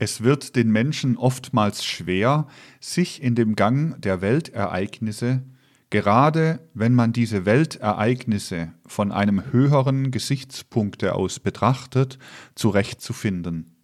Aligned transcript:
Es 0.00 0.22
wird 0.22 0.54
den 0.54 0.70
Menschen 0.70 1.16
oftmals 1.16 1.84
schwer, 1.84 2.46
sich 2.80 3.20
in 3.20 3.34
dem 3.34 3.56
Gang 3.56 4.00
der 4.00 4.20
Weltereignisse, 4.20 5.42
gerade 5.90 6.60
wenn 6.72 6.94
man 6.94 7.12
diese 7.12 7.44
Weltereignisse 7.44 8.72
von 8.86 9.10
einem 9.10 9.50
höheren 9.50 10.12
Gesichtspunkte 10.12 11.16
aus 11.16 11.40
betrachtet, 11.40 12.20
zurechtzufinden. 12.54 13.74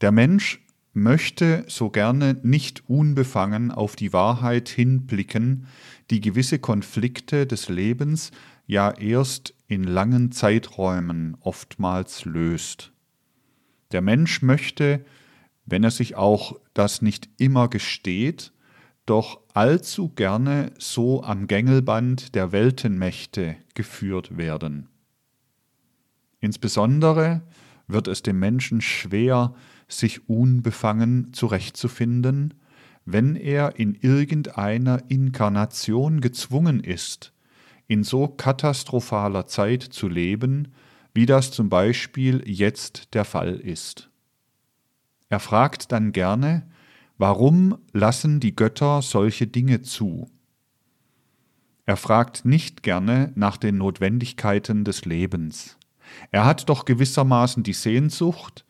Der 0.00 0.12
Mensch 0.12 0.64
möchte 0.92 1.64
so 1.66 1.90
gerne 1.90 2.38
nicht 2.44 2.88
unbefangen 2.88 3.72
auf 3.72 3.96
die 3.96 4.12
Wahrheit 4.12 4.68
hinblicken, 4.68 5.66
die 6.10 6.20
gewisse 6.20 6.60
Konflikte 6.60 7.46
des 7.46 7.68
Lebens 7.68 8.30
ja 8.66 8.92
erst 8.92 9.54
in 9.66 9.82
langen 9.82 10.30
Zeiträumen 10.30 11.36
oftmals 11.40 12.24
löst. 12.24 12.92
Der 13.90 14.00
Mensch 14.00 14.42
möchte 14.42 15.04
wenn 15.70 15.84
er 15.84 15.90
sich 15.90 16.16
auch 16.16 16.58
das 16.74 17.00
nicht 17.00 17.28
immer 17.38 17.68
gesteht, 17.68 18.52
doch 19.06 19.40
allzu 19.54 20.10
gerne 20.10 20.72
so 20.78 21.22
am 21.22 21.46
Gängelband 21.46 22.34
der 22.34 22.52
Weltenmächte 22.52 23.56
geführt 23.74 24.36
werden. 24.36 24.88
Insbesondere 26.40 27.42
wird 27.86 28.08
es 28.08 28.22
dem 28.22 28.38
Menschen 28.38 28.80
schwer, 28.80 29.54
sich 29.88 30.28
unbefangen 30.28 31.32
zurechtzufinden, 31.32 32.54
wenn 33.04 33.34
er 33.34 33.78
in 33.78 33.94
irgendeiner 33.94 35.02
Inkarnation 35.08 36.20
gezwungen 36.20 36.80
ist, 36.80 37.32
in 37.88 38.04
so 38.04 38.28
katastrophaler 38.28 39.46
Zeit 39.46 39.82
zu 39.82 40.08
leben, 40.08 40.68
wie 41.12 41.26
das 41.26 41.50
zum 41.50 41.68
Beispiel 41.68 42.42
jetzt 42.46 43.14
der 43.14 43.24
Fall 43.24 43.54
ist. 43.56 44.09
Er 45.30 45.40
fragt 45.40 45.92
dann 45.92 46.12
gerne, 46.12 46.66
warum 47.16 47.78
lassen 47.92 48.40
die 48.40 48.54
Götter 48.54 49.00
solche 49.00 49.46
Dinge 49.46 49.80
zu? 49.80 50.28
Er 51.86 51.96
fragt 51.96 52.44
nicht 52.44 52.82
gerne 52.82 53.32
nach 53.36 53.56
den 53.56 53.78
Notwendigkeiten 53.78 54.84
des 54.84 55.04
Lebens. 55.04 55.78
Er 56.32 56.44
hat 56.44 56.68
doch 56.68 56.84
gewissermaßen 56.84 57.62
die 57.62 57.72
Sehnsucht, 57.72 58.66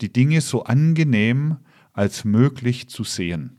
die 0.00 0.12
Dinge 0.12 0.40
so 0.40 0.64
angenehm 0.64 1.58
als 1.92 2.24
möglich 2.24 2.88
zu 2.88 3.04
sehen. 3.04 3.56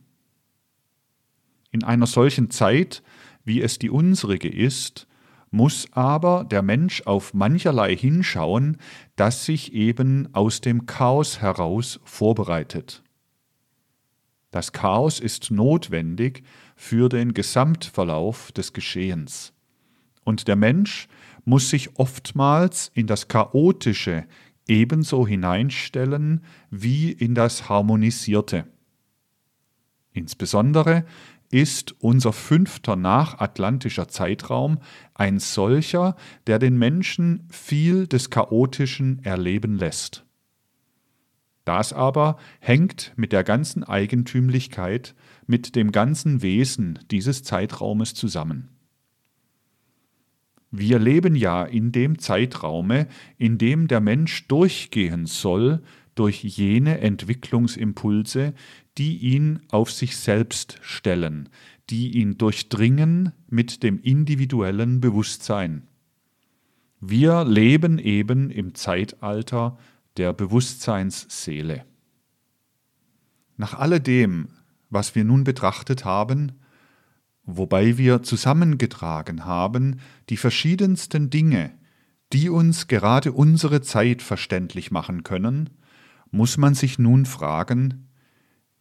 In 1.72 1.86
einer 1.86 2.08
solchen 2.08 2.50
Zeit, 2.50 3.02
wie 3.46 3.62
es 3.62 3.80
die 3.80 3.90
unsrige 3.90 4.50
ist, 4.50 5.08
muss 5.52 5.86
aber 5.92 6.46
der 6.46 6.62
Mensch 6.62 7.04
auf 7.06 7.34
mancherlei 7.34 7.96
hinschauen, 7.96 8.78
das 9.18 9.46
sich 9.46 9.74
eben 9.74 10.34
aus 10.34 10.62
dem 10.62 10.86
Chaos 10.86 11.42
heraus 11.42 12.00
vorbereitet. 12.06 13.04
Das 14.50 14.72
Chaos 14.72 15.20
ist 15.20 15.52
notwendig 15.52 16.44
für 16.76 17.10
den 17.10 17.34
Gesamtverlauf 17.34 18.52
des 18.52 18.74
Geschehens. 18.74 19.54
Und 20.24 20.48
der 20.48 20.56
Mensch 20.56 21.08
muss 21.46 21.70
sich 21.70 21.98
oftmals 21.98 22.92
in 22.94 23.08
das 23.08 23.28
Chaotische 23.28 24.26
ebenso 24.68 25.28
hineinstellen 25.28 26.44
wie 26.70 27.12
in 27.12 27.36
das 27.36 27.68
Harmonisierte. 27.68 28.68
Insbesondere 30.14 31.06
ist 31.52 31.96
unser 32.00 32.34
fünfter 32.34 32.96
nachatlantischer 32.96 34.08
Zeitraum 34.08 34.80
ein 35.14 35.40
solcher, 35.40 36.16
der 36.48 36.60
den 36.60 36.78
Menschen 36.78 37.48
viel 37.52 38.08
des 38.08 38.30
Chaotischen 38.30 39.24
erleben 39.24 39.78
lässt. 39.78 40.26
Das 41.66 41.94
aber 41.94 42.38
hängt 42.60 43.14
mit 43.16 43.32
der 43.32 43.44
ganzen 43.44 43.84
Eigentümlichkeit, 43.84 45.14
mit 45.46 45.76
dem 45.76 45.92
ganzen 45.92 46.42
Wesen 46.42 47.00
dieses 47.12 47.44
Zeitraumes 47.44 48.14
zusammen. 48.14 48.70
Wir 50.72 51.00
leben 51.00 51.36
ja 51.36 51.64
in 51.66 51.92
dem 51.92 52.18
Zeitraume, 52.18 53.08
in 53.38 53.58
dem 53.58 53.90
der 53.90 54.00
Mensch 54.00 54.48
durchgehen 54.48 55.26
soll 55.26 55.84
durch 56.16 56.44
jene 56.44 57.00
Entwicklungsimpulse, 57.00 58.54
die 58.98 59.18
ihn 59.18 59.62
auf 59.70 59.92
sich 59.92 60.18
selbst 60.18 60.78
stellen, 60.82 61.50
die 61.90 62.18
ihn 62.18 62.38
durchdringen 62.38 63.32
mit 63.50 63.84
dem 63.84 64.00
individuellen 64.00 65.02
Bewusstsein. 65.02 65.88
Wir 67.00 67.46
leben 67.46 67.98
eben 67.98 68.50
im 68.52 68.76
Zeitalter 68.76 69.78
der 70.18 70.34
Bewusstseinsseele. 70.34 71.86
Nach 73.58 73.74
alledem, 73.74 74.50
was 74.90 75.16
wir 75.16 75.24
nun 75.24 75.44
betrachtet 75.44 76.06
haben, 76.06 76.54
wobei 77.44 77.98
wir 77.98 78.24
zusammengetragen 78.24 79.46
haben 79.46 80.00
die 80.30 80.38
verschiedensten 80.38 81.30
Dinge, 81.30 81.72
die 82.34 82.50
uns 82.50 82.88
gerade 82.88 83.32
unsere 83.32 83.82
Zeit 83.82 84.22
verständlich 84.22 84.92
machen 84.92 85.24
können, 85.24 85.70
muss 86.32 86.58
man 86.58 86.74
sich 86.74 86.98
nun 86.98 87.26
fragen, 87.26 88.08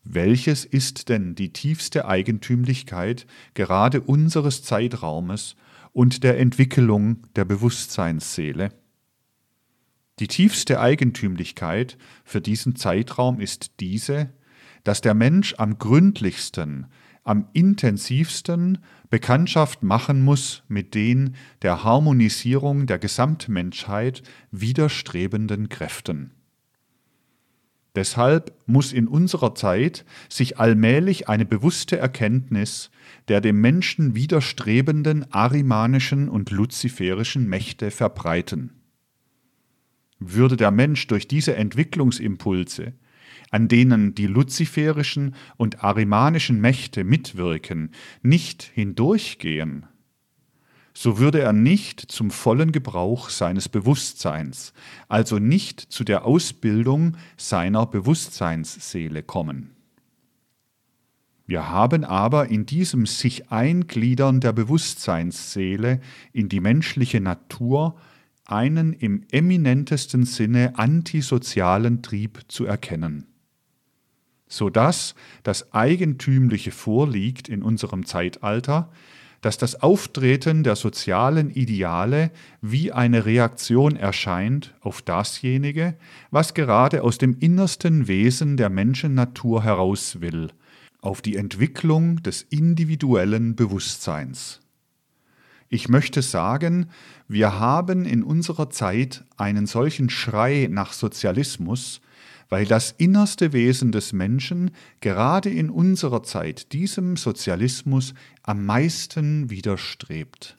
welches 0.03 0.65
ist 0.65 1.09
denn 1.09 1.35
die 1.35 1.53
tiefste 1.53 2.07
Eigentümlichkeit 2.07 3.27
gerade 3.55 4.01
unseres 4.01 4.63
Zeitraumes 4.63 5.57
und 5.93 6.25
der 6.25 6.39
Entwicklung 6.39 7.27
der 7.37 7.45
Bewusstseinsseele? 7.45 8.71
Die 10.21 10.29
tiefste 10.29 10.81
Eigentümlichkeit 10.81 11.99
für 12.25 12.41
diesen 12.41 12.77
Zeitraum 12.77 13.41
ist 13.41 13.73
diese, 13.81 14.31
dass 14.85 15.01
der 15.01 15.15
Mensch 15.15 15.55
am 15.59 15.79
gründlichsten, 15.79 16.87
am 17.25 17.49
intensivsten 17.53 18.79
Bekanntschaft 19.11 19.83
machen 19.83 20.23
muss 20.23 20.63
mit 20.69 20.95
den 20.95 21.37
der 21.63 21.85
Harmonisierung 21.85 22.87
der 22.87 22.99
Gesamtmenschheit 22.99 24.23
widerstrebenden 24.51 25.69
Kräften. 25.69 26.33
Deshalb 27.95 28.53
muss 28.67 28.93
in 28.93 29.09
unserer 29.09 29.55
Zeit 29.55 30.05
sich 30.29 30.59
allmählich 30.59 31.29
eine 31.29 31.45
bewusste 31.45 31.99
Erkenntnis 31.99 32.91
der 33.29 33.41
dem 33.41 33.61
Menschen 33.61 34.15
widerstrebenden 34.15 35.33
arimanischen 35.33 36.29
und 36.29 36.51
luziferischen 36.51 37.49
Mächte 37.49 37.91
verbreiten. 37.91 38.71
Würde 40.19 40.57
der 40.57 40.71
Mensch 40.71 41.07
durch 41.07 41.29
diese 41.29 41.55
Entwicklungsimpulse, 41.57 42.93
an 43.51 43.69
denen 43.69 44.15
die 44.15 44.27
luziferischen 44.27 45.35
und 45.57 45.83
arimanischen 45.83 46.61
Mächte 46.61 47.05
mitwirken, 47.05 47.91
nicht 48.23 48.63
hindurchgehen, 48.63 49.87
so 51.03 51.17
würde 51.17 51.41
er 51.41 51.55
nicht 51.55 52.13
zum 52.13 52.31
vollen 52.31 52.73
Gebrauch 52.73 53.31
seines 53.31 53.71
Bewusstseins, 53.71 54.75
also 55.09 55.39
nicht 55.39 55.81
zu 55.81 56.05
der 56.05 56.27
Ausbildung 56.27 57.17
seiner 57.39 57.87
Bewusstseinsseele 57.87 59.23
kommen. 59.23 59.71
Wir 61.47 61.71
haben 61.71 62.05
aber 62.05 62.49
in 62.49 62.67
diesem 62.67 63.07
sich 63.07 63.51
eingliedern 63.51 64.41
der 64.41 64.53
Bewusstseinsseele 64.53 66.03
in 66.35 66.51
die 66.51 66.61
menschliche 66.61 67.23
Natur 67.23 67.97
einen 68.45 68.93
im 68.93 69.25
eminentesten 69.31 70.27
Sinne 70.27 70.79
antisozialen 70.79 72.03
Trieb 72.03 72.41
zu 72.49 72.67
erkennen, 72.67 73.27
so 74.49 74.69
dass 74.69 75.15
das 75.45 75.73
Eigentümliche 75.73 76.73
vorliegt 76.73 77.49
in 77.49 77.63
unserem 77.63 78.05
Zeitalter, 78.05 78.93
dass 79.41 79.57
das 79.57 79.83
Auftreten 79.83 80.63
der 80.63 80.77
sozialen 80.77 81.51
Ideale 81.51 82.31
wie 82.61 82.93
eine 82.93 83.25
Reaktion 83.25 83.97
erscheint 83.97 84.75
auf 84.81 85.03
dasjenige, 85.03 85.97
was 86.31 86.55
gerade 86.55 87.03
aus 87.03 87.19
dem 87.19 87.37
innersten 87.39 88.07
Wesen 88.07 88.57
der 88.57 88.69
Menschennatur 88.69 89.65
heraus 89.65 90.21
will, 90.21 90.51
auf 91.01 91.23
die 91.23 91.37
Entwicklung 91.37 92.23
des 92.23 92.43
individuellen 92.43 93.57
Bewusstseins. 93.57 94.61
Ich 95.73 95.89
möchte 95.89 96.21
sagen, 96.21 96.91
wir 97.29 97.61
haben 97.61 98.05
in 98.05 98.25
unserer 98.25 98.71
Zeit 98.71 99.25
einen 99.37 99.67
solchen 99.67 100.11
Schrei 100.11 100.69
nach 100.69 100.93
Sozialismus, 100.93 102.01
weil 102.51 102.67
das 102.67 102.91
innerste 102.99 103.53
Wesen 103.53 103.93
des 103.93 104.13
Menschen 104.13 104.73
gerade 105.01 105.49
in 105.49 105.71
unserer 105.71 106.23
Zeit 106.23 106.73
diesem 106.73 107.17
Sozialismus 107.17 108.13
am 108.43 108.67
meisten 108.67 109.49
widerstrebt. 109.49 110.59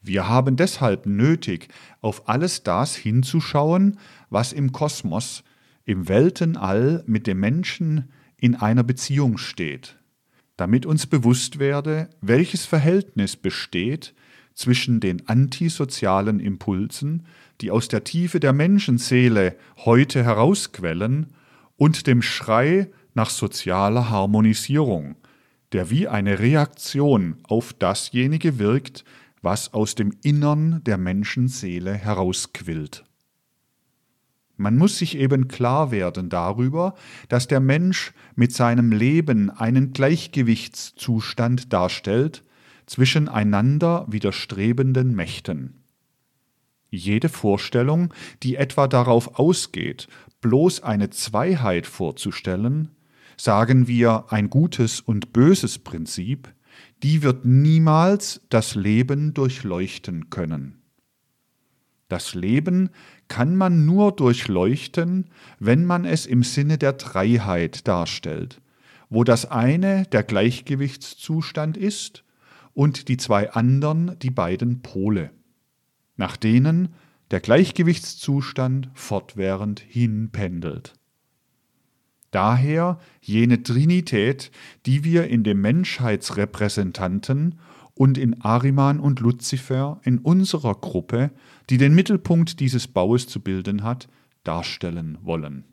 Wir 0.00 0.28
haben 0.28 0.56
deshalb 0.56 1.04
nötig, 1.04 1.68
auf 2.00 2.28
alles 2.28 2.62
das 2.62 2.94
hinzuschauen, 2.94 3.98
was 4.30 4.52
im 4.52 4.70
Kosmos, 4.70 5.42
im 5.84 6.08
Weltenall 6.08 7.02
mit 7.06 7.26
dem 7.26 7.40
Menschen 7.40 8.08
in 8.36 8.54
einer 8.54 8.84
Beziehung 8.84 9.38
steht, 9.38 9.98
damit 10.56 10.86
uns 10.86 11.06
bewusst 11.08 11.58
werde, 11.58 12.08
welches 12.20 12.64
Verhältnis 12.64 13.36
besteht 13.36 14.14
zwischen 14.54 15.00
den 15.00 15.28
antisozialen 15.28 16.38
Impulsen, 16.38 17.26
die 17.60 17.70
aus 17.70 17.88
der 17.88 18.04
Tiefe 18.04 18.40
der 18.40 18.52
Menschenseele 18.52 19.56
heute 19.84 20.24
herausquellen, 20.24 21.32
und 21.76 22.06
dem 22.06 22.22
Schrei 22.22 22.90
nach 23.14 23.30
sozialer 23.30 24.10
Harmonisierung, 24.10 25.16
der 25.72 25.90
wie 25.90 26.08
eine 26.08 26.38
Reaktion 26.38 27.36
auf 27.44 27.72
dasjenige 27.72 28.58
wirkt, 28.58 29.04
was 29.42 29.74
aus 29.74 29.94
dem 29.94 30.12
Innern 30.22 30.82
der 30.84 30.98
Menschenseele 30.98 31.94
herausquillt. 31.94 33.04
Man 34.56 34.78
muss 34.78 34.98
sich 34.98 35.18
eben 35.18 35.48
klar 35.48 35.90
werden 35.90 36.30
darüber, 36.30 36.94
dass 37.28 37.46
der 37.46 37.60
Mensch 37.60 38.12
mit 38.34 38.52
seinem 38.52 38.90
Leben 38.90 39.50
einen 39.50 39.92
Gleichgewichtszustand 39.92 41.72
darstellt 41.74 42.42
zwischen 42.86 43.28
einander 43.28 44.06
widerstrebenden 44.08 45.14
Mächten. 45.14 45.75
Jede 46.90 47.28
Vorstellung, 47.28 48.12
die 48.42 48.56
etwa 48.56 48.86
darauf 48.86 49.38
ausgeht, 49.38 50.08
bloß 50.40 50.82
eine 50.82 51.10
Zweiheit 51.10 51.86
vorzustellen, 51.86 52.90
sagen 53.36 53.88
wir 53.88 54.26
ein 54.30 54.48
gutes 54.50 55.00
und 55.00 55.32
böses 55.32 55.78
Prinzip, 55.78 56.52
die 57.02 57.22
wird 57.22 57.44
niemals 57.44 58.40
das 58.48 58.74
Leben 58.74 59.34
durchleuchten 59.34 60.30
können. 60.30 60.82
Das 62.08 62.34
Leben 62.34 62.90
kann 63.28 63.56
man 63.56 63.84
nur 63.84 64.12
durchleuchten, 64.12 65.28
wenn 65.58 65.84
man 65.84 66.04
es 66.04 66.24
im 66.26 66.44
Sinne 66.44 66.78
der 66.78 66.92
Dreiheit 66.92 67.88
darstellt, 67.88 68.60
wo 69.10 69.24
das 69.24 69.50
eine 69.50 70.04
der 70.06 70.22
Gleichgewichtszustand 70.22 71.76
ist 71.76 72.22
und 72.74 73.08
die 73.08 73.16
zwei 73.16 73.50
anderen 73.50 74.16
die 74.20 74.30
beiden 74.30 74.82
Pole, 74.82 75.30
nach 76.16 76.36
denen 76.36 76.94
der 77.30 77.40
Gleichgewichtszustand 77.40 78.90
fortwährend 78.94 79.80
hinpendelt. 79.80 80.94
Daher 82.30 82.98
jene 83.20 83.62
Trinität, 83.62 84.50
die 84.84 85.04
wir 85.04 85.28
in 85.28 85.42
dem 85.42 85.60
Menschheitsrepräsentanten 85.60 87.58
und 87.94 88.18
in 88.18 88.42
Ariman 88.42 89.00
und 89.00 89.20
Luzifer 89.20 90.00
in 90.04 90.18
unserer 90.18 90.74
Gruppe, 90.74 91.30
die 91.70 91.78
den 91.78 91.94
Mittelpunkt 91.94 92.60
dieses 92.60 92.88
Baues 92.88 93.26
zu 93.26 93.40
bilden 93.40 93.82
hat, 93.82 94.08
darstellen 94.44 95.18
wollen. 95.22 95.64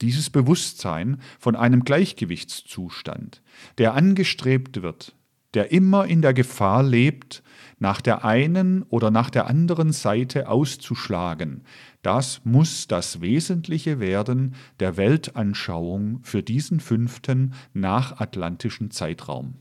Dieses 0.00 0.30
Bewusstsein 0.30 1.20
von 1.38 1.56
einem 1.56 1.84
Gleichgewichtszustand, 1.84 3.42
der 3.78 3.94
angestrebt 3.94 4.82
wird, 4.82 5.14
der 5.58 5.72
immer 5.72 6.06
in 6.06 6.22
der 6.22 6.34
Gefahr 6.34 6.84
lebt, 6.84 7.42
nach 7.80 8.00
der 8.00 8.24
einen 8.24 8.84
oder 8.84 9.10
nach 9.10 9.28
der 9.28 9.48
anderen 9.48 9.90
Seite 9.90 10.48
auszuschlagen, 10.48 11.64
das 12.02 12.42
muss 12.44 12.86
das 12.86 13.20
Wesentliche 13.20 13.98
werden 13.98 14.54
der 14.78 14.96
Weltanschauung 14.96 16.20
für 16.22 16.44
diesen 16.44 16.78
fünften 16.78 17.54
nachatlantischen 17.72 18.92
Zeitraum. 18.92 19.54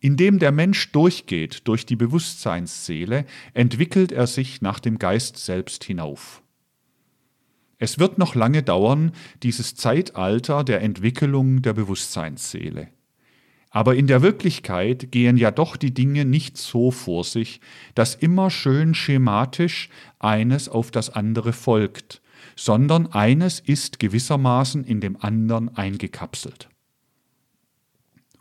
Indem 0.00 0.40
der 0.40 0.50
Mensch 0.50 0.90
durchgeht 0.90 1.68
durch 1.68 1.86
die 1.86 1.94
Bewusstseinsseele, 1.94 3.26
entwickelt 3.52 4.10
er 4.10 4.26
sich 4.26 4.60
nach 4.60 4.80
dem 4.80 4.98
Geist 4.98 5.36
selbst 5.36 5.84
hinauf. 5.84 6.42
Es 7.78 8.00
wird 8.00 8.18
noch 8.18 8.34
lange 8.34 8.64
dauern, 8.64 9.12
dieses 9.44 9.76
Zeitalter 9.76 10.64
der 10.64 10.82
Entwicklung 10.82 11.62
der 11.62 11.74
Bewusstseinsseele. 11.74 12.88
Aber 13.74 13.96
in 13.96 14.06
der 14.06 14.22
Wirklichkeit 14.22 15.10
gehen 15.10 15.36
ja 15.36 15.50
doch 15.50 15.76
die 15.76 15.92
Dinge 15.92 16.24
nicht 16.24 16.56
so 16.56 16.92
vor 16.92 17.24
sich, 17.24 17.60
dass 17.96 18.14
immer 18.14 18.48
schön 18.48 18.94
schematisch 18.94 19.88
eines 20.20 20.68
auf 20.68 20.92
das 20.92 21.10
andere 21.10 21.52
folgt, 21.52 22.22
sondern 22.54 23.08
eines 23.08 23.58
ist 23.58 23.98
gewissermaßen 23.98 24.84
in 24.84 25.00
dem 25.00 25.20
anderen 25.20 25.76
eingekapselt. 25.76 26.68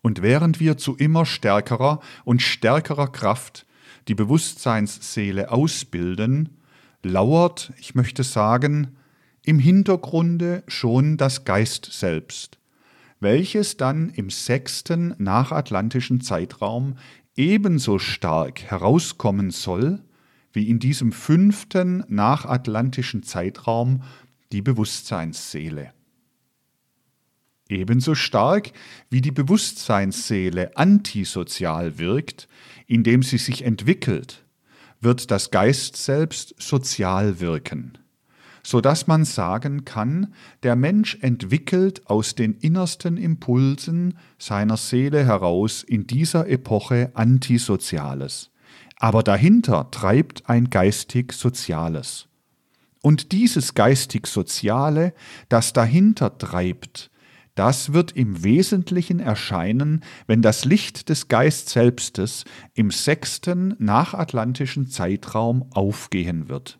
Und 0.03 0.21
während 0.21 0.59
wir 0.59 0.77
zu 0.77 0.95
immer 0.97 1.25
stärkerer 1.25 1.99
und 2.25 2.43
stärkerer 2.43 3.07
Kraft 3.07 3.65
die 4.07 4.13
Bewusstseinsseele 4.13 5.49
ausbilden, 5.49 6.59
lauert, 7.01 7.73
ich 7.79 7.95
möchte 7.95 8.21
sagen, 8.21 8.97
im 9.43 9.57
Hintergrunde 9.57 10.61
schon 10.67 11.17
das 11.17 11.43
Geist 11.43 11.91
selbst, 11.91 12.59
welches 13.23 13.77
dann 13.77 14.09
im 14.09 14.29
sechsten 14.29 15.15
nachatlantischen 15.17 16.21
Zeitraum 16.21 16.97
ebenso 17.35 17.97
stark 17.97 18.61
herauskommen 18.63 19.49
soll, 19.49 20.01
wie 20.51 20.69
in 20.69 20.77
diesem 20.77 21.11
fünften 21.11 22.03
nachatlantischen 22.07 23.23
Zeitraum 23.23 24.03
die 24.51 24.61
Bewusstseinsseele. 24.61 25.93
Ebenso 27.69 28.13
stark 28.13 28.71
wie 29.09 29.21
die 29.21 29.31
Bewusstseinsseele 29.31 30.77
antisozial 30.77 31.97
wirkt, 31.97 32.47
indem 32.85 33.23
sie 33.23 33.39
sich 33.39 33.63
entwickelt, 33.63 34.45
wird 35.01 35.31
das 35.31 35.49
Geist 35.49 35.97
selbst 35.97 36.53
sozial 36.61 37.39
wirken 37.39 37.97
so 38.65 38.79
dass 38.79 39.07
man 39.07 39.25
sagen 39.25 39.83
kann, 39.85 40.33
der 40.63 40.75
Mensch 40.75 41.17
entwickelt 41.21 42.07
aus 42.07 42.35
den 42.35 42.53
innersten 42.53 43.17
Impulsen 43.17 44.17
seiner 44.37 44.77
Seele 44.77 45.25
heraus 45.25 45.83
in 45.83 46.07
dieser 46.07 46.47
Epoche 46.47 47.11
Antisoziales. 47.13 48.51
Aber 48.97 49.21
dahinter 49.21 49.91
treibt 49.91 50.49
ein 50.49 50.69
geistig-soziales. 50.69 52.29
Und 53.01 53.33
dieses 53.33 53.73
geistig-soziale, 53.73 55.13
das 55.49 55.73
dahinter 55.73 56.37
treibt, 56.37 57.11
das 57.55 57.93
wird 57.93 58.13
im 58.13 58.43
Wesentlichen 58.43 59.19
erscheinen, 59.19 60.03
wenn 60.25 60.41
das 60.41 60.65
Licht 60.65 61.09
des 61.09 61.27
Geist 61.27 61.69
Selbstes 61.69 62.45
im 62.73 62.89
sechsten 62.89 63.75
nachatlantischen 63.77 64.87
Zeitraum 64.87 65.69
aufgehen 65.71 66.49
wird. 66.49 66.79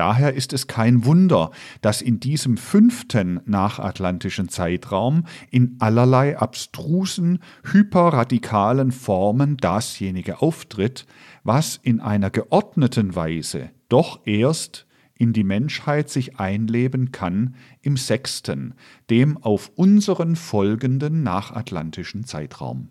Daher 0.00 0.32
ist 0.32 0.54
es 0.54 0.66
kein 0.66 1.04
Wunder, 1.04 1.50
dass 1.82 2.00
in 2.00 2.20
diesem 2.20 2.56
fünften 2.56 3.42
nachatlantischen 3.44 4.48
Zeitraum 4.48 5.26
in 5.50 5.76
allerlei 5.78 6.38
abstrusen, 6.38 7.40
hyperradikalen 7.70 8.92
Formen 8.92 9.58
dasjenige 9.58 10.40
auftritt, 10.40 11.04
was 11.44 11.78
in 11.82 12.00
einer 12.00 12.30
geordneten 12.30 13.14
Weise 13.14 13.68
doch 13.90 14.20
erst 14.24 14.86
in 15.18 15.34
die 15.34 15.44
Menschheit 15.44 16.08
sich 16.08 16.40
einleben 16.40 17.12
kann 17.12 17.54
im 17.82 17.98
sechsten, 17.98 18.72
dem 19.10 19.36
auf 19.36 19.70
unseren 19.74 20.34
folgenden 20.34 21.22
nachatlantischen 21.22 22.24
Zeitraum 22.24 22.88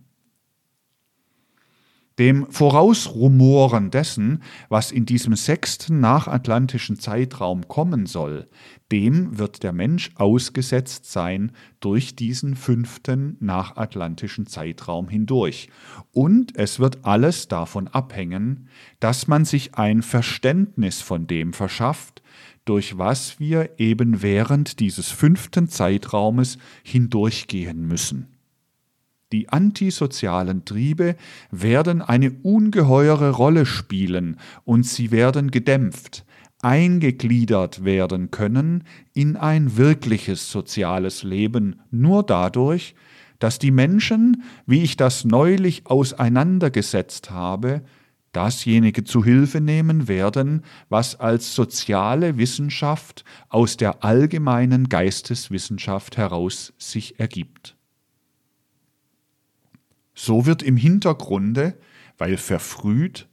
dem 2.20 2.52
Vorausrumoren 2.52 3.92
dessen, 3.92 4.44
was 4.68 4.92
in 4.92 5.06
diesem 5.06 5.36
sechsten 5.36 6.02
nachatlantischen 6.02 7.00
Zeitraum 7.00 7.68
kommen 7.70 8.06
soll, 8.06 8.50
dem 8.92 9.38
wird 9.38 9.64
der 9.64 9.72
Mensch 9.72 10.12
ausgesetzt 10.16 11.10
sein 11.10 11.54
durch 11.80 12.16
diesen 12.16 12.56
fünften 12.56 13.38
nachatlantischen 13.40 14.48
Zeitraum 14.48 15.08
hindurch. 15.08 15.70
Und 16.12 16.58
es 16.58 16.80
wird 16.80 17.06
alles 17.06 17.48
davon 17.48 17.88
abhängen, 17.88 18.68
dass 19.00 19.28
man 19.28 19.46
sich 19.46 19.76
ein 19.76 20.02
Verständnis 20.02 21.02
von 21.02 21.26
dem 21.26 21.54
verschafft, 21.54 22.22
durch 22.66 22.98
was 22.98 23.40
wir 23.40 23.80
eben 23.80 24.22
während 24.22 24.80
dieses 24.82 25.10
fünften 25.10 25.70
Zeitraumes 25.70 26.58
hindurchgehen 26.84 27.88
müssen. 27.88 28.38
Die 29.31 29.50
antisozialen 29.50 30.65
Triebe 30.65 31.15
werden 31.51 32.01
eine 32.01 32.31
ungeheure 32.31 33.29
Rolle 33.31 33.67
spielen 33.67 34.38
und 34.65 34.88
sie 34.88 35.12
werden 35.12 35.51
gedämpft, 35.51 36.25
eingegliedert 36.62 37.83
werden 37.86 38.31
können 38.31 38.83
in 39.13 39.38
ein 39.38 39.77
wirkliches 39.77 40.51
soziales 40.51 41.24
Leben 41.24 41.79
nur 41.91 42.24
dadurch, 42.24 42.95
dass 43.38 43.59
die 43.59 43.71
Menschen, 43.71 44.43
wie 44.65 44.83
ich 44.83 44.98
das 44.98 45.25
neulich 45.25 45.86
auseinandergesetzt 45.86 47.29
habe, 47.29 47.83
dasjenige 48.31 49.03
zu 49.03 49.24
Hilfe 49.24 49.62
nehmen 49.62 50.07
werden, 50.07 50.63
was 50.89 51.19
als 51.19 51.55
soziale 51.55 52.38
Wissenschaft 52.38 53.24
aus 53.48 53.77
der 53.77 54.03
allgemeinen 54.03 54.89
Geisteswissenschaft 54.89 56.17
heraus 56.17 56.74
sich 56.77 57.19
ergibt. 57.19 57.78
So 60.22 60.46
wird 60.46 60.64
im 60.64 60.76
Hintergrunde, 60.76 61.78
weil 62.18 62.36
verfrüht, 62.36 63.30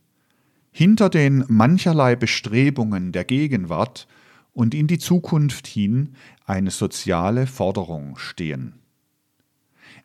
hinter 0.71 1.11
den 1.11 1.45
mancherlei 1.49 2.15
Bestrebungen 2.15 3.11
der 3.11 3.25
Gegenwart 3.25 4.07
und 4.53 4.73
in 4.73 4.87
die 4.87 4.99
Zukunft 4.99 5.67
hin 5.67 6.15
eine 6.45 6.71
soziale 6.71 7.49
Forderung 7.49 8.17
stehen. 8.19 8.75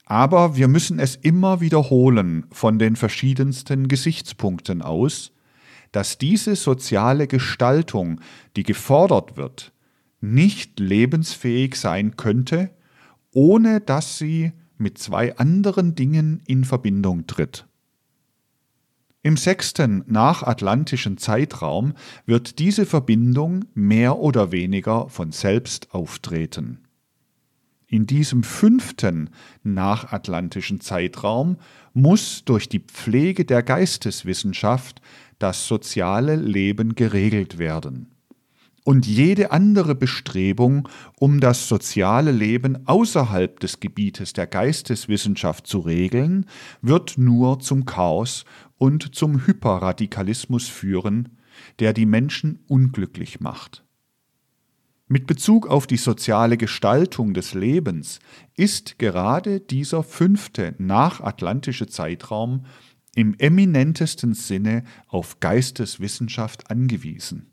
Aber 0.05 0.55
wir 0.55 0.67
müssen 0.67 0.97
es 0.97 1.15
immer 1.15 1.61
wiederholen 1.61 2.47
von 2.51 2.79
den 2.79 2.95
verschiedensten 2.95 3.87
Gesichtspunkten 3.87 4.81
aus, 4.81 5.33
dass 5.91 6.17
diese 6.17 6.55
soziale 6.55 7.27
Gestaltung, 7.27 8.21
die 8.55 8.63
gefordert 8.63 9.37
wird, 9.37 9.71
nicht 10.19 10.79
lebensfähig 10.79 11.75
sein 11.75 12.17
könnte, 12.17 12.71
ohne 13.33 13.81
dass 13.81 14.17
sie 14.17 14.53
mit 14.81 14.97
zwei 14.97 15.37
anderen 15.37 15.95
Dingen 15.95 16.41
in 16.45 16.65
Verbindung 16.65 17.27
tritt. 17.27 17.65
Im 19.23 19.37
sechsten 19.37 20.03
nachatlantischen 20.07 21.17
Zeitraum 21.17 21.93
wird 22.25 22.57
diese 22.57 22.87
Verbindung 22.87 23.65
mehr 23.75 24.17
oder 24.17 24.51
weniger 24.51 25.09
von 25.09 25.31
selbst 25.31 25.93
auftreten. 25.93 26.79
In 27.85 28.07
diesem 28.07 28.43
fünften 28.43 29.29
nachatlantischen 29.63 30.79
Zeitraum 30.79 31.57
muss 31.93 32.45
durch 32.45 32.69
die 32.69 32.79
Pflege 32.79 33.45
der 33.45 33.63
Geisteswissenschaft 33.63 35.01
das 35.39 35.67
soziale 35.67 36.35
Leben 36.35 36.95
geregelt 36.95 37.57
werden. 37.57 38.07
Und 38.83 39.05
jede 39.05 39.51
andere 39.51 39.93
Bestrebung, 39.93 40.89
um 41.19 41.39
das 41.39 41.67
soziale 41.67 42.31
Leben 42.31 42.87
außerhalb 42.87 43.59
des 43.59 43.79
Gebietes 43.79 44.33
der 44.33 44.47
Geisteswissenschaft 44.47 45.67
zu 45.67 45.79
regeln, 45.79 46.47
wird 46.81 47.17
nur 47.17 47.59
zum 47.59 47.85
Chaos 47.85 48.43
und 48.77 49.13
zum 49.13 49.45
Hyperradikalismus 49.45 50.67
führen, 50.67 51.37
der 51.77 51.93
die 51.93 52.07
Menschen 52.07 52.63
unglücklich 52.67 53.39
macht. 53.39 53.85
Mit 55.07 55.27
Bezug 55.27 55.67
auf 55.67 55.85
die 55.85 55.97
soziale 55.97 56.57
Gestaltung 56.57 57.33
des 57.33 57.53
Lebens 57.53 58.19
ist 58.55 58.97
gerade 58.97 59.59
dieser 59.59 60.03
fünfte 60.03 60.73
nachatlantische 60.79 61.85
Zeitraum 61.85 62.65
im 63.13 63.35
eminentesten 63.37 64.33
Sinne 64.33 64.85
auf 65.07 65.39
Geisteswissenschaft 65.41 66.71
angewiesen. 66.71 67.50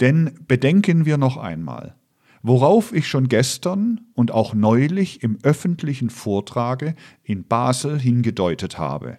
Denn 0.00 0.38
bedenken 0.46 1.04
wir 1.06 1.16
noch 1.16 1.36
einmal, 1.36 1.94
worauf 2.42 2.92
ich 2.92 3.08
schon 3.08 3.28
gestern 3.28 4.00
und 4.14 4.30
auch 4.30 4.54
neulich 4.54 5.22
im 5.22 5.38
öffentlichen 5.42 6.10
Vortrage 6.10 6.94
in 7.22 7.44
Basel 7.44 7.98
hingedeutet 7.98 8.78
habe, 8.78 9.18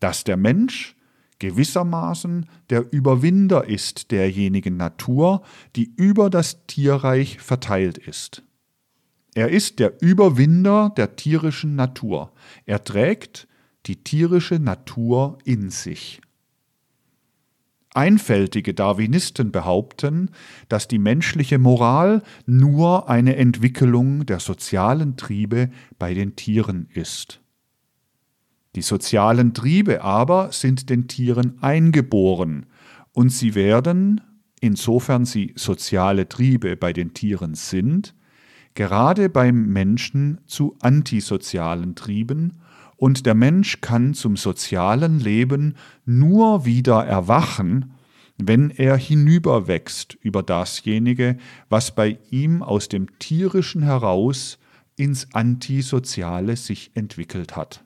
dass 0.00 0.24
der 0.24 0.36
Mensch 0.36 0.96
gewissermaßen 1.38 2.46
der 2.70 2.92
Überwinder 2.92 3.68
ist 3.68 4.10
derjenigen 4.10 4.76
Natur, 4.76 5.42
die 5.74 5.92
über 5.96 6.30
das 6.30 6.66
Tierreich 6.66 7.38
verteilt 7.38 7.98
ist. 7.98 8.42
Er 9.34 9.50
ist 9.50 9.80
der 9.80 10.00
Überwinder 10.00 10.94
der 10.96 11.16
tierischen 11.16 11.76
Natur. 11.76 12.32
Er 12.64 12.84
trägt 12.84 13.48
die 13.84 14.02
tierische 14.02 14.58
Natur 14.58 15.38
in 15.44 15.68
sich. 15.68 16.22
Einfältige 17.96 18.74
Darwinisten 18.74 19.52
behaupten, 19.52 20.30
dass 20.68 20.86
die 20.86 20.98
menschliche 20.98 21.58
Moral 21.58 22.22
nur 22.44 23.08
eine 23.08 23.36
Entwicklung 23.36 24.26
der 24.26 24.40
sozialen 24.40 25.16
Triebe 25.16 25.70
bei 25.98 26.12
den 26.12 26.36
Tieren 26.36 26.88
ist. 26.92 27.40
Die 28.74 28.82
sozialen 28.82 29.54
Triebe 29.54 30.02
aber 30.02 30.52
sind 30.52 30.90
den 30.90 31.08
Tieren 31.08 31.62
eingeboren 31.62 32.66
und 33.12 33.30
sie 33.30 33.54
werden, 33.54 34.20
insofern 34.60 35.24
sie 35.24 35.54
soziale 35.56 36.28
Triebe 36.28 36.76
bei 36.76 36.92
den 36.92 37.14
Tieren 37.14 37.54
sind, 37.54 38.14
gerade 38.74 39.30
beim 39.30 39.68
Menschen 39.72 40.42
zu 40.46 40.76
antisozialen 40.80 41.94
Trieben 41.94 42.60
und 42.96 43.26
der 43.26 43.34
Mensch 43.34 43.80
kann 43.80 44.14
zum 44.14 44.36
sozialen 44.36 45.20
Leben 45.20 45.74
nur 46.04 46.64
wieder 46.64 47.04
erwachen, 47.04 47.92
wenn 48.38 48.70
er 48.70 48.96
hinüberwächst 48.96 50.14
über 50.14 50.42
dasjenige, 50.42 51.36
was 51.68 51.94
bei 51.94 52.18
ihm 52.30 52.62
aus 52.62 52.88
dem 52.88 53.18
tierischen 53.18 53.82
heraus 53.82 54.58
ins 54.96 55.32
Antisoziale 55.34 56.56
sich 56.56 56.90
entwickelt 56.94 57.56
hat. 57.56 57.84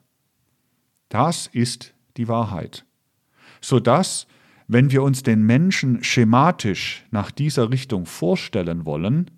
Das 1.09 1.47
ist 1.47 1.93
die 2.17 2.27
Wahrheit. 2.27 2.85
Sodass, 3.59 4.27
wenn 4.67 4.91
wir 4.91 5.03
uns 5.03 5.23
den 5.23 5.43
Menschen 5.43 6.03
schematisch 6.03 7.05
nach 7.11 7.31
dieser 7.31 7.69
Richtung 7.69 8.05
vorstellen 8.05 8.85
wollen, 8.85 9.29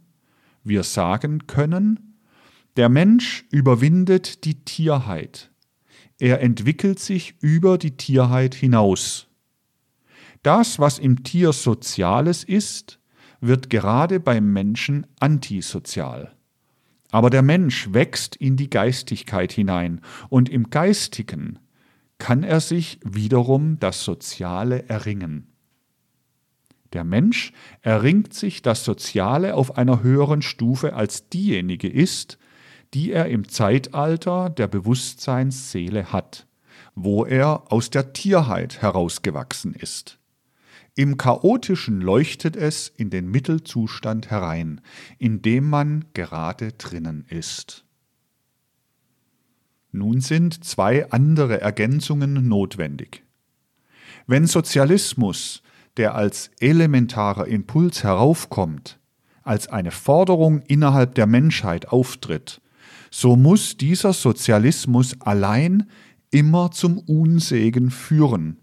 wir 0.63 0.84
sagen 0.84 1.48
können, 1.48 2.20
der 2.77 2.89
Mensch 2.89 3.46
überwindet 3.51 4.46
die 4.46 4.63
Tierheit, 4.63 5.51
er 6.24 6.39
entwickelt 6.39 7.00
sich 7.00 7.36
über 7.42 7.77
die 7.77 7.98
Tierheit 7.98 8.56
hinaus. 8.56 9.27
Das, 10.42 10.80
was 10.80 10.98
im 10.98 11.25
Tier 11.25 11.51
Soziales 11.51 12.46
ist, 12.46 13.01
wird 13.42 13.70
gerade 13.70 14.22
beim 14.22 14.53
Menschen 14.53 15.06
antisozial. 15.20 16.34
Aber 17.12 17.30
der 17.30 17.42
Mensch 17.42 17.92
wächst 17.92 18.38
in 18.38 18.56
die 18.56 18.70
Geistigkeit 18.70 19.51
hinein 19.51 20.00
und 20.30 20.48
im 20.48 20.70
Geistigen 20.70 21.60
kann 22.20 22.44
er 22.44 22.62
sich 22.62 23.01
wiederum 23.03 23.77
das 23.82 24.06
Soziale 24.06 24.88
erringen. 24.88 25.50
Der 26.94 27.03
Mensch 27.03 27.51
erringt 27.82 28.34
sich 28.34 28.62
das 28.62 28.86
Soziale 28.86 29.56
auf 29.56 29.77
einer 29.77 30.01
höheren 30.03 30.42
Stufe 30.42 30.94
als 30.94 31.27
diejenige 31.27 31.89
ist, 31.89 32.38
die 32.93 33.12
er 33.12 33.27
im 33.27 33.47
Zeitalter 33.50 34.50
der 34.50 34.67
Bewusstseinsseele 34.67 36.12
hat, 36.12 36.47
wo 36.95 37.25
er 37.25 37.71
aus 37.71 37.89
der 37.89 38.13
Tierheit 38.13 38.81
herausgewachsen 38.81 39.73
ist. 39.73 40.19
Im 40.95 41.17
Chaotischen 41.17 42.01
leuchtet 42.01 42.55
es 42.55 42.88
in 42.88 43.09
den 43.09 43.29
Mittelzustand 43.29 44.29
herein, 44.29 44.79
in 45.17 45.41
dem 45.41 45.67
man 45.67 46.05
gerade 46.13 46.73
drinnen 46.73 47.25
ist. 47.29 47.83
Nun 49.91 50.21
sind 50.21 50.63
zwei 50.63 51.09
andere 51.09 51.62
Ergänzungen 51.62 52.47
notwendig. 52.47 53.23
Wenn 54.27 54.45
Sozialismus, 54.45 55.63
der 55.97 56.15
als 56.15 56.51
elementarer 56.59 57.47
Impuls 57.47 58.03
heraufkommt, 58.03 59.00
als 59.41 59.67
eine 59.67 59.91
Forderung 59.91 60.62
innerhalb 60.62 61.15
der 61.15 61.27
Menschheit 61.27 61.89
auftritt, 61.89 62.62
so 63.15 63.36
muss 63.36 63.77
dieser 63.77 64.12
Sozialismus 64.12 65.22
allein 65.22 65.88
immer 66.32 66.72
zum 66.72 66.98
Unsegen 66.98 67.91
führen. 67.91 68.58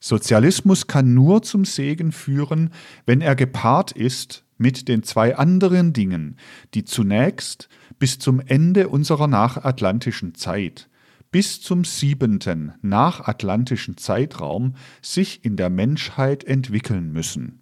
Sozialismus 0.00 0.86
kann 0.86 1.12
nur 1.12 1.42
zum 1.42 1.66
Segen 1.66 2.10
führen, 2.10 2.70
wenn 3.04 3.20
er 3.20 3.36
gepaart 3.36 3.92
ist 3.92 4.46
mit 4.56 4.88
den 4.88 5.02
zwei 5.02 5.36
anderen 5.36 5.92
Dingen, 5.92 6.38
die 6.72 6.86
zunächst 6.86 7.68
bis 7.98 8.18
zum 8.18 8.40
Ende 8.40 8.88
unserer 8.88 9.26
nachatlantischen 9.26 10.34
Zeit, 10.34 10.88
bis 11.30 11.60
zum 11.60 11.84
siebenten 11.84 12.72
nachatlantischen 12.80 13.98
Zeitraum 13.98 14.74
sich 15.02 15.44
in 15.44 15.58
der 15.58 15.68
Menschheit 15.68 16.44
entwickeln 16.44 17.12
müssen. 17.12 17.60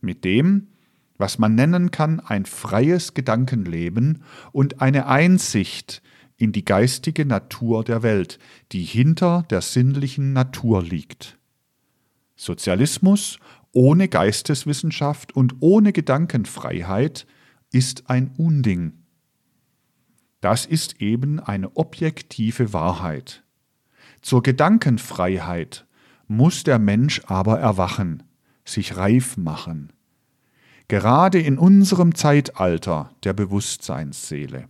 Mit 0.00 0.24
dem, 0.24 0.71
was 1.22 1.38
man 1.38 1.54
nennen 1.54 1.92
kann 1.92 2.18
ein 2.18 2.46
freies 2.46 3.14
Gedankenleben 3.14 4.24
und 4.50 4.80
eine 4.80 5.06
Einsicht 5.06 6.02
in 6.36 6.50
die 6.50 6.64
geistige 6.64 7.24
Natur 7.24 7.84
der 7.84 8.02
Welt, 8.02 8.40
die 8.72 8.82
hinter 8.82 9.44
der 9.48 9.60
sinnlichen 9.60 10.32
Natur 10.32 10.82
liegt. 10.82 11.38
Sozialismus 12.34 13.38
ohne 13.70 14.08
Geisteswissenschaft 14.08 15.36
und 15.36 15.54
ohne 15.60 15.92
Gedankenfreiheit 15.92 17.28
ist 17.70 18.10
ein 18.10 18.32
Unding. 18.36 19.04
Das 20.40 20.66
ist 20.66 21.00
eben 21.00 21.38
eine 21.38 21.76
objektive 21.76 22.72
Wahrheit. 22.72 23.44
Zur 24.22 24.42
Gedankenfreiheit 24.42 25.86
muss 26.26 26.64
der 26.64 26.80
Mensch 26.80 27.22
aber 27.26 27.60
erwachen, 27.60 28.24
sich 28.64 28.96
reif 28.96 29.36
machen 29.36 29.92
gerade 30.92 31.40
in 31.40 31.56
unserem 31.56 32.14
Zeitalter 32.14 33.14
der 33.24 33.32
Bewusstseinsseele. 33.32 34.68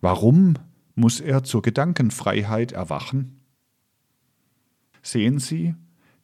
Warum 0.00 0.54
muss 0.94 1.20
er 1.20 1.44
zur 1.44 1.60
Gedankenfreiheit 1.60 2.72
erwachen? 2.72 3.38
Sehen 5.02 5.40
Sie, 5.40 5.74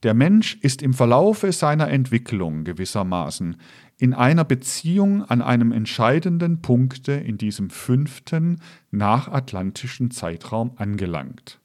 der 0.02 0.14
Mensch 0.14 0.56
ist 0.62 0.80
im 0.80 0.94
Verlaufe 0.94 1.52
seiner 1.52 1.90
Entwicklung 1.90 2.64
gewissermaßen 2.64 3.58
in 3.98 4.14
einer 4.14 4.44
Beziehung 4.44 5.22
an 5.26 5.42
einem 5.42 5.70
entscheidenden 5.70 6.62
Punkte 6.62 7.12
in 7.12 7.36
diesem 7.36 7.68
fünften 7.68 8.62
nachatlantischen 8.90 10.10
Zeitraum 10.10 10.72
angelangt. 10.76 11.60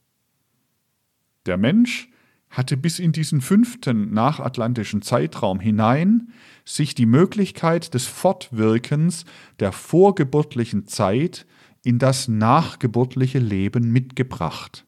Der 1.45 1.55
Mensch 1.55 2.09
hatte 2.49 2.77
bis 2.77 2.99
in 2.99 3.11
diesen 3.11 3.41
fünften 3.41 4.13
nachatlantischen 4.13 5.01
Zeitraum 5.01 5.59
hinein 5.59 6.31
sich 6.65 6.95
die 6.95 7.05
Möglichkeit 7.05 7.93
des 7.93 8.07
Fortwirkens 8.07 9.25
der 9.59 9.71
vorgeburtlichen 9.71 10.87
Zeit 10.87 11.45
in 11.83 11.99
das 11.99 12.27
nachgeburtliche 12.27 13.39
Leben 13.39 13.91
mitgebracht. 13.91 14.85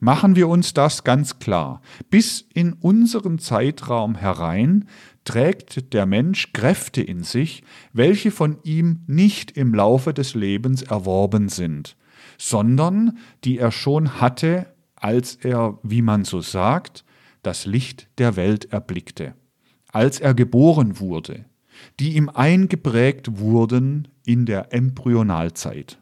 Machen 0.00 0.36
wir 0.36 0.48
uns 0.48 0.74
das 0.74 1.04
ganz 1.04 1.38
klar. 1.38 1.80
Bis 2.10 2.46
in 2.54 2.72
unseren 2.72 3.38
Zeitraum 3.38 4.14
herein 4.14 4.88
trägt 5.24 5.92
der 5.92 6.06
Mensch 6.06 6.52
Kräfte 6.52 7.02
in 7.02 7.22
sich, 7.22 7.62
welche 7.92 8.30
von 8.30 8.58
ihm 8.64 9.00
nicht 9.06 9.56
im 9.56 9.74
Laufe 9.74 10.12
des 10.12 10.34
Lebens 10.34 10.82
erworben 10.82 11.48
sind, 11.48 11.96
sondern 12.38 13.18
die 13.44 13.58
er 13.58 13.70
schon 13.70 14.20
hatte, 14.20 14.66
als 15.02 15.34
er, 15.36 15.78
wie 15.82 16.02
man 16.02 16.24
so 16.24 16.40
sagt, 16.40 17.04
das 17.42 17.66
Licht 17.66 18.08
der 18.18 18.36
Welt 18.36 18.72
erblickte, 18.72 19.34
als 19.88 20.20
er 20.20 20.32
geboren 20.32 21.00
wurde, 21.00 21.44
die 21.98 22.14
ihm 22.14 22.28
eingeprägt 22.28 23.38
wurden 23.38 24.08
in 24.24 24.46
der 24.46 24.72
Embryonalzeit. 24.72 25.98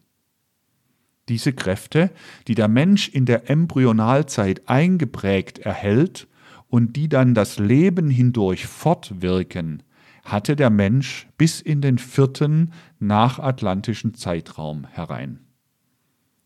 Diese 1.29 1.53
Kräfte, 1.53 2.11
die 2.47 2.55
der 2.55 2.67
Mensch 2.67 3.09
in 3.09 3.25
der 3.25 3.49
Embryonalzeit 3.49 4.67
eingeprägt 4.69 5.59
erhält 5.59 6.27
und 6.67 6.95
die 6.95 7.09
dann 7.09 7.33
das 7.33 7.57
Leben 7.57 8.09
hindurch 8.09 8.67
fortwirken, 8.67 9.81
hatte 10.23 10.55
der 10.55 10.69
Mensch 10.69 11.27
bis 11.37 11.59
in 11.59 11.81
den 11.81 11.97
vierten 11.97 12.73
nachatlantischen 12.99 14.13
Zeitraum 14.13 14.85
herein. 14.85 15.39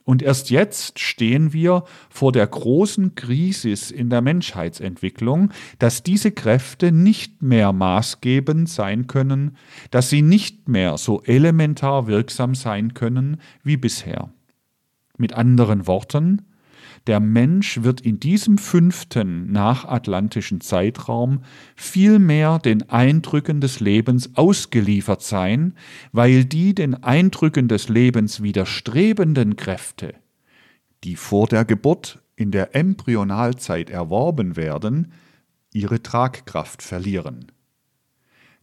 Und 0.05 0.21
erst 0.21 0.51
jetzt 0.51 0.99
stehen 0.99 1.51
wir 1.51 1.83
vor 2.09 2.31
der 2.31 2.45
großen 2.45 3.15
Krise 3.15 3.73
in 3.93 4.11
der 4.11 4.21
Menschheitsentwicklung, 4.21 5.51
dass 5.79 6.03
diese 6.03 6.31
Kräfte 6.31 6.91
nicht 6.91 7.41
mehr 7.41 7.73
maßgebend 7.73 8.69
sein 8.69 9.07
können, 9.07 9.57
dass 9.89 10.11
sie 10.11 10.21
nicht 10.21 10.69
mehr 10.69 10.97
so 10.99 11.23
elementar 11.23 12.05
wirksam 12.05 12.53
sein 12.53 12.93
können 12.93 13.41
wie 13.63 13.77
bisher. 13.77 14.29
Mit 15.17 15.33
anderen 15.33 15.87
Worten, 15.87 16.43
der 17.07 17.19
Mensch 17.19 17.83
wird 17.83 18.01
in 18.01 18.19
diesem 18.19 18.57
fünften 18.57 19.51
nachatlantischen 19.51 20.59
Zeitraum 20.61 21.43
viel 21.75 22.17
mehr 22.17 22.57
den 22.57 22.89
Eindrücken 22.89 23.61
des 23.61 23.79
Lebens 23.79 24.35
ausgeliefert 24.35 25.21
sein, 25.21 25.75
weil 26.11 26.45
die 26.45 26.73
den 26.73 26.95
Eindrücken 27.03 27.67
des 27.67 27.89
Lebens 27.89 28.41
widerstrebenden 28.41 29.55
Kräfte, 29.55 30.15
die 31.03 31.15
vor 31.15 31.47
der 31.47 31.63
Geburt 31.63 32.23
in 32.35 32.51
der 32.51 32.75
Embryonalzeit 32.75 33.89
erworben 33.89 34.55
werden, 34.55 35.11
ihre 35.73 36.01
Tragkraft 36.01 36.81
verlieren. 36.81 37.51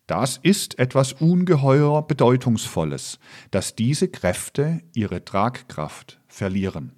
Das 0.09 0.39
ist 0.43 0.79
etwas 0.81 1.13
ungeheuer 1.13 2.07
Bedeutungsvolles, 2.07 3.21
dass 3.53 3.77
diese 3.77 4.09
Kräfte 4.09 4.81
ihre 4.95 5.25
Tragkraft 5.25 6.21
verlieren. 6.27 6.93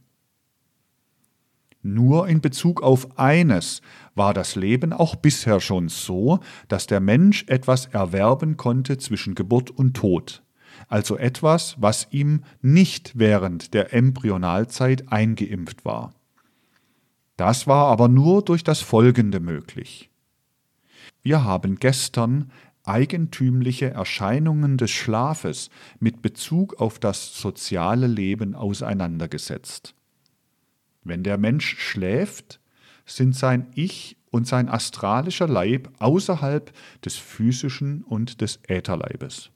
Nur 1.87 2.29
in 2.29 2.41
Bezug 2.41 2.83
auf 2.83 3.19
eines 3.19 3.83
war 4.15 4.33
das 4.33 4.57
Leben 4.57 4.95
auch 4.95 5.17
bisher 5.17 5.61
schon 5.61 5.91
so, 5.91 6.41
dass 6.67 6.87
der 6.87 7.01
Mensch 7.01 7.45
etwas 7.47 7.85
erwerben 7.85 8.57
konnte 8.57 8.97
zwischen 8.97 9.35
Geburt 9.35 9.71
und 9.71 9.95
Tod, 9.95 10.43
also 10.89 11.19
etwas, 11.19 11.77
was 11.79 12.09
ihm 12.11 12.43
nicht 12.63 13.19
während 13.19 13.75
der 13.75 13.93
Embryonalzeit 13.93 15.13
eingeimpft 15.13 15.85
war. 15.85 16.15
Das 17.37 17.67
war 17.67 17.89
aber 17.89 18.09
nur 18.09 18.43
durch 18.43 18.65
das 18.65 18.81
Folgende 18.81 19.39
möglich. 19.39 20.09
Wir 21.23 21.45
haben 21.45 21.77
gestern 21.77 22.51
eigentümliche 22.85 23.91
Erscheinungen 23.91 24.79
des 24.79 24.91
Schlafes 24.91 25.69
mit 26.01 26.23
Bezug 26.23 26.81
auf 26.81 26.99
das 26.99 27.39
soziale 27.39 28.07
Leben 28.07 28.55
auseinandergesetzt. 28.55 29.95
Wenn 31.05 31.23
der 31.23 31.39
Mensch 31.39 31.77
schläft, 31.79 32.61
sind 33.07 33.37
sein 33.37 33.69
Ich 33.75 34.17
und 34.31 34.47
sein 34.47 34.69
astralischer 34.69 35.47
Leib 35.47 35.93
außerhalb 35.99 36.73
des 37.05 37.17
physischen 37.17 38.03
und 38.03 38.41
des 38.41 38.59
Ätherleibes. 38.67 39.51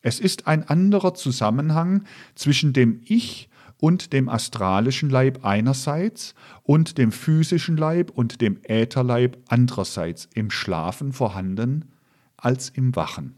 Es 0.00 0.20
ist 0.20 0.46
ein 0.46 0.68
anderer 0.68 1.14
Zusammenhang 1.14 2.04
zwischen 2.34 2.72
dem 2.72 3.00
Ich 3.04 3.48
und 3.78 4.12
dem 4.12 4.28
astralischen 4.28 5.10
Leib 5.10 5.44
einerseits 5.44 6.34
und 6.62 6.96
dem 6.98 7.10
physischen 7.10 7.76
Leib 7.76 8.10
und 8.10 8.40
dem 8.40 8.60
Ätherleib 8.62 9.36
andererseits 9.48 10.28
im 10.34 10.50
Schlafen 10.50 11.12
vorhanden 11.12 11.90
als 12.36 12.68
im 12.68 12.94
Wachen. 12.96 13.34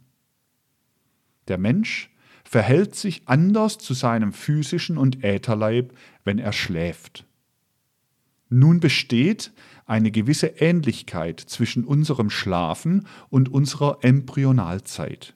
Der 1.48 1.58
Mensch 1.58 2.10
verhält 2.46 2.94
sich 2.94 3.22
anders 3.26 3.76
zu 3.76 3.92
seinem 3.92 4.32
physischen 4.32 4.98
und 4.98 5.24
Ätherleib, 5.24 5.92
wenn 6.24 6.38
er 6.38 6.52
schläft. 6.52 7.26
Nun 8.48 8.78
besteht 8.78 9.52
eine 9.84 10.12
gewisse 10.12 10.46
Ähnlichkeit 10.46 11.40
zwischen 11.40 11.84
unserem 11.84 12.30
Schlafen 12.30 13.06
und 13.28 13.48
unserer 13.48 13.98
Embryonalzeit. 14.02 15.34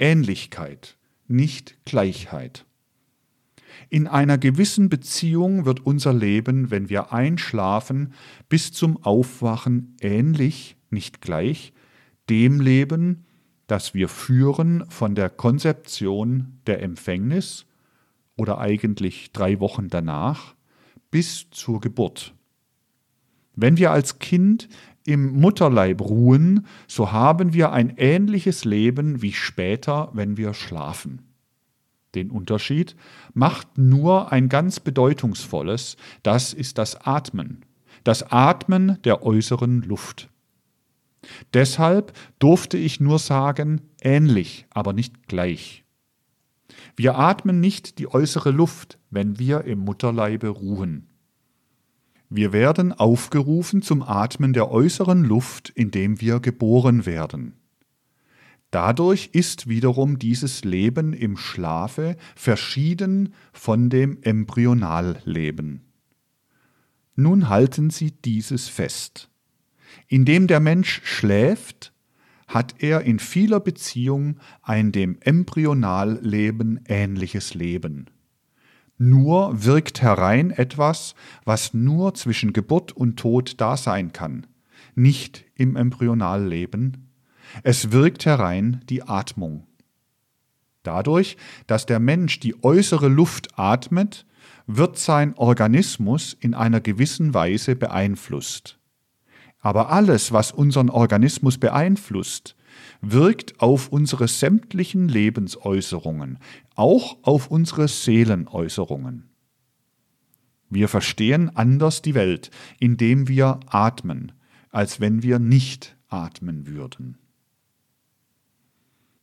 Ähnlichkeit, 0.00 0.96
nicht 1.28 1.76
Gleichheit. 1.84 2.64
In 3.88 4.08
einer 4.08 4.36
gewissen 4.36 4.88
Beziehung 4.88 5.64
wird 5.64 5.86
unser 5.86 6.12
Leben, 6.12 6.72
wenn 6.72 6.88
wir 6.88 7.12
einschlafen, 7.12 8.12
bis 8.48 8.72
zum 8.72 9.02
Aufwachen 9.04 9.96
ähnlich, 10.00 10.76
nicht 10.90 11.20
gleich, 11.20 11.72
dem 12.28 12.60
Leben, 12.60 13.24
das 13.68 13.94
wir 13.94 14.08
führen 14.08 14.84
von 14.90 15.14
der 15.14 15.30
Konzeption 15.30 16.58
der 16.66 16.82
Empfängnis 16.82 17.66
oder 18.36 18.58
eigentlich 18.58 19.30
drei 19.32 19.60
Wochen 19.60 19.88
danach 19.88 20.54
bis 21.10 21.48
zur 21.50 21.80
Geburt. 21.80 22.34
Wenn 23.54 23.76
wir 23.76 23.90
als 23.90 24.18
Kind 24.18 24.68
im 25.04 25.40
Mutterleib 25.40 26.00
ruhen, 26.00 26.66
so 26.86 27.12
haben 27.12 27.52
wir 27.52 27.72
ein 27.72 27.94
ähnliches 27.96 28.64
Leben 28.64 29.22
wie 29.22 29.32
später, 29.32 30.10
wenn 30.12 30.36
wir 30.36 30.54
schlafen. 30.54 31.22
Den 32.14 32.30
Unterschied 32.30 32.96
macht 33.34 33.76
nur 33.76 34.32
ein 34.32 34.48
ganz 34.48 34.80
bedeutungsvolles, 34.80 35.96
das 36.22 36.54
ist 36.54 36.78
das 36.78 37.06
Atmen, 37.06 37.64
das 38.04 38.32
Atmen 38.32 38.98
der 39.04 39.22
äußeren 39.22 39.82
Luft. 39.82 40.30
Deshalb 41.52 42.12
durfte 42.38 42.78
ich 42.78 43.00
nur 43.00 43.18
sagen 43.18 43.80
ähnlich, 44.00 44.66
aber 44.70 44.92
nicht 44.92 45.28
gleich. 45.28 45.84
Wir 46.96 47.16
atmen 47.16 47.60
nicht 47.60 47.98
die 47.98 48.12
äußere 48.12 48.50
Luft, 48.50 48.98
wenn 49.10 49.38
wir 49.38 49.64
im 49.64 49.80
Mutterleibe 49.80 50.48
ruhen. 50.48 51.08
Wir 52.30 52.52
werden 52.52 52.92
aufgerufen 52.92 53.82
zum 53.82 54.02
Atmen 54.02 54.52
der 54.52 54.70
äußeren 54.70 55.24
Luft, 55.24 55.70
indem 55.70 56.20
wir 56.20 56.40
geboren 56.40 57.06
werden. 57.06 57.54
Dadurch 58.70 59.30
ist 59.32 59.66
wiederum 59.68 60.18
dieses 60.18 60.62
Leben 60.62 61.14
im 61.14 61.38
Schlafe 61.38 62.16
verschieden 62.36 63.32
von 63.52 63.88
dem 63.88 64.18
Embryonalleben. 64.20 65.86
Nun 67.16 67.48
halten 67.48 67.88
Sie 67.88 68.10
dieses 68.10 68.68
fest. 68.68 69.30
Indem 70.06 70.46
der 70.46 70.60
Mensch 70.60 71.00
schläft, 71.04 71.92
hat 72.46 72.76
er 72.78 73.02
in 73.02 73.18
vieler 73.18 73.60
Beziehung 73.60 74.38
ein 74.62 74.90
dem 74.90 75.18
Embryonalleben 75.20 76.80
ähnliches 76.88 77.54
Leben. 77.54 78.06
Nur 78.96 79.64
wirkt 79.64 80.02
herein 80.02 80.50
etwas, 80.50 81.14
was 81.44 81.72
nur 81.74 82.14
zwischen 82.14 82.52
Geburt 82.52 82.90
und 82.92 83.16
Tod 83.16 83.60
da 83.60 83.76
sein 83.76 84.12
kann, 84.12 84.46
nicht 84.94 85.44
im 85.54 85.76
Embryonalleben. 85.76 87.12
Es 87.62 87.92
wirkt 87.92 88.26
herein 88.26 88.80
die 88.88 89.02
Atmung. 89.02 89.66
Dadurch, 90.82 91.36
dass 91.66 91.86
der 91.86 92.00
Mensch 92.00 92.40
die 92.40 92.64
äußere 92.64 93.08
Luft 93.08 93.58
atmet, 93.58 94.26
wird 94.66 94.98
sein 94.98 95.34
Organismus 95.36 96.34
in 96.38 96.54
einer 96.54 96.80
gewissen 96.80 97.34
Weise 97.34 97.76
beeinflusst. 97.76 98.77
Aber 99.60 99.90
alles, 99.90 100.32
was 100.32 100.52
unseren 100.52 100.90
Organismus 100.90 101.58
beeinflusst, 101.58 102.56
wirkt 103.00 103.60
auf 103.60 103.88
unsere 103.88 104.28
sämtlichen 104.28 105.08
Lebensäußerungen, 105.08 106.38
auch 106.74 107.18
auf 107.22 107.50
unsere 107.50 107.88
Seelenäußerungen. 107.88 109.28
Wir 110.70 110.88
verstehen 110.88 111.56
anders 111.56 112.02
die 112.02 112.14
Welt, 112.14 112.50
indem 112.78 113.28
wir 113.28 113.60
atmen, 113.66 114.32
als 114.70 115.00
wenn 115.00 115.22
wir 115.22 115.38
nicht 115.38 115.96
atmen 116.08 116.66
würden. 116.66 117.18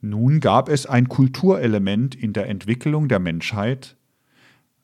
Nun 0.02 0.40
gab 0.40 0.70
es 0.70 0.86
ein 0.86 1.10
Kulturelement 1.10 2.16
in 2.16 2.34
der 2.34 2.48
Entwicklung 2.48 3.08
der 3.08 3.20
Menschheit, 3.20 3.98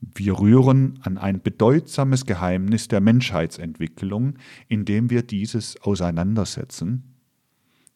wir 0.01 0.39
rühren 0.39 0.99
an 1.03 1.17
ein 1.17 1.41
bedeutsames 1.41 2.25
Geheimnis 2.25 2.87
der 2.87 3.01
Menschheitsentwicklung, 3.01 4.35
indem 4.67 5.09
wir 5.09 5.21
dieses 5.21 5.79
auseinandersetzen. 5.81 7.03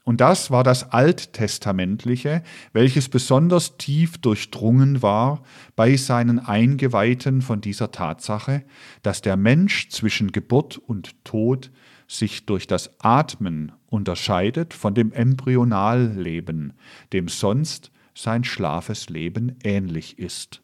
Und 0.03 0.21
das 0.21 0.51
war 0.51 0.63
das 0.63 0.91
Alttestamentliche, 0.91 2.43
welches 2.73 3.09
besonders 3.09 3.77
tief 3.77 4.19
durchdrungen 4.19 5.01
war 5.01 5.41
bei 5.75 5.97
seinen 5.97 6.37
Eingeweihten 6.37 7.41
von 7.41 7.59
dieser 7.59 7.91
Tatsache, 7.91 8.63
dass 9.01 9.23
der 9.23 9.35
Mensch 9.35 9.89
zwischen 9.89 10.31
Geburt 10.31 10.77
und 10.77 11.25
Tod 11.25 11.71
sich 12.07 12.45
durch 12.45 12.67
das 12.67 12.91
Atmen 12.99 13.71
unterscheidet 13.87 14.75
von 14.75 14.93
dem 14.93 15.11
Embryonalleben, 15.11 16.73
dem 17.11 17.27
sonst 17.27 17.91
sein 18.13 18.43
schlafes 18.43 19.09
Leben 19.09 19.55
ähnlich 19.63 20.19
ist. 20.19 20.61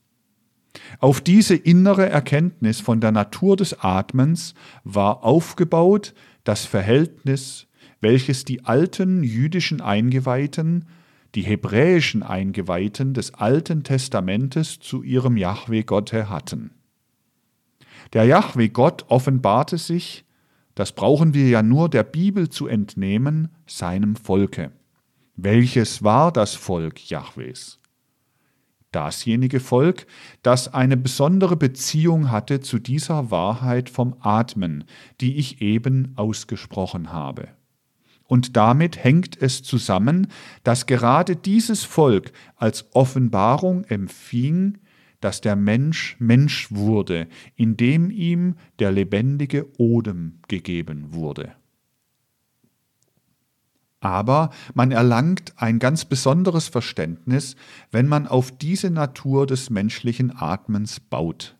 Auf 0.99 1.21
diese 1.21 1.55
innere 1.55 2.09
Erkenntnis 2.09 2.79
von 2.79 3.01
der 3.01 3.11
Natur 3.11 3.57
des 3.57 3.79
Atmens 3.79 4.53
war 4.83 5.23
aufgebaut 5.23 6.13
das 6.43 6.65
Verhältnis 6.65 7.67
welches 8.01 8.43
die 8.43 8.65
alten 8.65 9.23
jüdischen 9.23 9.79
Eingeweihten, 9.79 10.87
die 11.35 11.43
hebräischen 11.43 12.23
Eingeweihten 12.23 13.13
des 13.13 13.33
Alten 13.35 13.83
Testamentes 13.83 14.79
zu 14.79 15.03
ihrem 15.03 15.37
Jahwe-Gotte 15.37 16.29
hatten. 16.29 16.71
Der 18.11 18.25
Jahwe-Gott 18.25 19.05
offenbarte 19.07 19.77
sich, 19.77 20.25
das 20.75 20.91
brauchen 20.91 21.33
wir 21.33 21.47
ja 21.47 21.61
nur 21.61 21.87
der 21.87 22.03
Bibel 22.03 22.49
zu 22.49 22.67
entnehmen, 22.67 23.49
seinem 23.67 24.15
Volke. 24.15 24.71
Welches 25.35 26.03
war 26.03 26.31
das 26.31 26.55
Volk 26.55 27.09
Jahwes? 27.09 27.79
Dasjenige 28.91 29.59
Volk, 29.59 30.05
das 30.43 30.73
eine 30.73 30.97
besondere 30.97 31.55
Beziehung 31.55 32.31
hatte 32.31 32.59
zu 32.59 32.79
dieser 32.79 33.31
Wahrheit 33.31 33.89
vom 33.89 34.15
Atmen, 34.19 34.83
die 35.19 35.37
ich 35.37 35.61
eben 35.61 36.13
ausgesprochen 36.15 37.11
habe. 37.11 37.49
Und 38.27 38.55
damit 38.55 39.03
hängt 39.03 39.41
es 39.41 39.61
zusammen, 39.61 40.27
dass 40.63 40.85
gerade 40.85 41.35
dieses 41.35 41.83
Volk 41.83 42.31
als 42.55 42.85
Offenbarung 42.93 43.83
empfing, 43.85 44.77
dass 45.19 45.41
der 45.41 45.55
Mensch 45.55 46.15
Mensch 46.19 46.71
wurde, 46.71 47.27
indem 47.55 48.09
ihm 48.09 48.55
der 48.79 48.91
lebendige 48.91 49.67
Odem 49.77 50.39
gegeben 50.47 51.13
wurde. 51.13 51.51
Aber 54.01 54.49
man 54.73 54.91
erlangt 54.91 55.53
ein 55.57 55.77
ganz 55.77 56.05
besonderes 56.05 56.67
Verständnis, 56.67 57.55
wenn 57.91 58.07
man 58.07 58.27
auf 58.27 58.51
diese 58.51 58.89
Natur 58.89 59.45
des 59.45 59.69
menschlichen 59.69 60.35
Atmens 60.35 60.99
baut. 60.99 61.55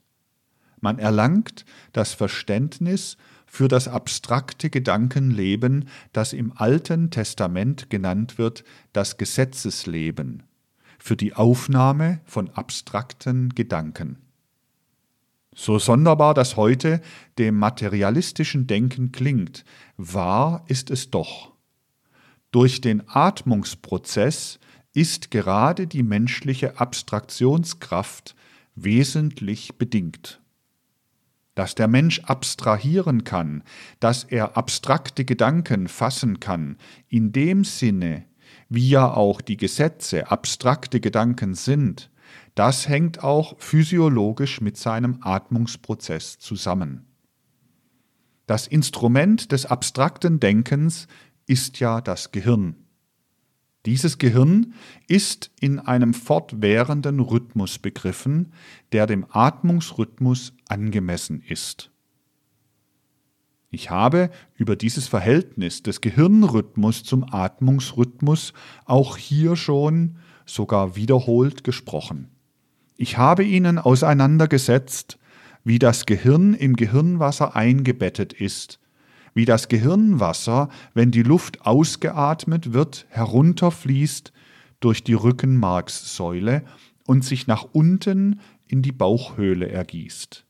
Man 0.82 0.98
erlangt 0.98 1.66
das 1.94 2.14
Verständnis 2.14 3.18
für 3.46 3.68
das 3.68 3.88
abstrakte 3.88 4.72
Gedankenleben, 4.72 5.88
das 6.14 6.34
im 6.34 6.52
Alten 6.56 7.12
Testament 7.12 7.92
genannt 7.92 8.40
wird, 8.40 8.64
das 8.92 9.18
Gesetzesleben, 9.18 10.42
für 10.98 11.16
die 11.16 11.36
Aufnahme 11.36 12.22
von 12.26 12.50
abstrakten 12.50 13.50
Gedanken. 13.50 14.18
So 15.54 15.78
sonderbar 15.78 16.34
das 16.34 16.56
heute 16.56 17.02
dem 17.38 17.60
materialistischen 17.60 18.66
Denken 18.66 19.12
klingt, 19.12 19.64
wahr 19.98 20.64
ist 20.68 20.90
es 20.90 21.12
doch. 21.12 21.51
Durch 22.52 22.82
den 22.82 23.04
Atmungsprozess 23.08 24.60
ist 24.94 25.32
gerade 25.32 25.88
die 25.88 26.04
menschliche 26.04 26.80
Abstraktionskraft 26.80 28.36
wesentlich 28.76 29.78
bedingt 29.78 30.42
dass 31.56 31.76
der 31.76 31.88
Mensch 31.88 32.22
abstrahieren 32.22 33.24
kann, 33.24 33.64
dass 34.00 34.24
er 34.24 34.58
abstrakte 34.58 35.26
Gedanken 35.26 35.88
fassen 35.88 36.40
kann, 36.40 36.78
in 37.08 37.32
dem 37.32 37.64
Sinne, 37.64 38.26
wie 38.70 38.90
ja 38.90 39.14
auch 39.14 39.42
die 39.42 39.58
Gesetze 39.58 40.32
abstrakte 40.32 41.00
Gedanken 41.00 41.56
sind, 41.56 42.10
das 42.56 42.88
hängt 42.88 43.24
auch 43.24 43.60
physiologisch 43.60 44.62
mit 44.62 44.78
seinem 44.78 45.20
Atmungsprozess 45.22 46.40
zusammen. 46.40 47.06
Das 48.48 48.68
Instrument 48.68 49.52
des 49.52 49.66
abstrakten 49.66 50.40
Denkens 50.40 51.08
ist 51.48 51.80
ja 51.80 52.02
das 52.02 52.32
Gehirn. 52.32 52.76
Dieses 53.86 54.20
Gehirn 54.20 54.74
ist 55.08 55.50
in 55.60 55.80
einem 55.80 56.14
fortwährenden 56.14 57.20
Rhythmus 57.20 57.80
begriffen, 57.80 58.54
der 58.92 59.08
dem 59.08 59.26
Atmungsrhythmus 59.30 60.54
angemessen 60.68 61.42
ist. 61.42 61.90
Ich 63.72 63.90
habe 63.90 64.30
über 64.56 64.76
dieses 64.76 65.08
Verhältnis 65.08 65.82
des 65.82 66.02
Gehirnrhythmus 66.02 67.04
zum 67.04 67.26
Atmungsrhythmus 67.34 68.54
auch 68.86 69.18
hier 69.18 69.56
schon 69.56 70.18
sogar 70.46 70.96
wiederholt 70.96 71.64
gesprochen. 71.64 72.28
Ich 72.98 73.18
habe 73.18 73.44
Ihnen 73.44 73.80
auseinandergesetzt, 73.80 75.18
wie 75.64 75.80
das 75.80 76.06
Gehirn 76.06 76.54
im 76.54 76.76
Gehirnwasser 76.76 77.56
eingebettet 77.56 78.34
ist 78.34 78.81
wie 79.34 79.46
das 79.46 79.68
Gehirnwasser, 79.68 80.70
wenn 80.94 81.12
die 81.12 81.24
Luft 81.24 81.66
ausgeatmet 81.66 82.74
wird, 82.74 83.06
herunterfließt 83.10 84.34
durch 84.80 85.04
die 85.04 85.14
Rückenmarkssäule 85.14 86.64
und 87.06 87.24
sich 87.24 87.48
nach 87.48 87.66
unten 87.72 88.42
in 88.68 88.82
die 88.82 88.92
Bauchhöhle 88.92 89.70
ergießt. 89.70 90.46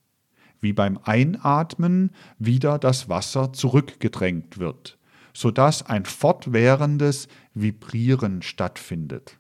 Wie 0.60 0.74
beim 0.74 1.00
Einatmen 1.04 2.12
wieder 2.38 2.78
das 2.78 3.10
Wasser 3.10 3.52
zurückgedrängt 3.54 4.60
wird, 4.60 4.98
sodass 5.34 5.84
ein 5.84 6.06
fortwährendes 6.06 7.28
Vibrieren 7.54 8.42
stattfindet. 8.42 9.38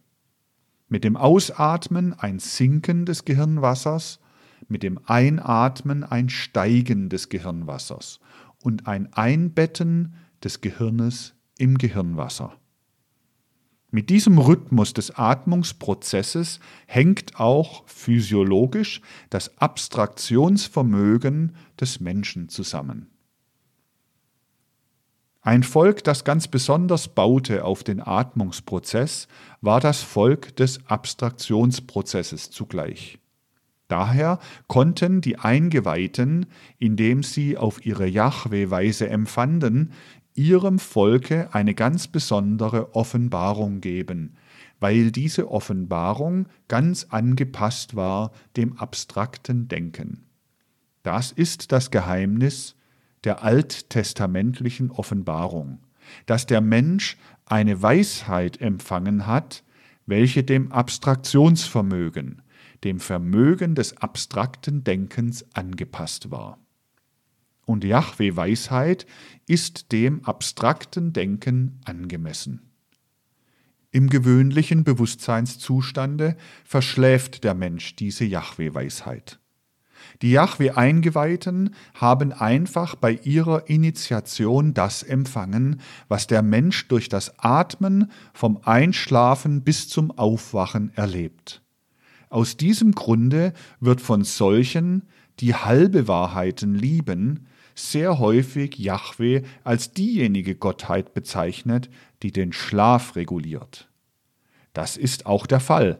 Mit 0.89 1.03
dem 1.03 1.15
Ausatmen 1.15 2.13
ein 2.13 2.39
Sinken 2.39 3.05
des 3.05 3.23
Gehirnwassers, 3.23 4.19
mit 4.67 4.83
dem 4.83 4.99
Einatmen 5.05 6.03
ein 6.03 6.29
Steigen 6.29 7.09
des 7.09 7.29
Gehirnwassers 7.29 8.19
und 8.61 8.87
ein 8.87 9.11
Einbetten 9.13 10.15
des 10.43 10.61
Gehirnes 10.61 11.35
im 11.57 11.77
Gehirnwasser. 11.77 12.57
Mit 13.93 14.09
diesem 14.09 14.37
Rhythmus 14.37 14.93
des 14.93 15.11
Atmungsprozesses 15.11 16.61
hängt 16.87 17.39
auch 17.39 17.85
physiologisch 17.87 19.01
das 19.29 19.57
Abstraktionsvermögen 19.57 21.55
des 21.79 21.99
Menschen 21.99 22.47
zusammen. 22.47 23.07
Ein 25.41 25.63
Volk, 25.63 26.03
das 26.03 26.23
ganz 26.23 26.47
besonders 26.47 27.09
baute 27.09 27.65
auf 27.65 27.83
den 27.83 27.99
Atmungsprozess, 27.99 29.27
war 29.59 29.81
das 29.81 30.01
Volk 30.01 30.55
des 30.55 30.85
Abstraktionsprozesses 30.85 32.51
zugleich. 32.51 33.19
Daher 33.91 34.39
konnten 34.67 35.19
die 35.19 35.37
Eingeweihten, 35.37 36.45
indem 36.79 37.23
sie 37.23 37.57
auf 37.57 37.85
ihre 37.85 38.07
Jahwe-Weise 38.07 39.09
empfanden, 39.09 39.91
ihrem 40.33 40.79
Volke 40.79 41.53
eine 41.53 41.73
ganz 41.73 42.07
besondere 42.07 42.95
Offenbarung 42.95 43.81
geben, 43.81 44.37
weil 44.79 45.11
diese 45.11 45.51
Offenbarung 45.51 46.45
ganz 46.69 47.07
angepasst 47.09 47.93
war 47.97 48.31
dem 48.55 48.77
abstrakten 48.77 49.67
Denken. 49.67 50.23
Das 51.03 51.33
ist 51.33 51.73
das 51.73 51.91
Geheimnis 51.91 52.77
der 53.25 53.43
alttestamentlichen 53.43 54.89
Offenbarung, 54.89 55.79
dass 56.27 56.45
der 56.45 56.61
Mensch 56.61 57.17
eine 57.45 57.81
Weisheit 57.81 58.61
empfangen 58.61 59.27
hat, 59.27 59.65
welche 60.05 60.45
dem 60.45 60.71
Abstraktionsvermögen, 60.71 62.41
dem 62.83 62.99
Vermögen 62.99 63.75
des 63.75 63.97
abstrakten 63.97 64.83
Denkens 64.83 65.45
angepasst 65.53 66.31
war. 66.31 66.57
Und 67.65 67.83
Jahwe 67.83 68.35
Weisheit 68.35 69.05
ist 69.47 69.91
dem 69.91 70.25
abstrakten 70.25 71.13
Denken 71.13 71.79
angemessen. 71.85 72.71
Im 73.91 74.09
gewöhnlichen 74.09 74.83
Bewusstseinszustande 74.83 76.37
verschläft 76.63 77.43
der 77.43 77.53
Mensch 77.53 77.95
diese 77.95 78.25
Jahwe 78.25 78.73
Weisheit. 78.73 79.39
Die 80.21 80.31
Jahwe 80.31 80.77
Eingeweihten 80.77 81.75
haben 81.93 82.31
einfach 82.31 82.95
bei 82.95 83.13
ihrer 83.23 83.69
Initiation 83.69 84.73
das 84.73 85.03
empfangen, 85.03 85.81
was 86.07 86.27
der 86.27 86.41
Mensch 86.41 86.87
durch 86.87 87.09
das 87.09 87.37
Atmen 87.39 88.11
vom 88.33 88.59
Einschlafen 88.63 89.63
bis 89.63 89.89
zum 89.89 90.11
Aufwachen 90.11 90.91
erlebt. 90.95 91.61
Aus 92.31 92.55
diesem 92.55 92.93
Grunde 92.93 93.51
wird 93.81 93.99
von 93.99 94.23
solchen, 94.23 95.03
die 95.41 95.53
halbe 95.53 96.07
Wahrheiten 96.07 96.73
lieben, 96.73 97.45
sehr 97.75 98.19
häufig 98.19 98.79
Jahwe 98.79 99.43
als 99.65 99.91
diejenige 99.91 100.55
Gottheit 100.55 101.13
bezeichnet, 101.13 101.89
die 102.23 102.31
den 102.31 102.53
Schlaf 102.53 103.17
reguliert. 103.17 103.89
Das 104.71 104.95
ist 104.95 105.25
auch 105.25 105.45
der 105.45 105.59
Fall. 105.59 105.99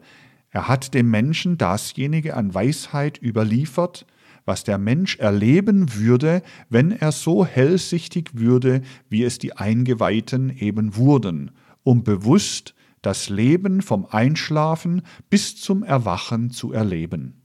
Er 0.51 0.69
hat 0.69 0.93
dem 0.93 1.09
Menschen 1.09 1.57
dasjenige 1.57 2.37
an 2.37 2.53
Weisheit 2.53 3.21
überliefert, 3.21 4.05
was 4.45 4.63
der 4.63 4.77
Mensch 4.77 5.17
erleben 5.17 5.95
würde, 5.95 6.43
wenn 6.69 6.91
er 6.91 7.11
so 7.11 7.45
hellsichtig 7.45 8.29
würde, 8.35 8.83
wie 9.09 9.23
es 9.23 9.37
die 9.37 9.57
Eingeweihten 9.57 10.49
eben 10.57 10.95
wurden, 10.95 11.51
um 11.83 12.05
bewusst 12.05 12.73
das 13.01 13.29
Leben 13.29 13.81
vom 13.81 14.05
Einschlafen 14.05 15.01
bis 15.29 15.55
zum 15.57 15.83
Erwachen 15.83 16.51
zu 16.51 16.71
erleben. 16.71 17.41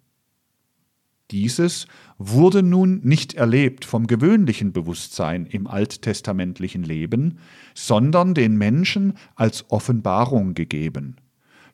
Dieses 1.33 1.89
wurde 2.19 2.63
nun 2.63 3.01
nicht 3.03 3.35
erlebt 3.35 3.85
vom 3.85 4.07
gewöhnlichen 4.07 4.73
Bewusstsein 4.73 5.45
im 5.47 5.67
alttestamentlichen 5.67 6.85
Leben, 6.85 7.39
sondern 7.75 8.33
den 8.33 8.57
Menschen 8.57 9.15
als 9.35 9.69
Offenbarung 9.71 10.55
gegeben, 10.55 11.17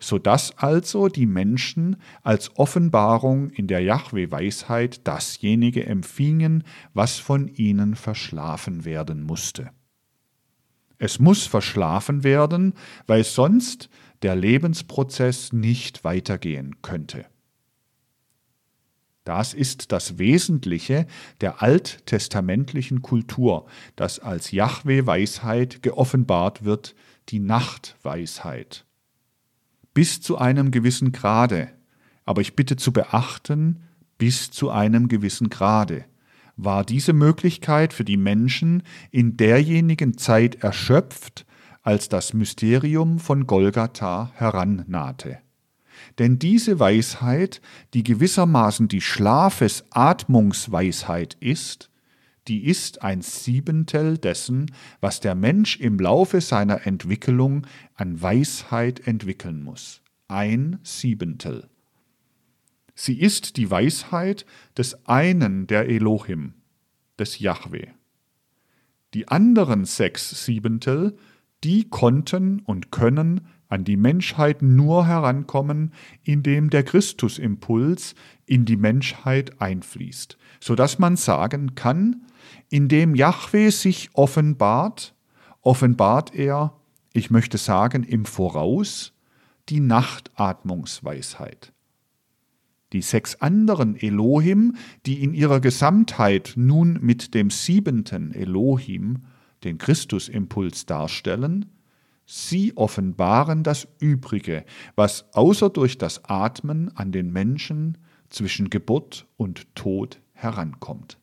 so 0.01 0.19
dass 0.19 0.57
also 0.57 1.09
die 1.09 1.27
Menschen 1.27 1.97
als 2.23 2.57
Offenbarung 2.57 3.51
in 3.51 3.67
der 3.67 3.81
Jahwe-Weisheit 3.81 5.07
dasjenige 5.07 5.85
empfingen, 5.85 6.65
was 6.95 7.19
von 7.19 7.49
ihnen 7.49 7.95
verschlafen 7.95 8.87
werden 8.87 9.23
musste. 9.23 9.71
Es 11.03 11.19
muss 11.19 11.47
verschlafen 11.47 12.23
werden, 12.23 12.75
weil 13.09 13.25
sonst 13.25 13.91
der 14.23 14.37
Lebensprozess 14.37 15.53
nicht 15.53 16.05
weitergehen 16.05 16.81
könnte. 16.81 17.27
Das 19.25 19.53
ist 19.53 19.91
das 19.91 20.19
Wesentliche 20.19 21.09
der 21.41 21.61
alttestamentlichen 21.61 23.03
Kultur, 23.03 23.67
das 23.97 24.21
als 24.21 24.53
Jahwe-Weisheit 24.53 25.83
geoffenbart 25.83 26.65
wird, 26.65 26.95
die 27.31 27.41
Nachtweisheit. 27.41 28.87
Bis 29.95 30.21
zu 30.21 30.39
einem 30.39 30.71
gewissen 30.71 31.11
Grade, 31.11 31.73
aber 32.25 32.43
ich 32.43 32.55
bitte 32.55 32.77
zu 32.77 32.93
beachten, 32.93 33.83
bis 34.19 34.53
zu 34.53 34.71
einem 34.71 35.09
gewissen 35.09 35.51
Grade, 35.51 36.05
war 36.57 36.85
diese 36.85 37.13
Möglichkeit 37.13 37.93
für 37.93 38.05
die 38.05 38.17
Menschen 38.17 38.83
in 39.11 39.37
derjenigen 39.37 40.17
Zeit 40.19 40.63
erschöpft, 40.63 41.47
als 41.83 42.09
das 42.09 42.33
Mysterium 42.33 43.19
von 43.19 43.47
Golgatha 43.47 44.31
herannahte. 44.35 45.39
Denn 46.19 46.39
diese 46.39 46.79
Weisheit, 46.79 47.61
die 47.95 48.03
gewissermaßen 48.03 48.89
die 48.89 49.01
Schlafesatmungsweisheit 49.01 51.39
ist, 51.41 51.89
die 52.49 52.67
ist 52.67 53.03
ein 53.03 53.23
Siebentel 53.23 54.19
dessen, 54.19 54.73
was 55.01 55.21
der 55.21 55.37
Mensch 55.37 55.79
im 55.79 55.99
Laufe 55.99 56.41
seiner 56.41 56.87
Entwicklung 56.87 57.67
an 57.95 58.21
Weisheit 58.21 59.07
entwickeln 59.07 59.63
muss. 59.63 60.03
Ein 60.27 60.81
Siebentel. 60.83 61.69
Sie 62.95 63.21
ist 63.21 63.57
die 63.57 63.71
Weisheit 63.71 64.45
des 64.77 65.07
einen 65.07 65.67
der 65.67 65.89
Elohim, 65.89 66.55
des 67.19 67.39
Yahweh. 67.39 67.89
Die 69.15 69.29
anderen 69.29 69.85
sechs 69.85 70.45
Siebentel, 70.45 71.17
die 71.65 71.89
konnten 71.89 72.61
und 72.61 72.91
können 72.91 73.47
an 73.69 73.85
die 73.85 73.97
Menschheit 73.97 74.61
nur 74.61 75.07
herankommen, 75.07 75.95
indem 76.25 76.69
der 76.69 76.83
Christusimpuls 76.83 78.15
in 78.45 78.67
die 78.67 78.77
Menschheit 78.77 79.63
einfließt, 79.63 80.37
so 80.61 80.75
dass 80.75 80.99
man 80.99 81.17
sagen 81.17 81.75
kann, 81.75 82.27
indem 82.69 83.15
Jahwe 83.15 83.71
sich 83.71 84.11
offenbart, 84.13 85.15
offenbart 85.63 86.35
er, 86.35 86.77
ich 87.15 87.31
möchte 87.31 87.57
sagen, 87.57 88.03
im 88.03 88.27
Voraus 88.27 89.15
die 89.69 89.81
Nachtatmungsweisheit. 89.81 91.72
Die 92.93 93.03
sechs 93.03 93.37
anderen 93.37 93.97
Elohim, 93.97 94.77
die 95.07 95.23
in 95.23 95.35
ihrer 95.35 95.61
Gesamtheit 95.61 96.53
nun 96.57 96.99
mit 97.01 97.35
dem 97.35 97.51
siebenten 97.51 98.33
Elohim 98.35 99.25
den 99.65 99.79
Christusimpuls 99.79 100.87
darstellen, 100.87 101.67
Sie 102.25 102.77
offenbaren 102.77 103.63
das 103.63 103.89
Übrige, 103.99 104.65
was 104.95 105.27
außer 105.35 105.71
durch 105.71 105.99
das 105.99 106.25
Atmen 106.25 106.97
an 106.97 107.13
den 107.13 107.33
Menschen 107.33 107.99
zwischen 108.31 108.71
Geburt 108.71 109.27
und 109.37 109.75
Tod 109.75 110.21
herankommt. 110.33 111.19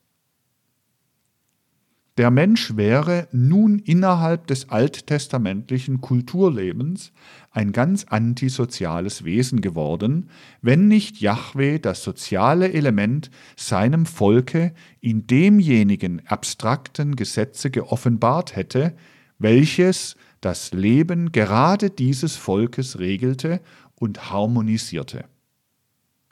Der 2.20 2.30
Mensch 2.30 2.76
wäre 2.76 3.28
nun 3.32 3.78
innerhalb 3.78 4.46
des 4.46 4.68
alttestamentlichen 4.68 6.02
Kulturlebens 6.02 7.12
ein 7.50 7.72
ganz 7.72 8.04
antisoziales 8.10 9.24
Wesen 9.24 9.62
geworden, 9.62 10.28
wenn 10.60 10.86
nicht 10.86 11.22
Jahwe 11.22 11.80
das 11.80 12.04
soziale 12.04 12.74
Element 12.74 13.30
seinem 13.56 14.04
Volke 14.04 14.74
in 15.00 15.26
demjenigen 15.26 16.20
abstrakten 16.26 17.16
Gesetze 17.16 17.70
geoffenbart 17.70 18.54
hätte, 18.54 18.94
welches 19.38 20.14
das 20.42 20.72
Leben 20.72 21.32
gerade 21.32 21.88
dieses 21.88 22.36
Volkes 22.36 22.98
regelte 22.98 23.62
und 23.94 24.30
harmonisierte. 24.30 25.24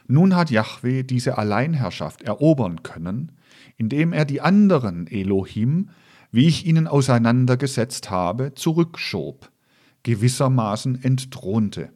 Nun 0.06 0.36
hat 0.36 0.50
Jahwe 0.50 1.02
diese 1.04 1.38
Alleinherrschaft 1.38 2.20
erobern 2.24 2.82
können, 2.82 3.32
indem 3.78 4.12
er 4.12 4.24
die 4.24 4.40
anderen 4.40 5.06
Elohim, 5.06 5.90
wie 6.30 6.46
ich 6.46 6.66
ihnen 6.66 6.86
auseinandergesetzt 6.86 8.10
habe, 8.10 8.52
zurückschob, 8.54 9.50
gewissermaßen 10.02 11.02
entthronte. 11.02 11.90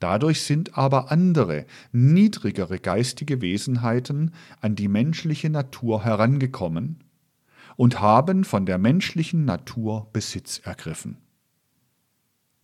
Dadurch 0.00 0.42
sind 0.42 0.76
aber 0.76 1.10
andere, 1.10 1.66
niedrigere 1.90 2.78
geistige 2.78 3.40
Wesenheiten 3.40 4.32
an 4.60 4.76
die 4.76 4.88
menschliche 4.88 5.50
Natur 5.50 6.04
herangekommen 6.04 7.02
und 7.76 8.00
haben 8.00 8.44
von 8.44 8.66
der 8.66 8.78
menschlichen 8.78 9.44
Natur 9.44 10.08
Besitz 10.12 10.60
ergriffen. 10.62 11.18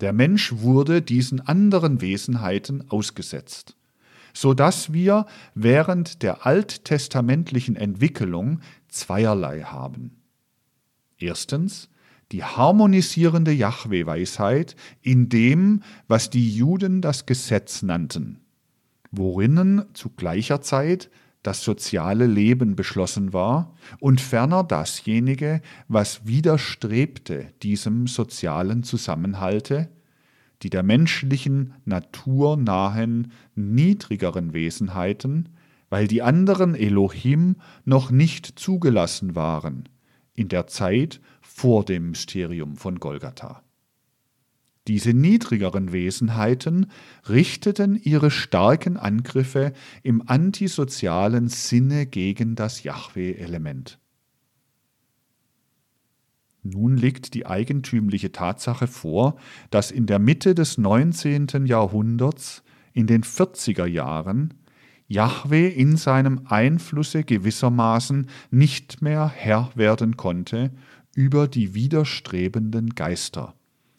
Der 0.00 0.12
Mensch 0.12 0.52
wurde 0.52 1.02
diesen 1.02 1.40
anderen 1.40 2.00
Wesenheiten 2.00 2.90
ausgesetzt, 2.90 3.76
so 4.34 4.52
dass 4.52 4.92
wir 4.92 5.26
während 5.54 6.22
der 6.22 6.44
alttestamentlichen 6.44 7.76
Entwicklung 7.76 8.60
zweierlei 8.88 9.62
haben. 9.62 10.20
Erstens 11.18 11.88
die 12.32 12.42
harmonisierende 12.42 13.52
Jahwe-Weisheit 13.52 14.76
in 15.02 15.28
dem, 15.28 15.82
was 16.08 16.30
die 16.30 16.54
Juden 16.54 17.00
das 17.00 17.26
Gesetz 17.26 17.82
nannten, 17.82 18.40
worinnen 19.12 19.84
zu 19.94 20.10
gleicher 20.10 20.60
Zeit 20.60 21.10
das 21.44 21.62
soziale 21.62 22.26
Leben 22.26 22.74
beschlossen 22.74 23.32
war 23.32 23.74
und 24.00 24.20
ferner 24.20 24.64
dasjenige, 24.64 25.60
was 25.88 26.26
widerstrebte 26.26 27.52
diesem 27.62 28.06
sozialen 28.06 28.82
Zusammenhalte, 28.82 29.90
die 30.62 30.70
der 30.70 30.82
menschlichen 30.82 31.74
Natur 31.84 32.56
nahen 32.56 33.32
niedrigeren 33.54 34.52
Wesenheiten, 34.52 35.50
weil 35.90 36.08
die 36.08 36.22
anderen 36.22 36.74
Elohim 36.74 37.56
noch 37.84 38.10
nicht 38.10 38.58
zugelassen 38.58 39.34
waren 39.34 39.88
in 40.34 40.48
der 40.48 40.66
Zeit 40.66 41.20
vor 41.40 41.84
dem 41.84 42.10
Mysterium 42.10 42.76
von 42.76 42.98
Golgatha. 42.98 43.62
Diese 44.86 45.14
niedrigeren 45.14 45.92
Wesenheiten 45.92 46.90
richteten 47.28 47.96
ihre 47.96 48.30
starken 48.30 48.98
Angriffe 48.98 49.72
im 50.02 50.28
antisozialen 50.28 51.48
Sinne 51.48 52.06
gegen 52.06 52.54
das 52.54 52.82
Jahwe-Element. 52.82 53.98
Nun 56.64 56.96
liegt 56.96 57.34
die 57.34 57.46
eigentümliche 57.46 58.32
Tatsache 58.32 58.88
vor, 58.88 59.36
dass 59.70 59.92
in 59.92 60.06
der 60.06 60.18
Mitte 60.18 60.56
des 60.56 60.78
19. 60.78 61.66
Jahrhunderts, 61.66 62.64
in 62.92 63.06
den 63.06 63.22
40er 63.22 63.86
Jahren, 63.86 64.54
Jahwe 65.06 65.68
in 65.68 65.96
seinem 65.96 66.40
Einflusse 66.46 67.22
gewissermaßen 67.22 68.26
nicht 68.50 69.02
mehr 69.02 69.28
Herr 69.28 69.70
werden 69.76 70.16
konnte 70.16 70.72
über 71.14 71.46
die 71.46 71.74
widerstrebenden 71.74 72.96
Geister 72.96 73.54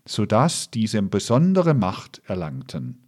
sodass 0.06 0.70
diese 0.70 1.02
besondere 1.02 1.74
Macht 1.74 2.22
erlangten. 2.26 3.02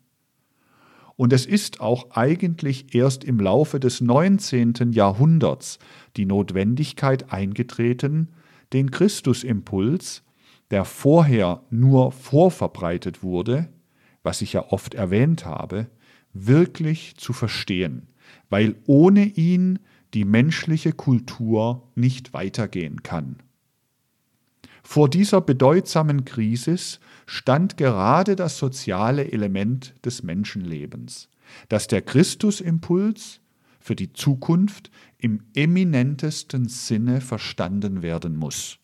Und 1.15 1.33
es 1.33 1.45
ist 1.45 1.79
auch 1.79 2.11
eigentlich 2.11 2.93
erst 2.93 3.23
im 3.23 3.39
Laufe 3.39 3.79
des 3.79 4.01
19. 4.01 4.91
Jahrhunderts 4.91 5.79
die 6.15 6.25
Notwendigkeit 6.25 7.31
eingetreten, 7.31 8.29
den 8.73 8.91
Christusimpuls, 8.91 10.23
der 10.71 10.85
vorher 10.85 11.63
nur 11.69 12.11
vorverbreitet 12.11 13.23
wurde, 13.23 13.69
was 14.23 14.41
ich 14.41 14.53
ja 14.53 14.71
oft 14.71 14.93
erwähnt 14.93 15.45
habe, 15.45 15.87
wirklich 16.33 17.15
zu 17.17 17.33
verstehen, 17.33 18.07
weil 18.49 18.75
ohne 18.85 19.25
ihn 19.25 19.79
die 20.13 20.25
menschliche 20.25 20.93
Kultur 20.93 21.89
nicht 21.95 22.33
weitergehen 22.33 23.03
kann. 23.03 23.37
Vor 24.83 25.09
dieser 25.09 25.41
bedeutsamen 25.41 26.23
Krise 26.23 26.77
stand 27.25 27.75
gerade 27.75 28.37
das 28.37 28.57
soziale 28.57 29.31
Element 29.31 29.93
des 30.05 30.23
Menschenlebens, 30.23 31.29
dass 31.67 31.87
der 31.87 32.01
Christusimpuls 32.01 33.41
für 33.79 33.95
die 33.95 34.13
Zukunft 34.13 34.89
im 35.17 35.43
eminentesten 35.55 36.67
Sinne 36.67 37.21
verstanden 37.21 38.01
werden 38.01 38.35
muss. 38.35 38.79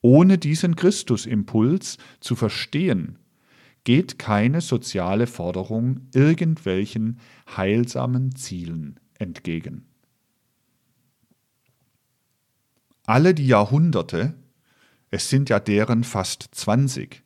Ohne 0.00 0.38
diesen 0.38 0.76
Christusimpuls 0.76 1.98
zu 2.20 2.36
verstehen, 2.36 3.18
geht 3.84 4.18
keine 4.18 4.60
soziale 4.60 5.26
Forderung 5.26 6.08
irgendwelchen 6.14 7.20
heilsamen 7.56 8.34
Zielen 8.34 8.98
entgegen. 9.18 9.86
Alle 13.06 13.34
die 13.34 13.46
Jahrhunderte, 13.46 14.34
es 15.10 15.28
sind 15.28 15.50
ja 15.50 15.60
deren 15.60 16.04
fast 16.04 16.48
20, 16.52 17.22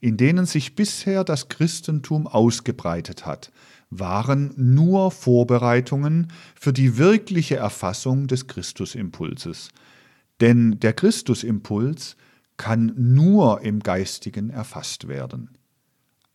in 0.00 0.16
denen 0.16 0.46
sich 0.46 0.74
bisher 0.74 1.22
das 1.24 1.48
Christentum 1.48 2.26
ausgebreitet 2.26 3.26
hat, 3.26 3.52
waren 3.90 4.52
nur 4.56 5.10
Vorbereitungen 5.10 6.28
für 6.54 6.72
die 6.72 6.96
wirkliche 6.96 7.56
Erfassung 7.56 8.28
des 8.28 8.46
Christusimpulses. 8.46 9.70
Denn 10.40 10.78
der 10.80 10.92
Christusimpuls 10.92 12.16
kann 12.56 12.92
nur 12.96 13.62
im 13.62 13.80
Geistigen 13.80 14.50
erfasst 14.50 15.08
werden. 15.08 15.50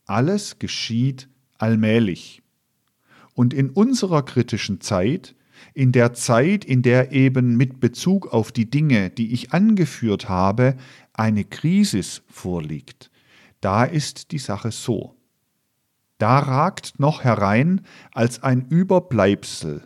Alles 0.05 0.59
geschieht 0.59 1.29
allmählich. 1.57 2.43
Und 3.33 3.53
in 3.53 3.69
unserer 3.69 4.23
kritischen 4.23 4.81
Zeit, 4.81 5.35
in 5.73 5.91
der 5.91 6.13
Zeit, 6.13 6.65
in 6.65 6.81
der 6.81 7.11
eben 7.11 7.57
mit 7.57 7.79
Bezug 7.79 8.27
auf 8.27 8.51
die 8.51 8.69
Dinge, 8.69 9.09
die 9.09 9.33
ich 9.33 9.53
angeführt 9.53 10.29
habe, 10.29 10.75
eine 11.13 11.43
Krise 11.43 12.01
vorliegt, 12.27 13.11
da 13.61 13.83
ist 13.83 14.31
die 14.31 14.39
Sache 14.39 14.71
so. 14.71 15.14
Da 16.17 16.39
ragt 16.39 16.99
noch 16.99 17.23
herein 17.23 17.81
als 18.13 18.41
ein 18.41 18.65
Überbleibsel 18.67 19.83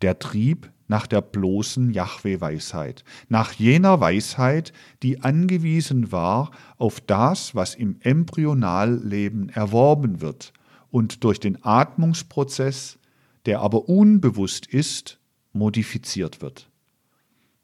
der 0.00 0.18
Trieb 0.18 0.70
nach 0.86 1.06
der 1.06 1.20
bloßen 1.20 1.92
Jahwe-Weisheit, 1.92 3.04
nach 3.28 3.52
jener 3.52 4.00
Weisheit, 4.00 4.72
die 5.02 5.20
angewiesen 5.20 6.10
war 6.10 6.50
auf 6.78 7.00
das, 7.00 7.54
was 7.54 7.74
im 7.74 7.96
Embryonalleben 8.00 9.50
erworben 9.50 10.22
wird 10.22 10.54
und 10.90 11.24
durch 11.24 11.40
den 11.40 11.62
Atmungsprozess, 11.62 12.98
der 13.44 13.60
aber 13.60 13.88
unbewusst 13.88 14.66
ist, 14.66 15.18
modifiziert 15.52 16.40
wird. 16.40 16.70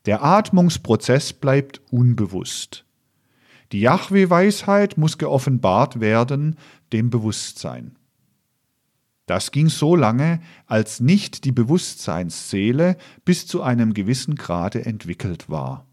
Der 0.04 0.22
Atmungsprozess 0.22 1.32
bleibt 1.32 1.80
unbewusst. 1.90 2.83
Die 3.72 3.80
Jahwe-Weisheit 3.80 4.98
muss 4.98 5.18
geoffenbart 5.18 6.00
werden 6.00 6.56
dem 6.92 7.10
Bewusstsein. 7.10 7.96
Das 9.26 9.52
ging 9.52 9.68
so 9.68 9.96
lange, 9.96 10.40
als 10.66 11.00
nicht 11.00 11.44
die 11.44 11.52
Bewusstseinsseele 11.52 12.96
bis 13.24 13.46
zu 13.46 13.62
einem 13.62 13.94
gewissen 13.94 14.34
Grade 14.34 14.84
entwickelt 14.84 15.48
war. 15.48 15.86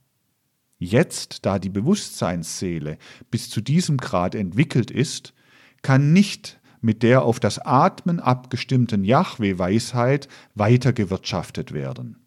Jetzt, 0.78 1.46
da 1.46 1.60
die 1.60 1.70
Bewusstseinsseele 1.70 2.98
bis 3.30 3.50
zu 3.50 3.62
diesem 3.62 3.98
Grad 3.98 4.36
entwickelt 4.36 4.92
ist, 4.92 5.34
kann 5.82 6.12
nicht 6.12 6.60
mit 6.82 7.04
der 7.04 7.24
auf 7.24 7.40
das 7.40 7.60
Atmen 7.60 8.20
abgestimmten 8.20 9.04
Jahwe-Weisheit 9.04 10.28
weitergewirtschaftet 10.56 11.72
werden. 11.72 12.21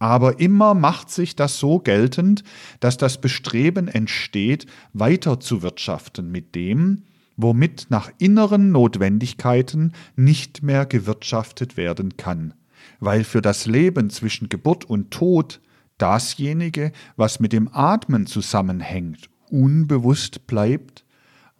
Aber 0.00 0.40
immer 0.40 0.72
macht 0.72 1.10
sich 1.10 1.36
das 1.36 1.58
so 1.58 1.78
geltend, 1.78 2.42
dass 2.80 2.96
das 2.96 3.20
Bestreben 3.20 3.86
entsteht, 3.86 4.66
weiter 4.94 5.40
zu 5.40 5.62
wirtschaften 5.62 6.32
mit 6.32 6.54
dem, 6.54 7.02
womit 7.36 7.86
nach 7.90 8.10
inneren 8.18 8.72
Notwendigkeiten 8.72 9.92
nicht 10.16 10.62
mehr 10.62 10.86
gewirtschaftet 10.86 11.76
werden 11.76 12.16
kann, 12.16 12.54
weil 12.98 13.24
für 13.24 13.42
das 13.42 13.66
Leben 13.66 14.08
zwischen 14.08 14.48
Geburt 14.48 14.86
und 14.86 15.10
Tod 15.10 15.60
dasjenige, 15.98 16.92
was 17.16 17.38
mit 17.38 17.52
dem 17.52 17.68
Atmen 17.70 18.26
zusammenhängt, 18.26 19.28
unbewusst 19.50 20.46
bleibt, 20.46 21.04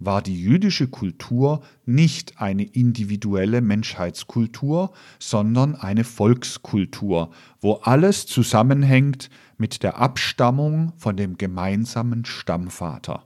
war 0.00 0.22
die 0.22 0.42
jüdische 0.42 0.88
Kultur 0.88 1.62
nicht 1.84 2.40
eine 2.40 2.64
individuelle 2.64 3.60
Menschheitskultur, 3.60 4.92
sondern 5.18 5.76
eine 5.76 6.04
Volkskultur, 6.04 7.30
wo 7.60 7.74
alles 7.74 8.26
zusammenhängt 8.26 9.30
mit 9.58 9.82
der 9.82 9.98
Abstammung 9.98 10.92
von 10.96 11.16
dem 11.16 11.36
gemeinsamen 11.36 12.24
Stammvater. 12.24 13.24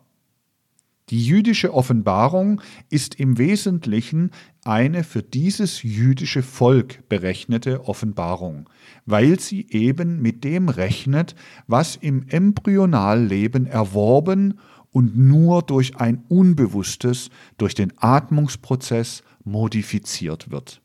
Die 1.10 1.22
jüdische 1.22 1.74
Offenbarung 1.74 2.62
ist 2.88 3.16
im 3.16 3.36
Wesentlichen 3.36 4.30
eine 4.64 5.04
für 5.04 5.22
dieses 5.22 5.82
jüdische 5.82 6.42
Volk 6.42 7.06
berechnete 7.10 7.86
Offenbarung, 7.86 8.70
weil 9.04 9.38
sie 9.38 9.66
eben 9.68 10.22
mit 10.22 10.44
dem 10.44 10.70
rechnet, 10.70 11.34
was 11.66 11.96
im 11.96 12.26
Embryonalleben 12.28 13.66
erworben 13.66 14.58
und 14.94 15.18
nur 15.18 15.62
durch 15.62 15.96
ein 15.96 16.24
Unbewusstes, 16.28 17.28
durch 17.58 17.74
den 17.74 17.92
Atmungsprozess 17.96 19.24
modifiziert 19.42 20.52
wird. 20.52 20.80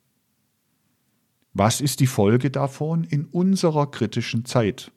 Was 1.54 1.80
ist 1.80 2.00
die 2.00 2.08
Folge 2.08 2.50
davon 2.50 3.04
in 3.04 3.26
unserer 3.26 3.92
kritischen 3.92 4.46
Zeit? 4.46 4.92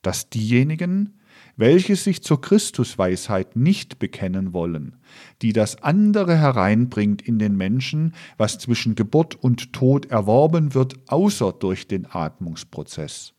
Dass 0.00 0.30
diejenigen, 0.30 1.20
welche 1.56 1.94
sich 1.96 2.22
zur 2.22 2.40
Christusweisheit 2.40 3.54
nicht 3.54 3.98
bekennen 3.98 4.54
wollen, 4.54 4.96
die 5.42 5.52
das 5.52 5.82
andere 5.82 6.38
hereinbringt 6.38 7.20
in 7.20 7.38
den 7.38 7.54
Menschen, 7.54 8.14
was 8.38 8.58
zwischen 8.58 8.94
Geburt 8.94 9.34
und 9.34 9.74
Tod 9.74 10.06
erworben 10.06 10.72
wird, 10.72 10.94
außer 11.08 11.52
durch 11.52 11.86
den 11.86 12.06
Atmungsprozess. 12.06 13.34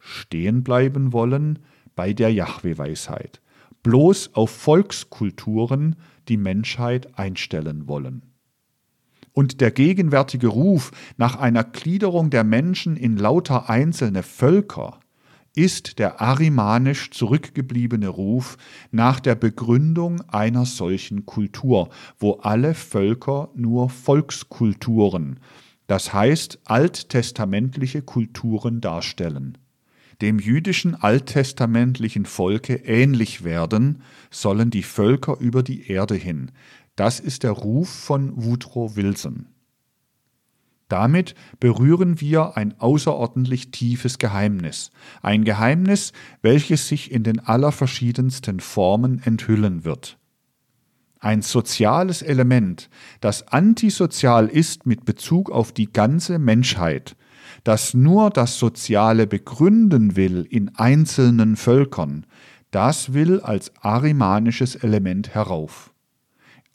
Stehen 0.00 0.64
bleiben 0.64 1.12
wollen 1.12 1.60
bei 2.00 2.14
der 2.14 2.32
Jahwe-Weisheit, 2.32 3.42
bloß 3.82 4.34
auf 4.34 4.48
Volkskulturen 4.48 5.96
die 6.28 6.38
Menschheit 6.38 7.18
einstellen 7.18 7.88
wollen. 7.88 8.22
Und 9.34 9.60
der 9.60 9.70
gegenwärtige 9.70 10.46
Ruf 10.46 10.92
nach 11.18 11.36
einer 11.36 11.62
Gliederung 11.62 12.30
der 12.30 12.42
Menschen 12.42 12.96
in 12.96 13.18
lauter 13.18 13.68
einzelne 13.68 14.22
Völker, 14.22 14.98
ist 15.54 15.98
der 15.98 16.22
arimanisch 16.22 17.10
zurückgebliebene 17.10 18.08
Ruf 18.08 18.56
nach 18.90 19.20
der 19.20 19.34
Begründung 19.34 20.22
einer 20.22 20.64
solchen 20.64 21.26
Kultur, 21.26 21.90
wo 22.18 22.36
alle 22.36 22.72
Völker 22.72 23.50
nur 23.54 23.90
Volkskulturen, 23.90 25.38
das 25.86 26.14
heißt 26.14 26.60
alttestamentliche 26.64 28.00
Kulturen 28.00 28.80
darstellen. 28.80 29.58
Dem 30.20 30.38
jüdischen 30.38 30.94
alttestamentlichen 30.94 32.26
Volke 32.26 32.74
ähnlich 32.74 33.42
werden 33.42 34.02
sollen 34.30 34.70
die 34.70 34.82
Völker 34.82 35.38
über 35.40 35.62
die 35.62 35.88
Erde 35.90 36.14
hin. 36.14 36.50
Das 36.94 37.20
ist 37.20 37.42
der 37.42 37.52
Ruf 37.52 37.88
von 37.88 38.44
Woodrow 38.44 38.96
Wilson. 38.96 39.46
Damit 40.88 41.34
berühren 41.60 42.20
wir 42.20 42.56
ein 42.56 42.78
außerordentlich 42.78 43.70
tiefes 43.70 44.18
Geheimnis, 44.18 44.90
ein 45.22 45.44
Geheimnis, 45.44 46.12
welches 46.42 46.88
sich 46.88 47.12
in 47.12 47.22
den 47.22 47.38
allerverschiedensten 47.38 48.60
Formen 48.60 49.22
enthüllen 49.22 49.84
wird. 49.84 50.18
Ein 51.20 51.42
soziales 51.42 52.22
Element, 52.22 52.90
das 53.20 53.48
antisozial 53.48 54.48
ist 54.48 54.84
mit 54.84 55.04
Bezug 55.04 55.50
auf 55.50 55.70
die 55.70 55.92
ganze 55.92 56.38
Menschheit, 56.38 57.14
das 57.64 57.94
nur 57.94 58.30
das 58.30 58.58
Soziale 58.58 59.26
begründen 59.26 60.16
will 60.16 60.46
in 60.48 60.74
einzelnen 60.76 61.56
Völkern, 61.56 62.26
das 62.70 63.12
will 63.12 63.40
als 63.40 63.72
arimanisches 63.80 64.76
Element 64.76 65.34
herauf. 65.34 65.92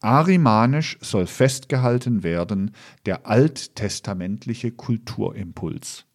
Arimanisch 0.02 0.98
soll 1.02 1.26
festgehalten 1.26 2.22
werden 2.24 2.72
der 3.06 3.28
alttestamentliche 3.28 4.72
Kulturimpuls. 4.72 6.06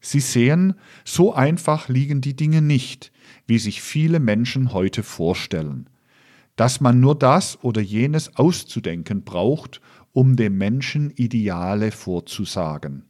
Sie 0.00 0.20
sehen, 0.20 0.74
so 1.04 1.32
einfach 1.32 1.88
liegen 1.88 2.20
die 2.20 2.36
Dinge 2.36 2.60
nicht, 2.60 3.12
wie 3.46 3.58
sich 3.58 3.80
viele 3.80 4.20
Menschen 4.20 4.74
heute 4.74 5.02
vorstellen, 5.02 5.88
dass 6.56 6.82
man 6.82 7.00
nur 7.00 7.14
das 7.14 7.58
oder 7.64 7.80
jenes 7.80 8.36
auszudenken 8.36 9.24
braucht, 9.24 9.80
um 10.14 10.36
dem 10.36 10.56
Menschen 10.56 11.10
Ideale 11.10 11.90
vorzusagen. 11.90 13.04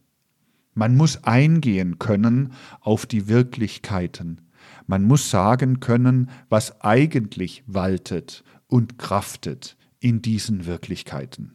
Man 0.72 0.96
muss 0.96 1.22
eingehen 1.22 1.98
können 2.00 2.52
auf 2.80 3.06
die 3.06 3.28
Wirklichkeiten, 3.28 4.40
man 4.86 5.04
muss 5.04 5.30
sagen 5.30 5.80
können, 5.80 6.30
was 6.48 6.80
eigentlich 6.80 7.62
waltet 7.66 8.42
und 8.66 8.98
kraftet 8.98 9.76
in 10.00 10.22
diesen 10.22 10.64
Wirklichkeiten. 10.64 11.54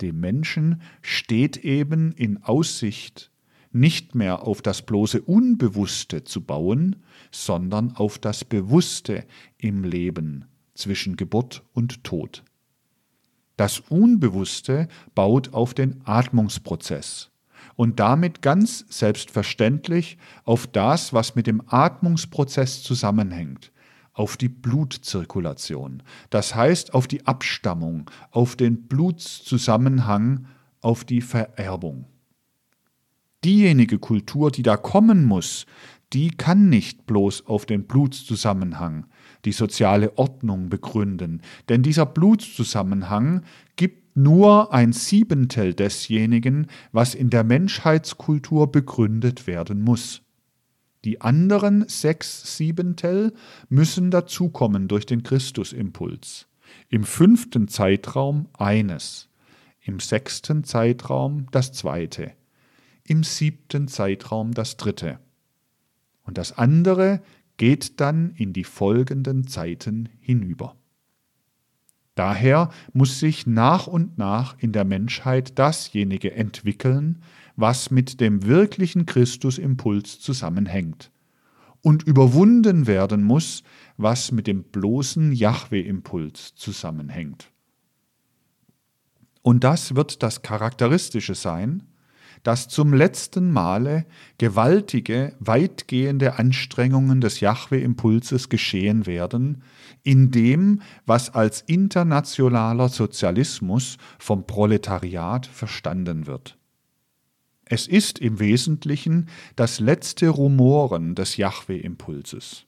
Dem 0.00 0.20
Menschen 0.20 0.82
steht 1.00 1.58
eben 1.58 2.12
in 2.12 2.42
Aussicht, 2.42 3.30
nicht 3.70 4.14
mehr 4.16 4.42
auf 4.42 4.60
das 4.60 4.82
bloße 4.82 5.22
Unbewusste 5.22 6.24
zu 6.24 6.40
bauen, 6.40 6.96
sondern 7.30 7.92
auf 7.92 8.18
das 8.18 8.44
Bewusste 8.44 9.24
im 9.56 9.84
Leben 9.84 10.46
zwischen 10.74 11.16
Geburt 11.16 11.62
und 11.72 12.02
Tod. 12.02 12.42
Das 13.58 13.80
Unbewusste 13.80 14.86
baut 15.16 15.52
auf 15.52 15.74
den 15.74 16.00
Atmungsprozess 16.04 17.32
und 17.74 17.98
damit 17.98 18.40
ganz 18.40 18.84
selbstverständlich 18.88 20.16
auf 20.44 20.68
das, 20.68 21.12
was 21.12 21.34
mit 21.34 21.48
dem 21.48 21.60
Atmungsprozess 21.66 22.84
zusammenhängt, 22.84 23.72
auf 24.12 24.36
die 24.36 24.48
Blutzirkulation, 24.48 26.04
das 26.30 26.54
heißt 26.54 26.94
auf 26.94 27.08
die 27.08 27.26
Abstammung, 27.26 28.08
auf 28.30 28.54
den 28.54 28.86
Blutszusammenhang, 28.86 30.46
auf 30.80 31.04
die 31.04 31.20
Vererbung. 31.20 32.06
Diejenige 33.44 33.98
Kultur, 33.98 34.52
die 34.52 34.62
da 34.62 34.76
kommen 34.76 35.24
muss, 35.24 35.66
die 36.12 36.30
kann 36.30 36.68
nicht 36.68 37.06
bloß 37.06 37.46
auf 37.46 37.66
den 37.66 37.88
Blutszusammenhang, 37.88 39.06
die 39.44 39.52
soziale 39.52 40.16
Ordnung 40.18 40.68
begründen, 40.68 41.42
denn 41.68 41.82
dieser 41.82 42.06
Blutszusammenhang 42.06 43.42
gibt 43.76 44.16
nur 44.16 44.72
ein 44.72 44.92
Siebentel 44.92 45.74
desjenigen, 45.74 46.66
was 46.92 47.14
in 47.14 47.30
der 47.30 47.44
Menschheitskultur 47.44 48.70
begründet 48.72 49.46
werden 49.46 49.80
muss. 49.80 50.22
Die 51.04 51.20
anderen 51.20 51.88
sechs 51.88 52.56
Siebentel 52.56 53.32
müssen 53.68 54.10
dazukommen 54.10 54.88
durch 54.88 55.06
den 55.06 55.22
Christusimpuls. 55.22 56.48
Im 56.88 57.04
fünften 57.04 57.68
Zeitraum 57.68 58.48
eines, 58.58 59.28
im 59.80 60.00
sechsten 60.00 60.64
Zeitraum 60.64 61.46
das 61.52 61.72
zweite, 61.72 62.32
im 63.04 63.22
siebten 63.22 63.88
Zeitraum 63.88 64.52
das 64.52 64.76
dritte. 64.76 65.20
Und 66.24 66.36
das 66.36 66.58
andere 66.58 67.22
geht 67.58 68.00
dann 68.00 68.30
in 68.30 68.52
die 68.54 68.64
folgenden 68.64 69.46
Zeiten 69.46 70.08
hinüber. 70.20 70.76
Daher 72.14 72.70
muss 72.92 73.20
sich 73.20 73.46
nach 73.46 73.86
und 73.86 74.18
nach 74.18 74.56
in 74.58 74.72
der 74.72 74.84
Menschheit 74.84 75.56
dasjenige 75.58 76.32
entwickeln, 76.32 77.22
was 77.54 77.92
mit 77.92 78.20
dem 78.20 78.44
wirklichen 78.44 79.06
Christusimpuls 79.06 80.18
zusammenhängt 80.18 81.12
und 81.82 82.02
überwunden 82.02 82.86
werden 82.86 83.22
muss, 83.22 83.62
was 83.96 84.32
mit 84.32 84.46
dem 84.46 84.64
bloßen 84.64 85.32
Jahwe-Impuls 85.32 86.54
zusammenhängt. 86.56 87.52
Und 89.42 89.64
das 89.64 89.94
wird 89.94 90.22
das 90.22 90.42
Charakteristische 90.42 91.34
sein, 91.34 91.84
dass 92.48 92.66
zum 92.66 92.94
letzten 92.94 93.52
Male 93.52 94.06
gewaltige, 94.38 95.34
weitgehende 95.38 96.38
Anstrengungen 96.38 97.20
des 97.20 97.40
Jahwe-Impulses 97.40 98.48
geschehen 98.48 99.04
werden, 99.04 99.62
in 100.02 100.30
dem, 100.30 100.80
was 101.04 101.34
als 101.34 101.60
internationaler 101.60 102.88
Sozialismus 102.88 103.98
vom 104.18 104.46
Proletariat 104.46 105.44
verstanden 105.44 106.26
wird. 106.26 106.56
Es 107.66 107.86
ist 107.86 108.18
im 108.18 108.40
Wesentlichen 108.40 109.28
das 109.54 109.78
letzte 109.78 110.30
Rumoren 110.30 111.14
des 111.14 111.36
Jahwe-Impulses. 111.36 112.64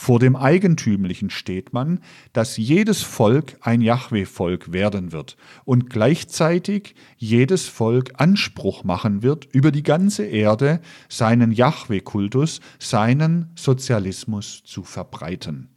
Vor 0.00 0.20
dem 0.20 0.36
Eigentümlichen 0.36 1.28
steht 1.28 1.72
man, 1.72 1.98
dass 2.32 2.56
jedes 2.56 3.02
Volk 3.02 3.56
ein 3.62 3.80
Jahwe-Volk 3.80 4.72
werden 4.72 5.10
wird 5.10 5.36
und 5.64 5.90
gleichzeitig 5.90 6.94
jedes 7.16 7.66
Volk 7.66 8.12
Anspruch 8.14 8.84
machen 8.84 9.24
wird, 9.24 9.46
über 9.52 9.72
die 9.72 9.82
ganze 9.82 10.24
Erde 10.24 10.80
seinen 11.08 11.50
Jahwe-Kultus, 11.50 12.60
seinen 12.78 13.50
Sozialismus 13.56 14.62
zu 14.62 14.84
verbreiten. 14.84 15.68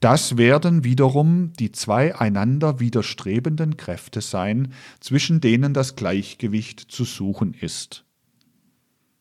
Das 0.00 0.38
werden 0.38 0.82
wiederum 0.82 1.52
die 1.52 1.72
zwei 1.72 2.16
einander 2.16 2.80
widerstrebenden 2.80 3.76
Kräfte 3.76 4.22
sein, 4.22 4.72
zwischen 4.98 5.42
denen 5.42 5.74
das 5.74 5.94
Gleichgewicht 5.94 6.80
zu 6.80 7.04
suchen 7.04 7.52
ist. 7.52 8.06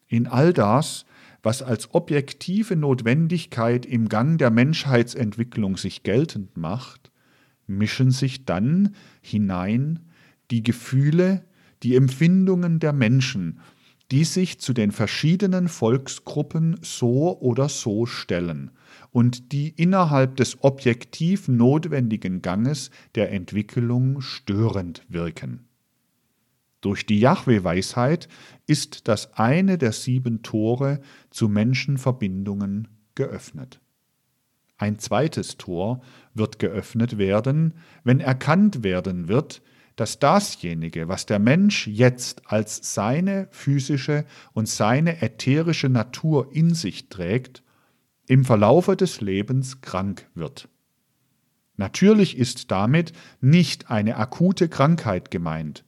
In 0.07 0.27
all 0.27 0.53
das 0.53 1.05
was 1.43 1.61
als 1.61 1.93
objektive 1.93 2.75
Notwendigkeit 2.75 3.85
im 3.85 4.09
Gang 4.09 4.37
der 4.37 4.51
Menschheitsentwicklung 4.51 5.77
sich 5.77 6.03
geltend 6.03 6.57
macht, 6.57 7.11
mischen 7.67 8.11
sich 8.11 8.45
dann 8.45 8.95
hinein 9.21 9.99
die 10.51 10.63
Gefühle, 10.63 11.45
die 11.83 11.95
Empfindungen 11.95 12.79
der 12.79 12.93
Menschen, 12.93 13.59
die 14.11 14.25
sich 14.25 14.59
zu 14.59 14.73
den 14.73 14.91
verschiedenen 14.91 15.69
Volksgruppen 15.69 16.77
so 16.81 17.39
oder 17.39 17.69
so 17.69 18.05
stellen 18.05 18.71
und 19.11 19.53
die 19.53 19.69
innerhalb 19.69 20.35
des 20.35 20.63
objektiv 20.63 21.47
notwendigen 21.47 22.41
Ganges 22.41 22.91
der 23.15 23.31
Entwicklung 23.31 24.19
störend 24.21 25.03
wirken. 25.07 25.70
Durch 26.81 27.05
die 27.05 27.19
Jahwe-Weisheit 27.19 28.27
ist 28.65 29.07
das 29.07 29.33
eine 29.35 29.77
der 29.77 29.91
sieben 29.91 30.41
Tore 30.41 30.99
zu 31.29 31.47
Menschenverbindungen 31.47 32.87
geöffnet. 33.15 33.79
Ein 34.77 34.97
zweites 34.97 35.57
Tor 35.57 36.01
wird 36.33 36.57
geöffnet 36.57 37.19
werden, 37.19 37.75
wenn 38.03 38.19
erkannt 38.19 38.83
werden 38.83 39.27
wird, 39.27 39.61
dass 39.95 40.17
dasjenige, 40.17 41.07
was 41.07 41.27
der 41.27 41.37
Mensch 41.37 41.85
jetzt 41.85 42.51
als 42.51 42.95
seine 42.95 43.47
physische 43.51 44.25
und 44.53 44.67
seine 44.67 45.21
ätherische 45.21 45.89
Natur 45.89 46.49
in 46.51 46.73
sich 46.73 47.09
trägt, 47.09 47.61
im 48.25 48.43
Verlaufe 48.43 48.95
des 48.95 49.21
Lebens 49.21 49.81
krank 49.81 50.27
wird. 50.33 50.67
Natürlich 51.77 52.37
ist 52.37 52.71
damit 52.71 53.13
nicht 53.39 53.91
eine 53.91 54.17
akute 54.17 54.69
Krankheit 54.69 55.29
gemeint, 55.29 55.83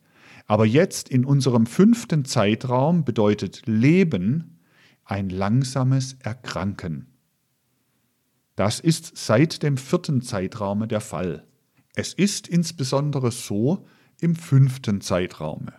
aber 0.46 0.66
jetzt 0.66 1.10
in 1.10 1.26
unserem 1.26 1.66
fünften 1.66 2.26
Zeitraum 2.26 3.06
bedeutet 3.06 3.66
Leben 3.66 4.60
ein 5.06 5.30
langsames 5.30 6.14
Erkranken. 6.20 7.08
Das 8.56 8.80
ist 8.80 9.18
seit 9.18 9.64
dem 9.64 9.78
vierten 9.78 10.22
Zeitraume 10.22 10.88
der 10.88 11.02
Fall. 11.02 11.48
Es 11.96 12.14
ist 12.14 12.48
insbesondere 12.48 13.32
so 13.32 13.86
im 14.22 14.36
fünften 14.36 15.02
Zeitraume. 15.02 15.74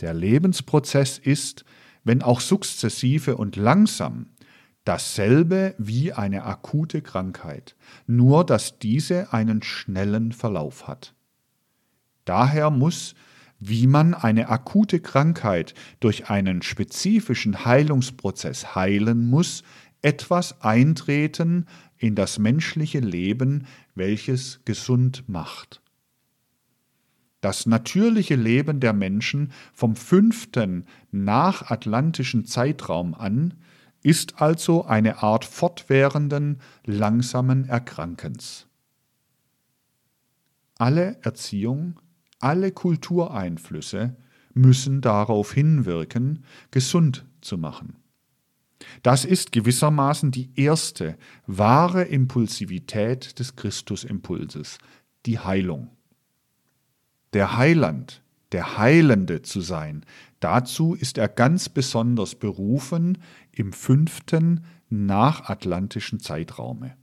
Der 0.00 0.12
Lebensprozess 0.12 1.18
ist, 1.18 1.64
wenn 2.02 2.22
auch 2.22 2.40
sukzessive 2.40 3.36
und 3.36 3.56
langsam, 3.56 4.26
dasselbe 4.84 5.74
wie 5.78 6.12
eine 6.12 6.44
akute 6.44 7.00
Krankheit, 7.00 7.74
nur 8.06 8.44
dass 8.44 8.78
diese 8.78 9.32
einen 9.32 9.62
schnellen 9.62 10.32
Verlauf 10.32 10.86
hat. 10.86 11.14
Daher 12.24 12.70
muss, 12.70 13.14
wie 13.60 13.86
man 13.86 14.14
eine 14.14 14.48
akute 14.48 15.00
Krankheit 15.00 15.74
durch 16.00 16.28
einen 16.30 16.62
spezifischen 16.62 17.64
Heilungsprozess 17.64 18.74
heilen 18.74 19.28
muss, 19.28 19.62
etwas 20.02 20.60
eintreten 20.60 21.66
in 21.96 22.14
das 22.14 22.38
menschliche 22.38 23.00
Leben, 23.00 23.66
welches 23.94 24.60
gesund 24.64 25.24
macht. 25.28 25.80
Das 27.40 27.66
natürliche 27.66 28.36
Leben 28.36 28.80
der 28.80 28.92
Menschen 28.92 29.52
vom 29.72 29.96
fünften 29.96 30.86
nachatlantischen 31.10 32.46
Zeitraum 32.46 33.14
an 33.14 33.54
ist 34.02 34.40
also 34.40 34.84
eine 34.84 35.22
Art 35.22 35.44
fortwährenden, 35.44 36.60
langsamen 36.84 37.68
Erkrankens. 37.68 38.66
Alle 40.78 41.18
Erziehung 41.22 42.00
alle 42.44 42.72
Kultureinflüsse 42.72 44.16
müssen 44.52 45.00
darauf 45.00 45.52
hinwirken, 45.54 46.44
gesund 46.70 47.24
zu 47.40 47.56
machen. 47.58 47.96
Das 49.02 49.24
ist 49.24 49.50
gewissermaßen 49.52 50.30
die 50.30 50.50
erste 50.54 51.16
wahre 51.46 52.02
Impulsivität 52.02 53.38
des 53.38 53.56
Christusimpulses, 53.56 54.78
die 55.24 55.38
Heilung. 55.38 55.90
Der 57.32 57.56
Heiland, 57.56 58.22
der 58.52 58.76
Heilende 58.76 59.40
zu 59.40 59.62
sein, 59.62 60.04
dazu 60.40 60.94
ist 60.94 61.16
er 61.16 61.28
ganz 61.28 61.70
besonders 61.70 62.34
berufen 62.34 63.18
im 63.52 63.72
fünften 63.72 64.64
nachatlantischen 64.90 66.20
Zeitraume. 66.20 66.94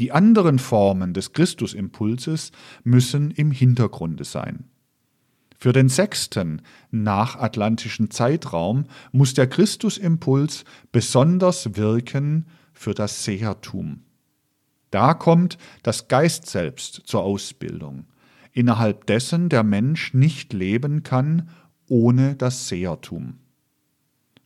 Die 0.00 0.12
anderen 0.12 0.58
Formen 0.58 1.12
des 1.12 1.34
Christusimpulses 1.34 2.52
müssen 2.84 3.30
im 3.32 3.50
Hintergrunde 3.50 4.24
sein. 4.24 4.64
Für 5.58 5.74
den 5.74 5.90
sechsten 5.90 6.62
nachatlantischen 6.90 8.10
Zeitraum 8.10 8.86
muss 9.12 9.34
der 9.34 9.46
Christusimpuls 9.46 10.64
besonders 10.90 11.76
wirken 11.76 12.46
für 12.72 12.94
das 12.94 13.24
Sehertum. 13.24 14.04
Da 14.90 15.12
kommt 15.12 15.58
das 15.82 16.08
Geist 16.08 16.46
selbst 16.46 17.02
zur 17.04 17.22
Ausbildung, 17.22 18.06
innerhalb 18.52 19.04
dessen 19.04 19.50
der 19.50 19.64
Mensch 19.64 20.14
nicht 20.14 20.54
leben 20.54 21.02
kann 21.02 21.50
ohne 21.88 22.36
das 22.36 22.68
Sehertum. 22.68 23.38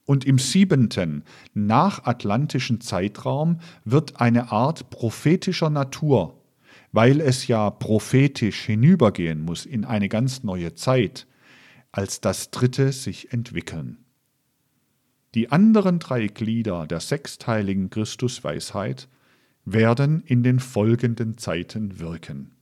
Und 0.05 0.25
im 0.25 0.39
siebenten, 0.39 1.25
nachatlantischen 1.55 2.81
Zeitraum 2.81 3.61
wird 3.85 4.21
eine 4.21 4.53
Art 4.53 4.91
prophetischer 4.91 5.71
Natur, 5.71 6.41
weil 6.93 7.21
es 7.21 7.47
ja 7.47 7.71
prophetisch 7.71 8.63
hinübergehen 8.63 9.41
muss 9.41 9.65
in 9.65 9.85
eine 9.85 10.09
ganz 10.09 10.43
neue 10.43 10.75
Zeit, 10.75 11.27
als 11.91 12.21
das 12.21 12.51
dritte 12.51 12.93
sich 12.93 13.33
entwickeln. 13.33 13.99
Die 15.35 15.51
anderen 15.51 15.99
drei 15.99 16.29
Glieder 16.29 16.87
der 16.87 17.01
sechsteiligen 17.01 17.91
Christusweisheit 17.91 19.09
werden 19.65 20.23
in 20.27 20.43
den 20.43 20.61
folgenden 20.61 21.39
Zeiten 21.39 21.99
wirken. 21.99 22.53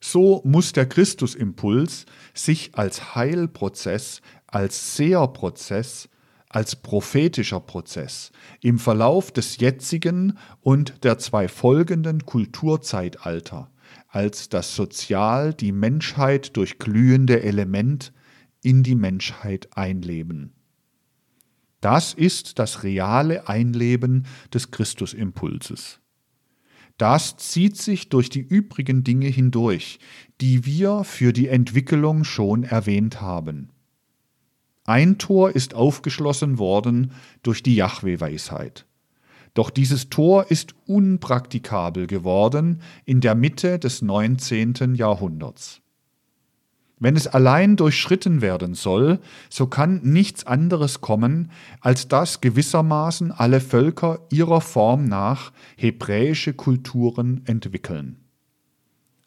So 0.00 0.42
muss 0.44 0.72
der 0.72 0.86
Christusimpuls 0.86 2.06
sich 2.34 2.74
als 2.74 3.14
Heilprozess, 3.14 4.20
als 4.54 4.96
Seherprozess, 4.96 6.08
als 6.48 6.76
prophetischer 6.76 7.58
Prozess 7.58 8.30
im 8.60 8.78
Verlauf 8.78 9.32
des 9.32 9.56
jetzigen 9.56 10.38
und 10.60 11.02
der 11.02 11.18
zwei 11.18 11.48
folgenden 11.48 12.24
Kulturzeitalter 12.24 13.70
als 14.08 14.48
das 14.48 14.76
sozial 14.76 15.54
die 15.54 15.72
Menschheit 15.72 16.56
durchglühende 16.56 17.42
Element 17.42 18.12
in 18.62 18.84
die 18.84 18.94
Menschheit 18.94 19.76
einleben. 19.76 20.52
Das 21.80 22.14
ist 22.14 22.60
das 22.60 22.84
reale 22.84 23.48
Einleben 23.48 24.26
des 24.52 24.70
Christusimpulses. 24.70 26.00
Das 26.96 27.36
zieht 27.36 27.76
sich 27.76 28.08
durch 28.08 28.30
die 28.30 28.40
übrigen 28.40 29.02
Dinge 29.02 29.26
hindurch, 29.26 29.98
die 30.40 30.64
wir 30.64 31.02
für 31.02 31.32
die 31.32 31.48
Entwicklung 31.48 32.22
schon 32.22 32.62
erwähnt 32.62 33.20
haben. 33.20 33.73
Ein 34.84 35.16
Tor 35.16 35.56
ist 35.56 35.74
aufgeschlossen 35.74 36.58
worden 36.58 37.12
durch 37.42 37.62
die 37.62 37.74
Jahwe-Weisheit. 37.74 38.84
Doch 39.54 39.70
dieses 39.70 40.10
Tor 40.10 40.50
ist 40.50 40.74
unpraktikabel 40.86 42.06
geworden 42.06 42.82
in 43.04 43.20
der 43.20 43.34
Mitte 43.34 43.78
des 43.78 44.02
19. 44.02 44.94
Jahrhunderts. 44.94 45.80
Wenn 46.98 47.16
es 47.16 47.26
allein 47.26 47.76
durchschritten 47.76 48.40
werden 48.40 48.74
soll, 48.74 49.20
so 49.48 49.66
kann 49.66 50.00
nichts 50.02 50.46
anderes 50.46 51.00
kommen, 51.00 51.50
als 51.80 52.08
dass 52.08 52.40
gewissermaßen 52.40 53.32
alle 53.32 53.60
Völker 53.60 54.20
ihrer 54.30 54.60
Form 54.60 55.04
nach 55.04 55.52
hebräische 55.76 56.52
Kulturen 56.52 57.42
entwickeln. 57.46 58.20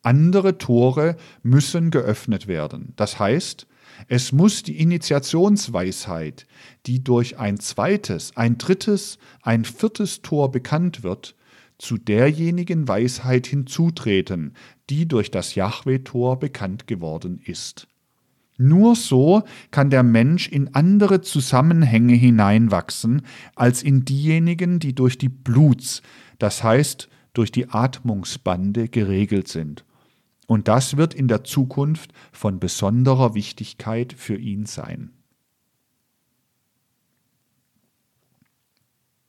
Andere 0.02 0.58
Tore 0.58 1.18
müssen 1.44 1.92
geöffnet 1.92 2.48
werden, 2.48 2.94
das 2.96 3.20
heißt, 3.20 3.68
es 4.08 4.32
muss 4.32 4.64
die 4.64 4.80
Initiationsweisheit, 4.80 6.46
die 6.86 7.04
durch 7.04 7.40
ein 7.40 7.60
zweites, 7.60 8.36
ein 8.36 8.58
drittes, 8.58 9.18
ein 9.42 9.66
viertes 9.66 10.22
Tor 10.22 10.52
bekannt 10.52 11.04
wird, 11.04 11.36
zu 11.78 11.98
derjenigen 11.98 12.88
Weisheit 12.88 13.48
hinzutreten, 13.48 14.54
die 14.90 15.08
durch 15.08 15.32
das 15.32 15.56
Jahwe-Tor 15.56 16.40
bekannt 16.40 16.88
geworden 16.88 17.40
ist. 17.44 17.88
Nur 18.58 18.96
so 18.96 19.44
kann 19.70 19.92
der 19.92 20.02
Mensch 20.02 20.48
in 20.48 20.74
andere 20.74 21.22
Zusammenhänge 21.22 22.16
hineinwachsen, 22.16 23.22
als 23.56 23.84
in 23.84 24.04
diejenigen, 24.04 24.80
die 24.80 24.96
durch 24.96 25.20
die 25.20 25.30
Bluts, 25.30 26.02
das 26.40 26.64
heißt 26.64 27.08
durch 27.34 27.52
die 27.52 27.70
Atmungsbande 27.70 28.88
geregelt 28.90 29.48
sind. 29.48 29.86
Und 30.48 30.68
das 30.68 30.98
wird 30.98 31.14
in 31.14 31.28
der 31.28 31.44
Zukunft 31.44 32.14
von 32.32 32.60
besonderer 32.60 33.36
Wichtigkeit 33.36 34.14
für 34.14 34.38
ihn 34.38 34.66
sein. 34.66 35.12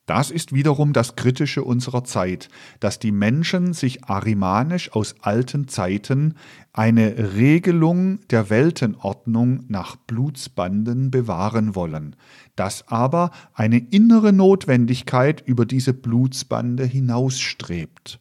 Das 0.07 0.31
ist 0.31 0.55
wiederum 0.55 0.95
das 0.95 1.17
Kritische 1.17 1.63
unserer 1.63 2.03
Zeit, 2.03 2.49
dass 2.81 2.99
die 2.99 3.13
Menschen 3.13 3.75
sich 3.75 4.05
arimanisch 4.05 4.91
aus 4.93 5.17
alten 5.21 5.69
Zeiten 5.69 6.37
eine 6.73 7.35
Regelung 7.35 8.21
der 8.31 8.49
Weltenordnung 8.49 9.65
nach 9.69 9.97
Blutsbanden 9.97 11.11
bewahren 11.11 11.75
wollen, 11.75 12.17
dass 12.57 12.89
aber 12.89 13.33
eine 13.53 13.81
innere 13.81 14.33
Notwendigkeit 14.33 15.43
über 15.47 15.67
diese 15.67 15.93
Blutsbande 15.93 16.87
hinausstrebt. 16.87 18.19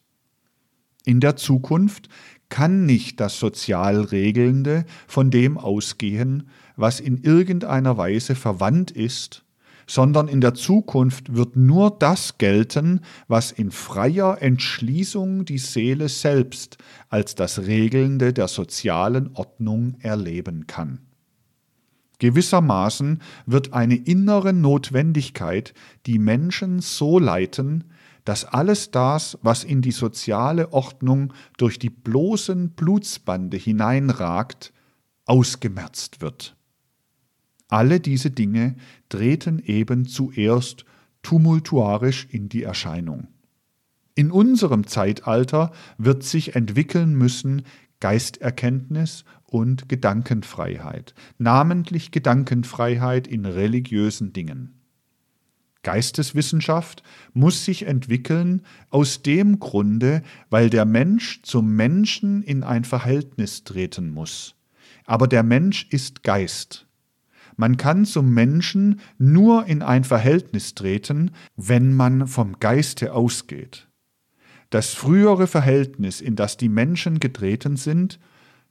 In 1.06 1.20
der 1.20 1.36
Zukunft 1.36 2.10
kann 2.48 2.86
nicht 2.86 3.20
das 3.20 3.38
sozial 3.38 4.00
Regelnde 4.00 4.84
von 5.06 5.30
dem 5.30 5.58
ausgehen, 5.58 6.48
was 6.76 7.00
in 7.00 7.18
irgendeiner 7.18 7.96
Weise 7.96 8.34
verwandt 8.34 8.90
ist, 8.90 9.44
sondern 9.86 10.28
in 10.28 10.40
der 10.40 10.54
Zukunft 10.54 11.34
wird 11.34 11.56
nur 11.56 11.90
das 11.90 12.38
gelten, 12.38 13.00
was 13.26 13.50
in 13.50 13.70
freier 13.70 14.40
Entschließung 14.40 15.44
die 15.44 15.58
Seele 15.58 16.08
selbst 16.08 16.76
als 17.08 17.34
das 17.34 17.60
Regelnde 17.60 18.32
der 18.32 18.48
sozialen 18.48 19.30
Ordnung 19.34 19.96
erleben 20.00 20.66
kann. 20.66 21.00
Gewissermaßen 22.18 23.22
wird 23.46 23.72
eine 23.72 23.94
innere 23.94 24.52
Notwendigkeit 24.52 25.72
die 26.06 26.18
Menschen 26.18 26.80
so 26.80 27.18
leiten, 27.18 27.84
dass 28.28 28.44
alles 28.44 28.90
das, 28.90 29.38
was 29.40 29.64
in 29.64 29.80
die 29.80 29.90
soziale 29.90 30.74
Ordnung 30.74 31.32
durch 31.56 31.78
die 31.78 31.88
bloßen 31.88 32.72
Blutsbande 32.72 33.56
hineinragt, 33.56 34.74
ausgemerzt 35.24 36.20
wird. 36.20 36.54
Alle 37.68 38.00
diese 38.00 38.30
Dinge 38.30 38.76
treten 39.08 39.60
eben 39.60 40.04
zuerst 40.04 40.84
tumultuarisch 41.22 42.26
in 42.30 42.50
die 42.50 42.64
Erscheinung. 42.64 43.28
In 44.14 44.30
unserem 44.30 44.86
Zeitalter 44.86 45.72
wird 45.96 46.22
sich 46.22 46.54
entwickeln 46.54 47.14
müssen 47.14 47.62
Geisterkenntnis 48.00 49.24
und 49.44 49.88
Gedankenfreiheit, 49.88 51.14
namentlich 51.38 52.10
Gedankenfreiheit 52.10 53.26
in 53.26 53.46
religiösen 53.46 54.34
Dingen. 54.34 54.77
Geisteswissenschaft 55.88 57.02
muss 57.32 57.64
sich 57.64 57.86
entwickeln 57.86 58.60
aus 58.90 59.22
dem 59.22 59.58
Grunde, 59.58 60.22
weil 60.50 60.68
der 60.68 60.84
Mensch 60.84 61.40
zum 61.44 61.76
Menschen 61.76 62.42
in 62.42 62.62
ein 62.62 62.84
Verhältnis 62.84 63.64
treten 63.64 64.10
muss. 64.10 64.54
Aber 65.06 65.26
der 65.26 65.42
Mensch 65.42 65.86
ist 65.88 66.24
Geist. 66.24 66.86
Man 67.56 67.78
kann 67.78 68.04
zum 68.04 68.34
Menschen 68.34 69.00
nur 69.16 69.64
in 69.64 69.80
ein 69.80 70.04
Verhältnis 70.04 70.74
treten, 70.74 71.30
wenn 71.56 71.94
man 71.94 72.26
vom 72.26 72.60
Geiste 72.60 73.14
ausgeht. 73.14 73.88
Das 74.68 74.92
frühere 74.92 75.46
Verhältnis, 75.46 76.20
in 76.20 76.36
das 76.36 76.58
die 76.58 76.68
Menschen 76.68 77.18
getreten 77.18 77.76
sind, 77.76 78.20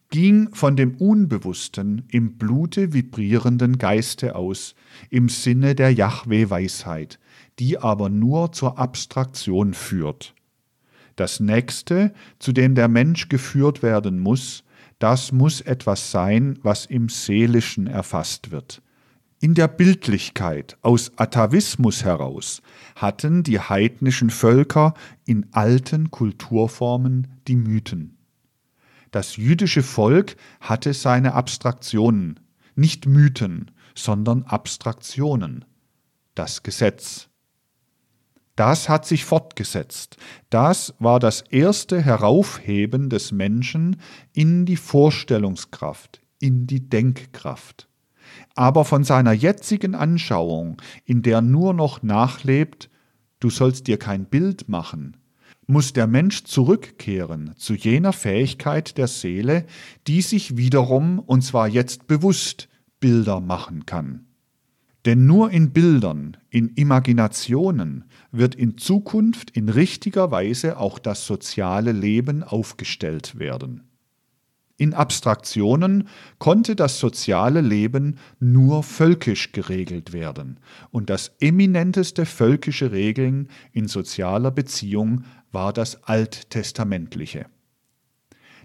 ging 0.10 0.54
von 0.54 0.76
dem 0.76 0.96
unbewussten, 0.96 2.06
im 2.10 2.38
Blute 2.38 2.94
vibrierenden 2.94 3.78
Geiste 3.78 4.36
aus, 4.36 4.76
im 5.10 5.30
Sinne 5.30 5.76
der 5.76 5.92
Jahwe-Weisheit, 5.92 7.20
die 7.60 7.78
aber 7.78 8.10
nur 8.10 8.52
zur 8.52 8.78
Abstraktion 8.78 9.74
führt. 9.74 10.34
Das 11.16 11.40
nächste, 11.40 12.14
zu 12.40 12.54
dem 12.54 12.76
der 12.76 12.88
Mensch 12.88 13.28
geführt 13.28 13.82
werden 13.82 14.20
muss, 14.20 14.64
das 15.00 15.32
muss 15.32 15.62
etwas 15.62 16.12
sein, 16.12 16.58
was 16.64 16.86
im 16.86 17.10
Seelischen 17.10 17.88
erfasst 17.88 18.52
wird. 18.52 18.82
In 19.40 19.54
der 19.54 19.68
Bildlichkeit 19.68 20.78
aus 20.82 21.12
Atavismus 21.18 22.04
heraus 22.04 22.64
hatten 22.96 23.44
die 23.44 23.60
heidnischen 23.60 24.32
Völker 24.32 24.96
in 25.26 25.46
alten 25.52 26.10
Kulturformen 26.10 27.28
die 27.48 27.56
Mythen. 27.56 28.17
Das 29.18 29.36
jüdische 29.36 29.82
Volk 29.82 30.36
hatte 30.62 30.94
seine 30.94 31.34
Abstraktionen, 31.34 32.40
nicht 32.76 33.08
Mythen, 33.08 33.72
sondern 33.96 34.44
Abstraktionen, 34.44 35.66
das 36.36 36.62
Gesetz. 36.62 37.28
Das 38.56 38.90
hat 38.90 39.08
sich 39.08 39.26
fortgesetzt. 39.26 40.18
Das 40.52 40.94
war 41.00 41.20
das 41.20 41.42
erste 41.42 42.00
Heraufheben 42.00 43.10
des 43.10 43.32
Menschen 43.32 44.00
in 44.34 44.68
die 44.68 44.78
Vorstellungskraft, 44.78 46.22
in 46.38 46.68
die 46.68 46.88
Denkkraft. 46.88 47.90
Aber 48.54 48.86
von 48.86 49.04
seiner 49.04 49.34
jetzigen 49.34 49.96
Anschauung, 49.96 50.80
in 51.06 51.24
der 51.24 51.42
nur 51.42 51.74
noch 51.74 52.04
nachlebt, 52.04 52.92
du 53.40 53.50
sollst 53.50 53.88
dir 53.88 53.98
kein 53.98 54.26
Bild 54.26 54.70
machen, 54.70 55.18
muss 55.68 55.92
der 55.92 56.08
Mensch 56.08 56.46
zurückkehren 56.46 57.54
zu 57.58 57.74
jener 57.74 58.14
Fähigkeit 58.14 58.98
der 58.98 59.08
Seele, 59.08 59.66
die 60.08 60.22
sich 60.22 60.56
wiederum, 60.56 61.20
und 61.20 61.42
zwar 61.42 61.68
jetzt 61.68 62.08
bewusst, 62.08 62.70
Bilder 63.00 63.42
machen 63.42 63.86
kann. 63.86 64.26
Denn 65.06 65.26
nur 65.26 65.52
in 65.52 65.72
Bildern, 65.72 66.38
in 66.50 66.70
Imaginationen 66.70 68.06
wird 68.32 68.56
in 68.56 68.78
Zukunft 68.78 69.52
in 69.52 69.70
richtiger 69.70 70.32
Weise 70.32 70.78
auch 70.78 71.00
das 71.00 71.26
soziale 71.26 71.92
Leben 71.92 72.44
aufgestellt 72.44 73.38
werden. 73.38 73.84
In 74.80 74.94
Abstraktionen 74.94 76.08
konnte 76.38 76.76
das 76.76 77.00
soziale 77.00 77.62
Leben 77.62 78.18
nur 78.40 78.84
völkisch 78.84 79.52
geregelt 79.52 80.14
werden, 80.14 80.60
und 80.92 81.10
das 81.10 81.32
eminenteste 81.40 82.28
völkische 82.28 82.92
Regeln 82.92 83.50
in 83.72 83.88
sozialer 83.88 84.52
Beziehung 84.52 85.24
war 85.52 85.74
das 85.74 86.04
Alttestamentliche. 86.04 87.48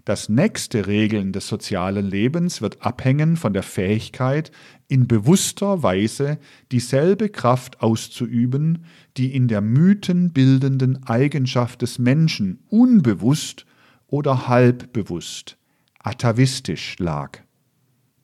Das 0.05 0.27
nächste 0.27 0.85
Regeln 0.85 1.31
des 1.31 1.47
sozialen 1.47 2.05
Lebens 2.05 2.61
wird 2.61 2.85
abhängen 2.85 3.37
von 3.37 3.53
der 3.53 3.63
Fähigkeit, 3.63 4.51
in 4.89 5.07
bewusster 5.07 5.81
Weise 5.81 6.39
dieselbe 6.73 7.29
Kraft 7.29 7.81
auszuüben, 7.81 8.83
die 9.15 9.33
in 9.33 9.47
der 9.47 9.61
mythenbildenden 9.61 11.03
Eigenschaft 11.05 11.81
des 11.81 11.99
Menschen 11.99 12.59
unbewusst 12.67 13.65
oder 14.07 14.49
halbbewusst, 14.49 15.57
atavistisch 15.99 16.97
lag. 16.99 17.39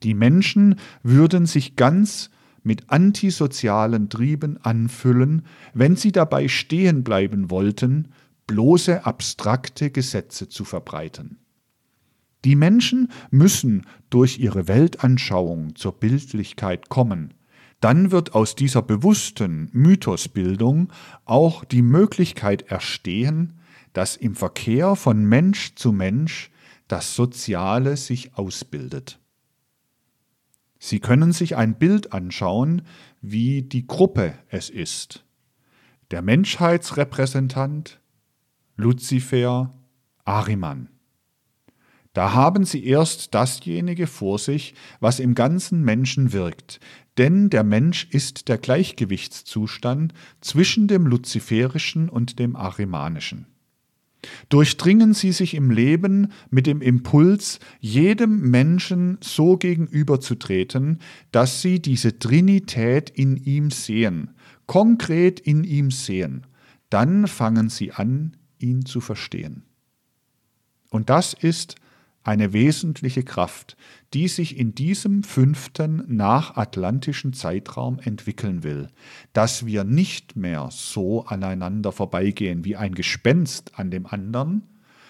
Die 0.04 0.14
Menschen 0.14 0.76
würden 1.02 1.46
sich 1.46 1.78
ganz 1.78 2.30
mit 2.62 2.90
antisozialen 2.90 4.10
Trieben 4.10 4.58
anfüllen, 4.58 5.44
wenn 5.74 5.96
sie 5.96 6.12
dabei 6.12 6.50
stehen 6.50 7.06
bleiben 7.06 7.50
wollten, 7.50 8.10
bloße 8.50 9.06
abstrakte 9.06 9.92
Gesetze 9.92 10.50
zu 10.50 10.66
verbreiten. 10.66 11.38
Die 12.46 12.56
Menschen 12.56 13.12
müssen 13.30 13.86
durch 14.10 14.40
ihre 14.40 14.68
Weltanschauung 14.68 15.76
zur 15.76 15.92
Bildlichkeit 15.92 16.90
kommen. 16.90 17.36
Dann 17.80 18.12
wird 18.12 18.34
aus 18.34 18.56
dieser 18.56 18.82
bewussten 18.82 19.70
Mythosbildung 19.72 20.92
auch 21.26 21.64
die 21.64 21.84
Möglichkeit 21.84 22.64
erstehen, 22.64 23.60
dass 23.94 24.18
im 24.18 24.34
Verkehr 24.34 24.96
von 24.96 25.26
Mensch 25.26 25.76
zu 25.76 25.92
Mensch 25.92 26.50
das 26.88 27.16
Soziale 27.16 27.98
sich 27.98 28.34
ausbildet. 28.34 29.20
Sie 30.80 31.00
können 31.00 31.34
sich 31.34 31.56
ein 31.56 31.78
Bild 31.78 32.14
anschauen, 32.14 32.82
wie 33.22 33.62
die 33.62 33.86
Gruppe 33.86 34.34
es 34.48 34.72
ist. 34.72 35.24
Der 36.10 36.24
Menschheitsrepräsentant, 36.24 38.00
Luzifer, 38.80 39.74
Ariman. 40.24 40.88
Da 42.14 42.32
haben 42.32 42.64
sie 42.64 42.86
erst 42.86 43.36
dasjenige 43.36 44.08
vor 44.08 44.40
sich, 44.40 44.74
was 45.02 45.20
im 45.20 45.36
ganzen 45.36 45.84
Menschen 45.84 46.32
wirkt, 46.32 46.80
denn 47.18 47.50
der 47.50 47.66
Mensch 47.66 48.08
ist 48.10 48.48
der 48.48 48.58
Gleichgewichtszustand 48.58 50.14
zwischen 50.40 50.88
dem 50.88 51.08
Luziferischen 51.08 52.08
und 52.08 52.40
dem 52.40 52.56
Arimanischen. 52.56 53.48
Durchdringen 54.48 55.14
sie 55.14 55.34
sich 55.34 55.56
im 55.56 55.72
Leben 55.72 56.32
mit 56.50 56.66
dem 56.66 56.82
Impuls, 56.82 57.60
jedem 57.82 58.50
Menschen 58.50 59.18
so 59.20 59.58
gegenüberzutreten, 59.58 61.00
dass 61.34 61.62
sie 61.62 61.82
diese 61.82 62.18
Trinität 62.18 63.10
in 63.10 63.36
ihm 63.36 63.72
sehen, 63.72 64.36
konkret 64.68 65.42
in 65.42 65.66
ihm 65.66 65.92
sehen, 65.92 66.46
dann 66.90 67.28
fangen 67.28 67.70
sie 67.70 67.92
an, 67.92 68.36
ihn 68.60 68.86
zu 68.86 69.02
verstehen. 69.02 69.64
Und 70.90 71.10
das 71.10 71.34
ist 71.34 71.76
eine 72.24 72.54
wesentliche 72.54 73.24
Kraft, 73.24 73.78
die 74.14 74.28
sich 74.28 74.58
in 74.58 74.76
diesem 74.76 75.24
fünften 75.24 76.04
nachatlantischen 76.16 77.34
Zeitraum 77.34 78.00
entwickeln 78.00 78.64
will, 78.64 78.90
dass 79.34 79.66
wir 79.66 79.84
nicht 79.84 80.36
mehr 80.36 80.70
so 80.72 81.26
aneinander 81.26 81.92
vorbeigehen 81.92 82.66
wie 82.66 82.76
ein 82.76 82.94
Gespenst 82.94 83.80
an 83.80 83.90
dem 83.90 84.06
anderen, 84.06 84.64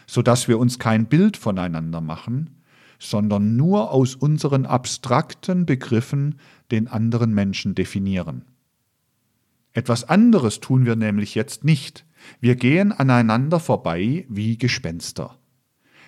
so 0.08 0.22
dass 0.22 0.48
wir 0.48 0.60
uns 0.60 0.80
kein 0.80 1.08
Bild 1.08 1.36
voneinander 1.36 2.02
machen, 2.02 2.62
sondern 3.00 3.56
nur 3.56 3.92
aus 3.92 4.16
unseren 4.16 4.66
abstrakten 4.66 5.66
Begriffen 5.66 6.40
den 6.72 6.88
anderen 6.88 7.34
Menschen 7.34 7.74
definieren. 7.74 8.46
Etwas 9.72 10.04
anderes 10.04 10.60
tun 10.60 10.86
wir 10.86 10.96
nämlich 10.96 11.36
jetzt 11.36 11.64
nicht. 11.64 12.06
Wir 12.40 12.56
gehen 12.56 12.92
aneinander 12.92 13.60
vorbei 13.60 14.26
wie 14.30 14.58
Gespenster. 14.58 15.38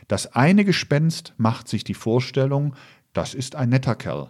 Das 0.07 0.35
eine 0.35 0.65
Gespenst 0.65 1.33
macht 1.37 1.67
sich 1.67 1.83
die 1.83 1.93
Vorstellung, 1.93 2.75
das 3.13 3.33
ist 3.33 3.55
ein 3.55 3.69
netter 3.69 3.95
Kerl. 3.95 4.29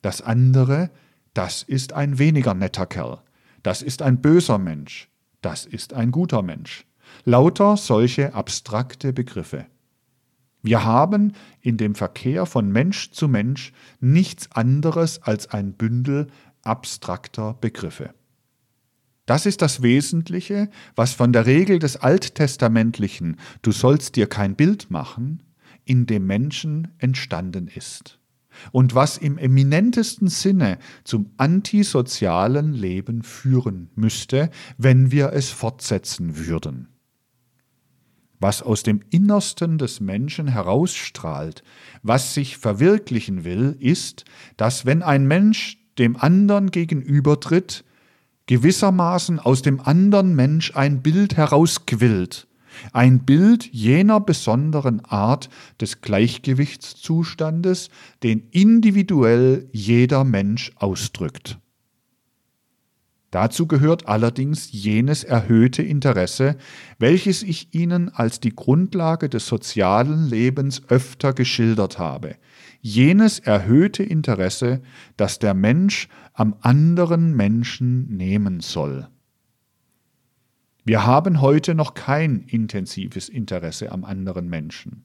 Das 0.00 0.22
andere, 0.22 0.90
das 1.34 1.62
ist 1.62 1.92
ein 1.92 2.18
weniger 2.18 2.54
netter 2.54 2.86
Kerl. 2.86 3.20
Das 3.62 3.82
ist 3.82 4.02
ein 4.02 4.20
böser 4.20 4.58
Mensch. 4.58 5.08
Das 5.40 5.66
ist 5.66 5.92
ein 5.92 6.10
guter 6.10 6.42
Mensch. 6.42 6.86
Lauter 7.24 7.76
solche 7.76 8.34
abstrakte 8.34 9.12
Begriffe. 9.12 9.66
Wir 10.62 10.84
haben 10.84 11.32
in 11.60 11.76
dem 11.76 11.94
Verkehr 11.94 12.46
von 12.46 12.70
Mensch 12.70 13.10
zu 13.10 13.28
Mensch 13.28 13.72
nichts 14.00 14.50
anderes 14.52 15.22
als 15.22 15.48
ein 15.48 15.72
Bündel 15.72 16.28
abstrakter 16.62 17.54
Begriffe. 17.60 18.14
Das 19.32 19.46
ist 19.46 19.62
das 19.62 19.80
Wesentliche, 19.80 20.68
was 20.94 21.14
von 21.14 21.32
der 21.32 21.46
Regel 21.46 21.78
des 21.78 21.96
alttestamentlichen 21.96 23.38
Du 23.62 23.72
sollst 23.72 24.16
dir 24.16 24.26
kein 24.26 24.56
Bild 24.56 24.90
machen, 24.90 25.42
in 25.86 26.04
dem 26.04 26.26
Menschen 26.26 26.88
entstanden 26.98 27.66
ist 27.66 28.20
und 28.72 28.94
was 28.94 29.16
im 29.16 29.38
eminentesten 29.38 30.28
Sinne 30.28 30.76
zum 31.04 31.30
antisozialen 31.38 32.74
Leben 32.74 33.22
führen 33.22 33.88
müsste, 33.94 34.50
wenn 34.76 35.10
wir 35.10 35.32
es 35.32 35.48
fortsetzen 35.48 36.36
würden. 36.36 36.88
Was 38.38 38.60
aus 38.60 38.82
dem 38.82 39.00
Innersten 39.08 39.78
des 39.78 40.00
Menschen 40.00 40.46
herausstrahlt, 40.46 41.64
was 42.02 42.34
sich 42.34 42.58
verwirklichen 42.58 43.44
will, 43.44 43.78
ist, 43.80 44.26
dass 44.58 44.84
wenn 44.84 45.02
ein 45.02 45.26
Mensch 45.26 45.78
dem 45.96 46.16
anderen 46.16 46.70
gegenübertritt, 46.70 47.84
gewissermaßen 48.46 49.38
aus 49.38 49.62
dem 49.62 49.80
anderen 49.80 50.34
Mensch 50.34 50.74
ein 50.74 51.02
Bild 51.02 51.36
herausquillt, 51.36 52.46
ein 52.92 53.20
Bild 53.20 53.66
jener 53.72 54.20
besonderen 54.20 55.04
Art 55.04 55.48
des 55.80 56.00
Gleichgewichtszustandes, 56.00 57.90
den 58.22 58.48
individuell 58.50 59.68
jeder 59.72 60.24
Mensch 60.24 60.72
ausdrückt. 60.76 61.58
Dazu 63.32 63.66
gehört 63.66 64.08
allerdings 64.08 64.68
jenes 64.72 65.24
erhöhte 65.24 65.82
Interesse, 65.82 66.56
welches 66.98 67.42
ich 67.42 67.74
Ihnen 67.74 68.10
als 68.10 68.40
die 68.40 68.54
Grundlage 68.54 69.30
des 69.30 69.46
sozialen 69.46 70.28
Lebens 70.28 70.82
öfter 70.88 71.32
geschildert 71.32 71.98
habe, 71.98 72.36
jenes 72.82 73.38
erhöhte 73.38 74.02
Interesse, 74.02 74.82
das 75.16 75.38
der 75.38 75.54
Mensch 75.54 76.08
am 76.32 76.56
anderen 76.60 77.36
Menschen 77.36 78.16
nehmen 78.16 78.60
soll. 78.60 79.08
Wir 80.84 81.06
haben 81.06 81.40
heute 81.40 81.74
noch 81.74 81.94
kein 81.94 82.40
intensives 82.40 83.28
Interesse 83.28 83.92
am 83.92 84.04
anderen 84.04 84.48
Menschen. 84.48 85.04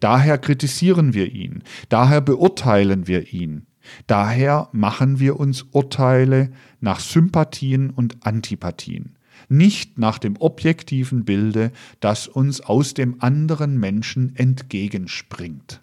Daher 0.00 0.38
kritisieren 0.38 1.14
wir 1.14 1.32
ihn, 1.32 1.62
daher 1.88 2.20
beurteilen 2.20 3.06
wir 3.06 3.32
ihn, 3.32 3.66
daher 4.06 4.68
machen 4.72 5.18
wir 5.18 5.38
uns 5.38 5.62
Urteile 5.72 6.50
nach 6.80 7.00
Sympathien 7.00 7.90
und 7.90 8.26
Antipathien, 8.26 9.16
nicht 9.48 9.98
nach 9.98 10.18
dem 10.18 10.36
objektiven 10.38 11.24
Bilde, 11.24 11.72
das 12.00 12.28
uns 12.28 12.60
aus 12.60 12.94
dem 12.94 13.20
anderen 13.20 13.78
Menschen 13.78 14.34
entgegenspringt. 14.36 15.82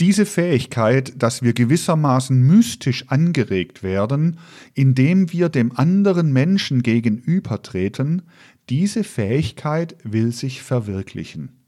Diese 0.00 0.26
Fähigkeit, 0.26 1.14
dass 1.16 1.42
wir 1.42 1.52
gewissermaßen 1.52 2.40
mystisch 2.40 3.08
angeregt 3.08 3.82
werden, 3.82 4.38
indem 4.74 5.32
wir 5.32 5.48
dem 5.48 5.76
anderen 5.76 6.32
Menschen 6.32 6.82
gegenübertreten, 6.82 8.22
diese 8.68 9.02
Fähigkeit 9.02 9.96
will 10.04 10.30
sich 10.30 10.62
verwirklichen. 10.62 11.58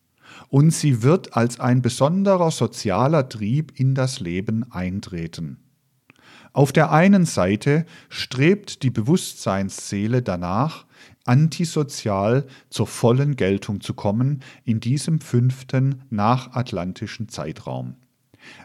Und 0.49 0.71
sie 0.71 1.03
wird 1.03 1.37
als 1.37 1.59
ein 1.59 1.83
besonderer 1.83 2.53
sozialer 2.53 3.29
Trieb 3.29 3.73
in 3.75 3.97
das 3.97 4.21
Leben 4.21 4.71
eintreten. 4.71 5.59
Auf 6.53 6.71
der 6.73 6.93
einen 6.93 7.25
Seite 7.25 7.85
strebt 8.09 8.85
die 8.85 8.91
Bewusstseinsseele 8.91 10.23
danach, 10.23 10.87
antisozial 11.25 12.47
zur 12.71 12.87
vollen 12.87 13.35
Geltung 13.35 13.81
zu 13.81 13.95
kommen 13.95 14.43
in 14.65 14.79
diesem 14.79 15.21
fünften 15.21 16.03
nachatlantischen 16.11 17.29
Zeitraum. 17.29 17.97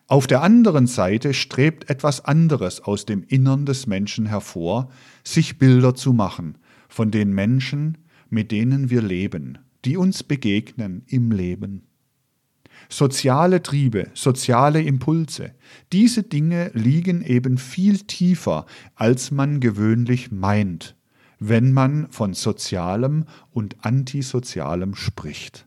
Auf 0.07 0.27
der 0.27 0.41
anderen 0.41 0.87
Seite 0.87 1.33
strebt 1.33 1.89
etwas 1.89 2.23
anderes 2.23 2.81
aus 2.81 3.05
dem 3.05 3.23
Innern 3.23 3.65
des 3.65 3.87
Menschen 3.87 4.25
hervor, 4.25 4.89
sich 5.23 5.57
Bilder 5.57 5.95
zu 5.95 6.13
machen 6.13 6.57
von 6.87 7.11
den 7.11 7.33
Menschen, 7.33 7.97
mit 8.29 8.51
denen 8.51 8.89
wir 8.89 9.01
leben, 9.01 9.57
die 9.83 9.97
uns 9.97 10.23
begegnen 10.23 11.03
im 11.07 11.31
Leben. 11.31 11.87
Soziale 12.89 13.63
Triebe, 13.63 14.11
soziale 14.13 14.81
Impulse, 14.81 15.55
diese 15.91 16.23
Dinge 16.23 16.71
liegen 16.73 17.23
eben 17.23 17.57
viel 17.57 17.99
tiefer, 17.99 18.65
als 18.95 19.31
man 19.31 19.59
gewöhnlich 19.59 20.31
meint, 20.31 20.95
wenn 21.39 21.71
man 21.71 22.11
von 22.11 22.33
sozialem 22.33 23.25
und 23.51 23.83
antisozialem 23.83 24.95
spricht. 24.95 25.64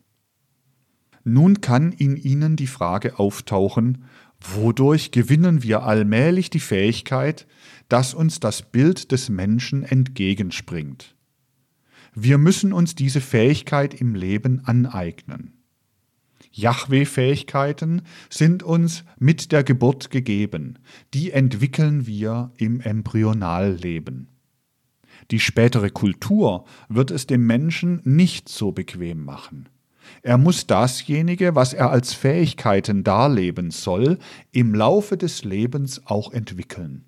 Nun 1.31 1.61
kann 1.61 1.91
in 1.91 2.17
ihnen 2.17 2.55
die 2.55 2.65
Frage 2.65 3.19
auftauchen, 3.19 4.05
wodurch 4.41 5.11
gewinnen 5.11 5.61
wir 5.61 5.83
allmählich 5.83 6.49
die 6.49 6.59
Fähigkeit, 6.59 7.45
dass 7.87 8.15
uns 8.15 8.39
das 8.39 8.63
Bild 8.63 9.11
des 9.11 9.29
Menschen 9.29 9.83
entgegenspringt. 9.83 11.15
Wir 12.15 12.39
müssen 12.39 12.73
uns 12.73 12.95
diese 12.95 13.21
Fähigkeit 13.21 13.93
im 13.93 14.15
Leben 14.15 14.65
aneignen. 14.65 15.53
Yahweh-Fähigkeiten 16.51 18.01
sind 18.31 18.63
uns 18.63 19.03
mit 19.19 19.51
der 19.51 19.63
Geburt 19.63 20.09
gegeben, 20.09 20.79
die 21.13 21.31
entwickeln 21.31 22.07
wir 22.07 22.51
im 22.57 22.81
Embryonalleben. 22.81 24.29
Die 25.29 25.39
spätere 25.39 25.91
Kultur 25.91 26.65
wird 26.87 27.11
es 27.11 27.27
dem 27.27 27.45
Menschen 27.45 28.01
nicht 28.03 28.49
so 28.49 28.71
bequem 28.71 29.23
machen. 29.23 29.69
Er 30.21 30.37
muss 30.37 30.67
dasjenige, 30.67 31.55
was 31.55 31.73
er 31.73 31.89
als 31.89 32.13
Fähigkeiten 32.13 33.03
darleben 33.03 33.71
soll, 33.71 34.17
im 34.51 34.73
Laufe 34.73 35.17
des 35.17 35.43
Lebens 35.43 36.01
auch 36.05 36.31
entwickeln. 36.31 37.05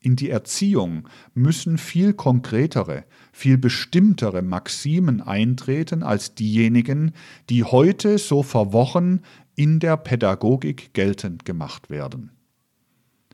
In 0.00 0.16
die 0.16 0.30
Erziehung 0.30 1.08
müssen 1.32 1.78
viel 1.78 2.12
konkretere, 2.12 3.04
viel 3.32 3.56
bestimmtere 3.56 4.42
Maximen 4.42 5.20
eintreten 5.20 6.02
als 6.02 6.34
diejenigen, 6.34 7.12
die 7.48 7.62
heute 7.62 8.18
so 8.18 8.42
verworren 8.42 9.20
in 9.54 9.78
der 9.78 9.96
Pädagogik 9.96 10.92
geltend 10.92 11.44
gemacht 11.44 11.88
werden. 11.88 12.32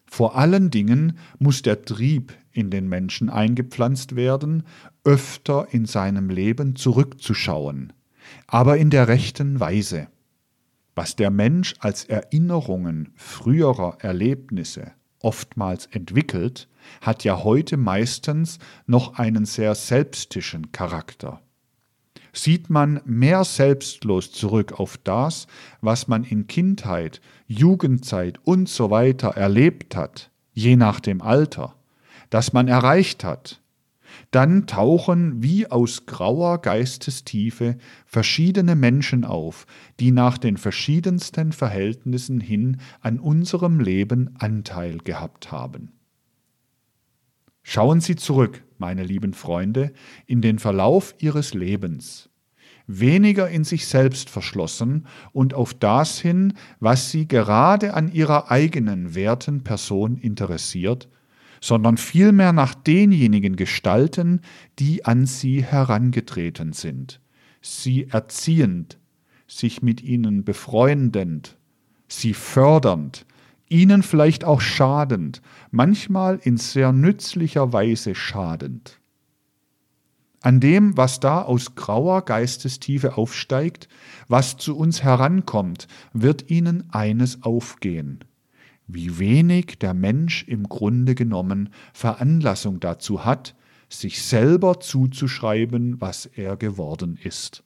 Vor 0.07 0.37
allen 0.37 0.71
Dingen 0.71 1.19
muss 1.39 1.63
der 1.63 1.83
Trieb 1.83 2.35
in 2.53 2.71
den 2.71 2.89
Menschen 2.89 3.31
eingepflanzt 3.31 4.17
werden, 4.17 4.65
öfter 5.05 5.69
in 5.71 5.87
seinem 5.87 6.29
Leben 6.29 6.77
zurückzuschauen, 6.77 7.93
aber 8.47 8.77
in 8.77 8.91
der 8.91 9.09
rechten 9.09 9.61
Weise. 9.61 10.09
Was 10.95 11.17
der 11.17 11.31
Mensch 11.31 11.75
als 11.79 12.05
Erinnerungen 12.05 13.13
früherer 13.15 13.99
Erlebnisse 14.01 14.93
oftmals 15.21 15.87
entwickelt, 15.87 16.69
hat 17.01 17.25
ja 17.25 17.45
heute 17.45 17.77
meistens 17.77 18.59
noch 18.87 19.19
einen 19.19 19.45
sehr 19.45 19.75
selbstischen 19.75 20.73
Charakter. 20.73 21.41
Sieht 22.33 22.71
man 22.71 23.01
mehr 23.05 23.45
selbstlos 23.45 24.33
zurück 24.33 24.79
auf 24.79 24.99
das, 24.99 25.47
was 25.81 26.09
man 26.09 26.25
in 26.25 26.47
Kindheit, 26.47 27.21
Jugendzeit 27.47 28.39
und 28.45 28.69
so 28.69 28.91
weiter 28.91 29.31
erlebt 29.31 29.97
hat, 29.97 30.31
je 30.53 30.77
nach 30.77 31.01
dem 31.01 31.23
Alter, 31.23 31.75
das 32.31 32.53
man 32.53 32.69
erreicht 32.69 33.25
hat, 33.25 33.61
dann 34.31 34.67
tauchen 34.67 35.43
wie 35.43 35.71
aus 35.71 36.05
grauer 36.07 36.61
Geistestiefe 36.61 37.79
verschiedene 38.05 38.77
Menschen 38.77 39.25
auf, 39.25 39.67
die 40.01 40.11
nach 40.11 40.37
den 40.37 40.57
verschiedensten 40.57 41.53
Verhältnissen 41.53 42.41
hin 42.41 42.79
an 43.01 43.19
unserem 43.19 43.81
Leben 43.81 44.35
Anteil 44.39 44.99
gehabt 44.99 45.51
haben. 45.51 45.93
Schauen 47.63 48.01
Sie 48.01 48.17
zurück, 48.17 48.65
meine 48.79 49.03
lieben 49.03 49.35
Freunde, 49.35 49.93
in 50.27 50.41
den 50.41 50.59
Verlauf 50.59 51.15
Ihres 51.19 51.53
Lebens, 51.53 52.31
weniger 52.87 53.49
in 53.49 53.65
sich 53.65 53.87
selbst 53.87 54.31
verschlossen 54.31 55.07
und 55.33 55.53
auf 55.53 55.75
das 55.75 56.19
hin, 56.19 56.55
was 56.81 57.11
Sie 57.11 57.29
gerade 57.29 57.95
an 57.95 58.11
Ihrer 58.11 58.51
eigenen 58.51 59.15
werten 59.15 59.65
Person 59.65 60.17
interessiert, 60.17 61.09
sondern 61.61 61.97
vielmehr 61.97 62.53
nach 62.53 62.75
denjenigen 62.75 63.57
Gestalten, 63.57 64.41
die 64.79 65.05
an 65.05 65.27
sie 65.27 65.63
herangetreten 65.63 66.73
sind, 66.73 67.21
sie 67.61 68.09
erziehend, 68.09 68.99
sich 69.47 69.83
mit 69.83 70.03
ihnen 70.03 70.45
befreundend, 70.45 71.57
sie 72.07 72.35
fördernd, 72.35 73.27
ihnen 73.69 74.03
vielleicht 74.03 74.45
auch 74.45 74.61
schadend, 74.61 75.43
manchmal 75.71 76.39
in 76.43 76.57
sehr 76.57 76.93
nützlicher 76.93 77.73
Weise 77.73 78.15
schadend. 78.15 79.01
An 80.41 80.61
dem, 80.61 80.97
was 80.97 81.19
da 81.19 81.43
aus 81.43 81.75
grauer 81.75 82.25
Geistestiefe 82.25 83.17
aufsteigt, 83.17 83.89
was 84.29 84.57
zu 84.57 84.77
uns 84.77 85.03
herankommt, 85.03 85.89
wird 86.13 86.49
ihnen 86.49 86.89
eines 86.91 87.43
aufgehen 87.43 88.25
wie 88.89 89.19
wenig 89.19 89.79
der 89.79 89.95
Mensch 89.95 90.45
im 90.49 90.69
Grunde 90.69 91.15
genommen 91.15 91.69
Veranlassung 91.93 92.81
dazu 92.81 93.25
hat, 93.25 93.55
sich 93.89 94.23
selber 94.23 94.81
zuzuschreiben, 94.81 96.01
was 96.01 96.27
er 96.27 96.57
geworden 96.57 97.19
ist. 97.23 97.63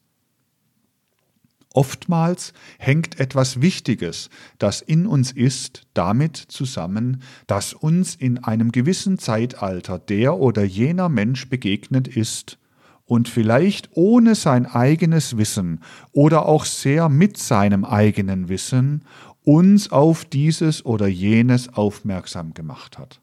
Oftmals 1.74 2.52
hängt 2.78 3.18
etwas 3.18 3.62
Wichtiges, 3.62 4.28
das 4.58 4.82
in 4.82 5.06
uns 5.06 5.32
ist, 5.32 5.86
damit 5.94 6.36
zusammen, 6.36 7.22
dass 7.46 7.72
uns 7.72 8.14
in 8.14 8.44
einem 8.44 8.72
gewissen 8.72 9.18
Zeitalter 9.18 9.98
der 9.98 10.36
oder 10.36 10.64
jener 10.64 11.08
Mensch 11.08 11.48
begegnet 11.48 12.08
ist 12.08 12.58
und 13.06 13.28
vielleicht 13.28 13.90
ohne 13.92 14.34
sein 14.34 14.66
eigenes 14.66 15.36
Wissen 15.38 15.80
oder 16.12 16.46
auch 16.46 16.66
sehr 16.66 17.08
mit 17.08 17.38
seinem 17.38 17.84
eigenen 17.84 18.48
Wissen 18.48 19.04
uns 19.44 19.90
auf 19.90 20.24
dieses 20.24 20.84
oder 20.84 21.06
jenes 21.06 21.68
aufmerksam 21.68 22.54
gemacht 22.54 22.98
hat. 22.98 23.20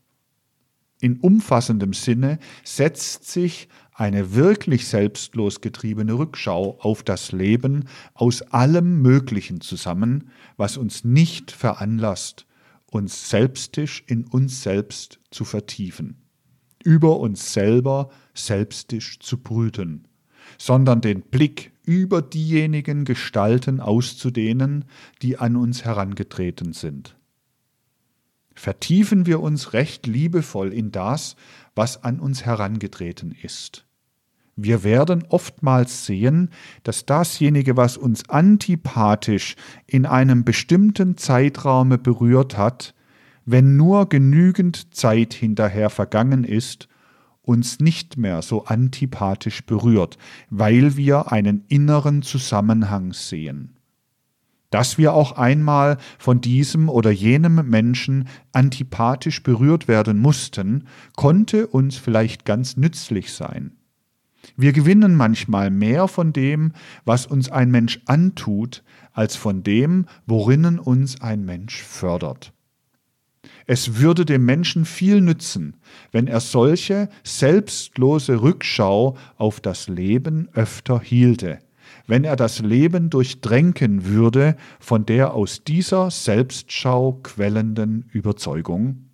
In 1.02 1.18
umfassendem 1.18 1.94
Sinne 1.94 2.40
setzt 2.64 3.32
sich 3.32 3.70
eine 3.94 4.34
wirklich 4.34 4.88
selbstlos 4.88 5.62
getriebene 5.62 6.14
Rückschau 6.14 6.78
auf 6.80 7.04
das 7.04 7.32
Leben 7.32 7.86
aus 8.14 8.42
allem 8.42 9.02
Möglichen 9.02 9.62
zusammen, 9.62 10.30
was 10.58 10.78
uns 10.78 11.06
nicht 11.06 11.52
veranlasst, 11.52 12.46
uns 12.92 13.30
selbstisch 13.30 14.04
in 14.08 14.26
uns 14.26 14.64
selbst 14.64 15.20
zu 15.32 15.46
vertiefen, 15.46 16.18
über 16.84 17.20
uns 17.20 17.54
selber 17.54 18.10
selbstisch 18.34 19.20
zu 19.20 19.38
brüten, 19.38 20.08
sondern 20.58 21.02
den 21.02 21.22
Blick 21.22 21.72
über 21.90 22.22
diejenigen 22.22 23.04
Gestalten 23.04 23.80
auszudehnen, 23.80 24.86
die 25.24 25.40
an 25.40 25.56
uns 25.56 25.86
herangetreten 25.86 26.74
sind. 26.74 27.18
Vertiefen 28.54 29.26
wir 29.26 29.40
uns 29.40 29.74
recht 29.74 30.06
liebevoll 30.06 30.72
in 30.72 30.92
das, 30.92 31.36
was 31.74 32.04
an 32.04 32.20
uns 32.20 32.46
herangetreten 32.46 33.36
ist. 33.42 33.88
Wir 34.56 34.84
werden 34.84 35.24
oftmals 35.30 36.06
sehen, 36.06 36.52
dass 36.84 37.08
dasjenige, 37.08 37.76
was 37.76 37.98
uns 37.98 38.30
antipathisch 38.30 39.56
in 39.88 40.06
einem 40.06 40.44
bestimmten 40.44 41.18
Zeitraume 41.18 41.98
berührt 41.98 42.56
hat, 42.56 42.94
wenn 43.46 43.78
nur 43.78 44.10
genügend 44.10 44.94
Zeit 44.94 45.34
hinterher 45.34 45.90
vergangen 45.90 46.44
ist, 46.44 46.89
uns 47.50 47.80
nicht 47.80 48.16
mehr 48.16 48.44
so 48.44 48.66
antipathisch 48.66 49.66
berührt, 49.66 50.20
weil 50.52 50.98
wir 50.98 51.32
einen 51.32 51.66
inneren 51.68 52.22
Zusammenhang 52.22 53.12
sehen. 53.12 53.76
Dass 54.70 55.00
wir 55.00 55.16
auch 55.16 55.32
einmal 55.32 55.98
von 56.20 56.42
diesem 56.42 56.90
oder 56.90 57.10
jenem 57.10 57.68
Menschen 57.68 58.28
antipathisch 58.52 59.42
berührt 59.42 59.88
werden 59.88 60.20
mussten, 60.20 60.86
konnte 61.16 61.66
uns 61.66 61.98
vielleicht 61.98 62.46
ganz 62.46 62.78
nützlich 62.78 63.34
sein. 63.34 63.72
Wir 64.56 64.72
gewinnen 64.72 65.16
manchmal 65.16 65.72
mehr 65.72 66.08
von 66.08 66.34
dem, 66.34 66.74
was 67.04 67.26
uns 67.26 67.50
ein 67.52 67.72
Mensch 67.72 68.00
antut, 68.06 68.84
als 69.12 69.36
von 69.36 69.64
dem, 69.64 70.06
worinnen 70.28 70.78
uns 70.78 71.20
ein 71.20 71.46
Mensch 71.46 71.82
fördert. 71.82 72.54
Es 73.72 74.00
würde 74.00 74.26
dem 74.26 74.46
Menschen 74.46 74.84
viel 74.84 75.22
nützen, 75.22 75.76
wenn 76.12 76.26
er 76.26 76.40
solche 76.40 77.08
selbstlose 77.24 78.42
Rückschau 78.42 79.16
auf 79.38 79.62
das 79.62 79.88
Leben 79.88 80.50
öfter 80.54 81.00
hielte, 81.00 81.60
wenn 82.08 82.24
er 82.24 82.36
das 82.36 82.62
Leben 82.62 83.12
durchdrängen 83.12 84.06
würde 84.06 84.58
von 84.80 85.06
der 85.06 85.36
aus 85.36 85.64
dieser 85.64 86.10
Selbstschau 86.10 87.20
quellenden 87.22 88.10
Überzeugung. 88.12 89.06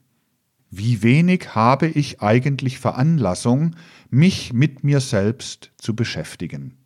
Wie 0.72 1.04
wenig 1.04 1.54
habe 1.54 1.88
ich 1.88 2.22
eigentlich 2.22 2.80
Veranlassung, 2.80 3.76
mich 4.10 4.54
mit 4.54 4.86
mir 4.86 5.02
selbst 5.02 5.74
zu 5.76 5.98
beschäftigen? 5.98 6.85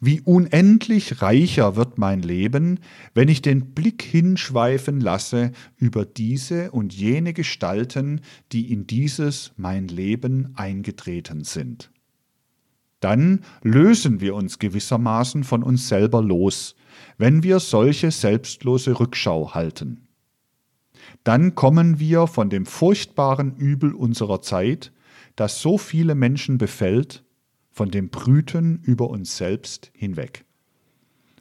Wie 0.00 0.20
unendlich 0.20 1.22
reicher 1.22 1.74
wird 1.74 1.98
mein 1.98 2.22
Leben, 2.22 2.78
wenn 3.14 3.28
ich 3.28 3.42
den 3.42 3.74
Blick 3.74 4.02
hinschweifen 4.02 5.00
lasse 5.00 5.50
über 5.76 6.04
diese 6.04 6.70
und 6.70 6.94
jene 6.94 7.32
Gestalten, 7.32 8.20
die 8.52 8.72
in 8.72 8.86
dieses 8.86 9.52
mein 9.56 9.88
Leben 9.88 10.52
eingetreten 10.54 11.42
sind. 11.42 11.90
Dann 13.00 13.44
lösen 13.62 14.20
wir 14.20 14.34
uns 14.34 14.58
gewissermaßen 14.58 15.42
von 15.42 15.62
uns 15.62 15.88
selber 15.88 16.22
los, 16.22 16.76
wenn 17.16 17.42
wir 17.42 17.58
solche 17.58 18.10
selbstlose 18.10 18.98
Rückschau 18.98 19.54
halten. 19.54 20.08
Dann 21.24 21.54
kommen 21.54 21.98
wir 21.98 22.26
von 22.26 22.50
dem 22.50 22.66
furchtbaren 22.66 23.56
Übel 23.56 23.94
unserer 23.94 24.42
Zeit, 24.42 24.92
das 25.36 25.60
so 25.60 25.78
viele 25.78 26.14
Menschen 26.14 26.58
befällt, 26.58 27.24
von 27.78 27.92
dem 27.92 28.08
Brüten 28.08 28.80
über 28.82 29.08
uns 29.08 29.36
selbst 29.36 29.92
hinweg. 29.94 30.44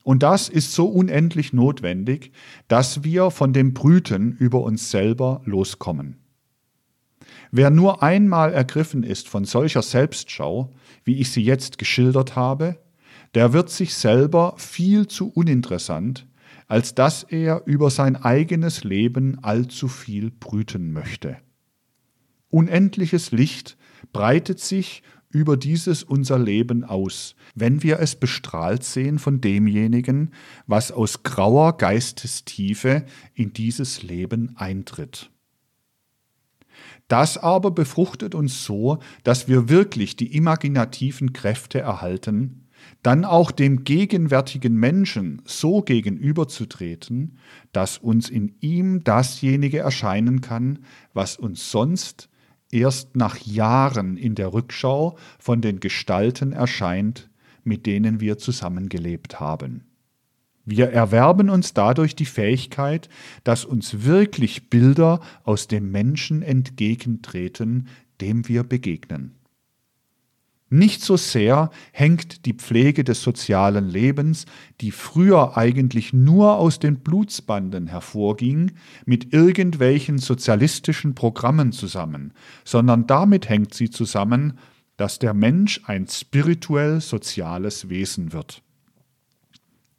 Und 0.03 0.21
das 0.21 0.49
ist 0.49 0.71
so 0.71 0.85
unendlich 0.88 1.51
notwendig, 1.51 2.31
dass 2.67 3.03
wir 3.03 3.31
von 3.31 3.53
dem 3.53 3.73
Brüten 3.73 4.33
über 4.33 4.61
uns 4.61 4.91
selber 4.91 5.41
loskommen. 5.45 6.17
Wer 7.49 7.71
nur 7.71 8.03
einmal 8.03 8.53
ergriffen 8.53 9.01
ist 9.01 9.27
von 9.27 9.45
solcher 9.45 9.81
Selbstschau, 9.81 10.75
wie 11.03 11.15
ich 11.15 11.31
sie 11.31 11.41
jetzt 11.41 11.79
geschildert 11.79 12.35
habe, 12.35 12.77
der 13.33 13.51
wird 13.51 13.71
sich 13.71 13.95
selber 13.95 14.53
viel 14.57 15.07
zu 15.07 15.29
uninteressant, 15.29 16.27
als 16.67 16.93
dass 16.93 17.23
er 17.23 17.63
über 17.65 17.89
sein 17.89 18.15
eigenes 18.15 18.83
Leben 18.83 19.43
allzu 19.43 19.88
viel 19.88 20.29
brüten 20.29 20.93
möchte. 20.93 21.38
Unendliches 22.49 23.31
Licht 23.31 23.75
breitet 24.13 24.59
sich 24.59 25.01
über 25.38 25.55
dieses 25.55 26.03
unser 26.03 26.39
Leben 26.39 26.83
aus, 26.83 27.35
wenn 27.53 27.83
wir 27.83 27.99
es 27.99 28.15
bestrahlt 28.15 28.83
sehen 28.83 29.19
von 29.19 29.39
demjenigen, 29.39 30.31
was 30.65 30.91
aus 30.91 31.21
grauer 31.21 31.77
Geistestiefe 31.77 33.05
in 33.35 33.53
dieses 33.53 34.01
Leben 34.01 34.57
eintritt. 34.57 35.29
Das 37.07 37.38
aber 37.38 37.69
befruchtet 37.69 38.33
uns 38.33 38.65
so, 38.65 38.97
dass 39.23 39.47
wir 39.47 39.69
wirklich 39.69 40.15
die 40.15 40.35
imaginativen 40.35 41.33
Kräfte 41.33 41.79
erhalten, 41.79 42.67
dann 43.03 43.23
auch 43.23 43.51
dem 43.51 43.83
gegenwärtigen 43.83 44.75
Menschen 44.75 45.43
so 45.45 45.83
gegenüberzutreten, 45.83 47.38
dass 47.71 47.99
uns 47.99 48.29
in 48.29 48.55
ihm 48.59 49.03
dasjenige 49.03 49.79
erscheinen 49.79 50.41
kann, 50.41 50.79
was 51.13 51.38
uns 51.38 51.69
sonst 51.69 52.27
erst 52.72 53.15
nach 53.15 53.38
Jahren 53.38 54.18
in 54.18 54.36
der 54.36 54.53
Rückschau 54.53 55.18
von 55.39 55.61
den 55.61 55.80
Gestalten 55.80 56.53
erscheint, 56.53 57.30
mit 57.63 57.86
denen 57.86 58.20
wir 58.20 58.38
zusammengelebt 58.38 59.39
haben. 59.39 59.84
Wir 60.65 60.89
erwerben 60.89 61.49
uns 61.49 61.74
dadurch 61.74 62.13
die 62.13 62.26
Fähigkeit, 62.26 63.07
dass 63.45 63.63
uns 63.63 64.03
wirklich 64.03 64.70
Bilder 64.70 65.22
aus 65.45 65.68
dem 65.68 65.91
Menschen 65.91 66.41
entgegentreten, 66.41 67.88
dem 68.20 68.49
wir 68.49 68.63
begegnen. 68.63 69.36
Nicht 70.70 71.01
so 71.01 71.15
sehr 71.15 71.70
hängt 71.93 72.45
die 72.45 72.53
Pflege 72.53 73.05
des 73.05 73.22
sozialen 73.22 73.88
Lebens, 73.88 74.45
die 74.82 74.91
früher 74.91 75.55
eigentlich 75.55 76.11
nur 76.11 76.57
aus 76.57 76.80
den 76.80 76.99
Blutsbanden 76.99 77.88
hervorging, 77.88 78.74
mit 79.05 79.34
irgendwelchen 79.34 80.18
sozialistischen 80.18 81.15
Programmen 81.15 81.72
zusammen, 81.72 82.34
sondern 82.65 83.07
damit 83.07 83.47
hängt 83.47 83.74
sie 83.74 83.89
zusammen, 83.89 84.59
dass 84.97 85.20
der 85.20 85.34
Mensch 85.34 85.82
ein 85.86 86.07
spirituell 86.07 86.99
soziales 86.99 87.88
Wesen 87.88 88.34
wird. 88.34 88.61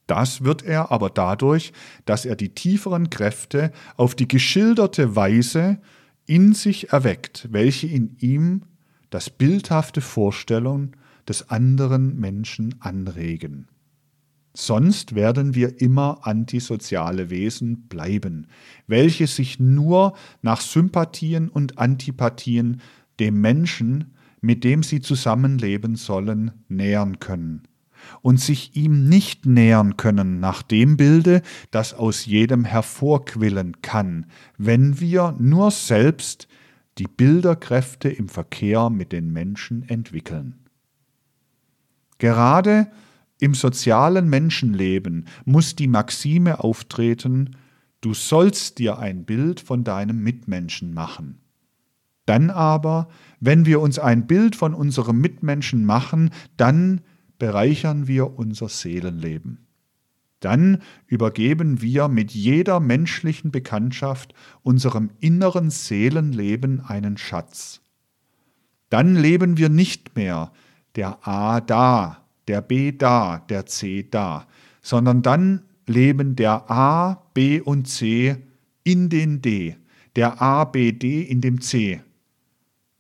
Das 0.06 0.44
wird 0.44 0.62
er 0.62 0.90
aber 0.90 1.08
dadurch, 1.08 1.72
dass 2.04 2.24
er 2.24 2.36
die 2.36 2.50
tieferen 2.50 3.08
Kräfte 3.08 3.72
auf 3.96 4.14
die 4.14 4.28
geschilderte 4.28 5.16
Weise 5.16 5.78
in 6.26 6.52
sich 6.52 6.92
erweckt, 6.92 7.48
welche 7.52 7.86
in 7.86 8.16
ihm 8.18 8.62
das 9.10 9.30
bildhafte 9.30 10.00
Vorstellung 10.00 10.92
des 11.28 11.50
anderen 11.50 12.18
Menschen 12.18 12.74
anregen. 12.80 13.68
Sonst 14.54 15.14
werden 15.14 15.54
wir 15.54 15.80
immer 15.80 16.26
antisoziale 16.26 17.30
Wesen 17.30 17.82
bleiben, 17.88 18.48
welche 18.86 19.26
sich 19.26 19.60
nur 19.60 20.14
nach 20.42 20.60
Sympathien 20.60 21.48
und 21.48 21.78
Antipathien 21.78 22.80
dem 23.20 23.40
Menschen, 23.40 24.14
mit 24.40 24.64
dem 24.64 24.82
sie 24.82 25.00
zusammenleben 25.00 25.96
sollen, 25.96 26.52
nähern 26.68 27.18
können 27.18 27.68
und 28.22 28.40
sich 28.40 28.76
ihm 28.76 29.08
nicht 29.08 29.46
nähern 29.46 29.96
können 29.96 30.40
nach 30.40 30.62
dem 30.62 30.96
Bilde, 30.96 31.42
das 31.70 31.94
aus 31.94 32.26
jedem 32.26 32.64
hervorquillen 32.64 33.82
kann, 33.82 34.26
wenn 34.56 35.00
wir 35.00 35.36
nur 35.38 35.70
selbst 35.70 36.48
die 36.98 37.06
Bilderkräfte 37.06 38.08
im 38.08 38.28
Verkehr 38.28 38.90
mit 38.90 39.12
den 39.12 39.32
Menschen 39.32 39.88
entwickeln. 39.88 40.56
Gerade 42.18 42.90
im 43.38 43.54
sozialen 43.54 44.28
Menschenleben 44.28 45.26
muss 45.44 45.76
die 45.76 45.86
Maxime 45.86 46.62
auftreten, 46.62 47.56
du 48.00 48.14
sollst 48.14 48.78
dir 48.78 48.98
ein 48.98 49.24
Bild 49.24 49.60
von 49.60 49.84
deinem 49.84 50.22
Mitmenschen 50.22 50.92
machen. 50.92 51.40
Dann 52.26 52.50
aber, 52.50 53.08
wenn 53.40 53.64
wir 53.64 53.80
uns 53.80 53.98
ein 53.98 54.26
Bild 54.26 54.56
von 54.56 54.74
unserem 54.74 55.20
Mitmenschen 55.20 55.84
machen, 55.84 56.30
dann 56.56 57.00
bereichern 57.38 58.08
wir 58.08 58.36
unser 58.38 58.68
Seelenleben. 58.68 59.67
Dann 60.40 60.82
übergeben 61.06 61.82
wir 61.82 62.08
mit 62.08 62.30
jeder 62.32 62.78
menschlichen 62.80 63.50
Bekanntschaft 63.50 64.34
unserem 64.62 65.10
inneren 65.20 65.70
Seelenleben 65.70 66.80
einen 66.80 67.18
Schatz. 67.18 67.80
Dann 68.88 69.16
leben 69.16 69.58
wir 69.58 69.68
nicht 69.68 70.16
mehr 70.16 70.52
der 70.94 71.26
A 71.26 71.60
da, 71.60 72.24
der 72.46 72.62
B 72.62 72.92
da, 72.92 73.44
der 73.48 73.66
C 73.66 74.06
da, 74.08 74.46
sondern 74.80 75.22
dann 75.22 75.62
leben 75.86 76.36
der 76.36 76.70
A, 76.70 77.24
B 77.34 77.60
und 77.60 77.88
C 77.88 78.36
in 78.84 79.08
den 79.08 79.42
D, 79.42 79.76
der 80.16 80.40
A, 80.40 80.64
B, 80.64 80.92
D 80.92 81.22
in 81.22 81.40
dem 81.40 81.60
C, 81.60 82.00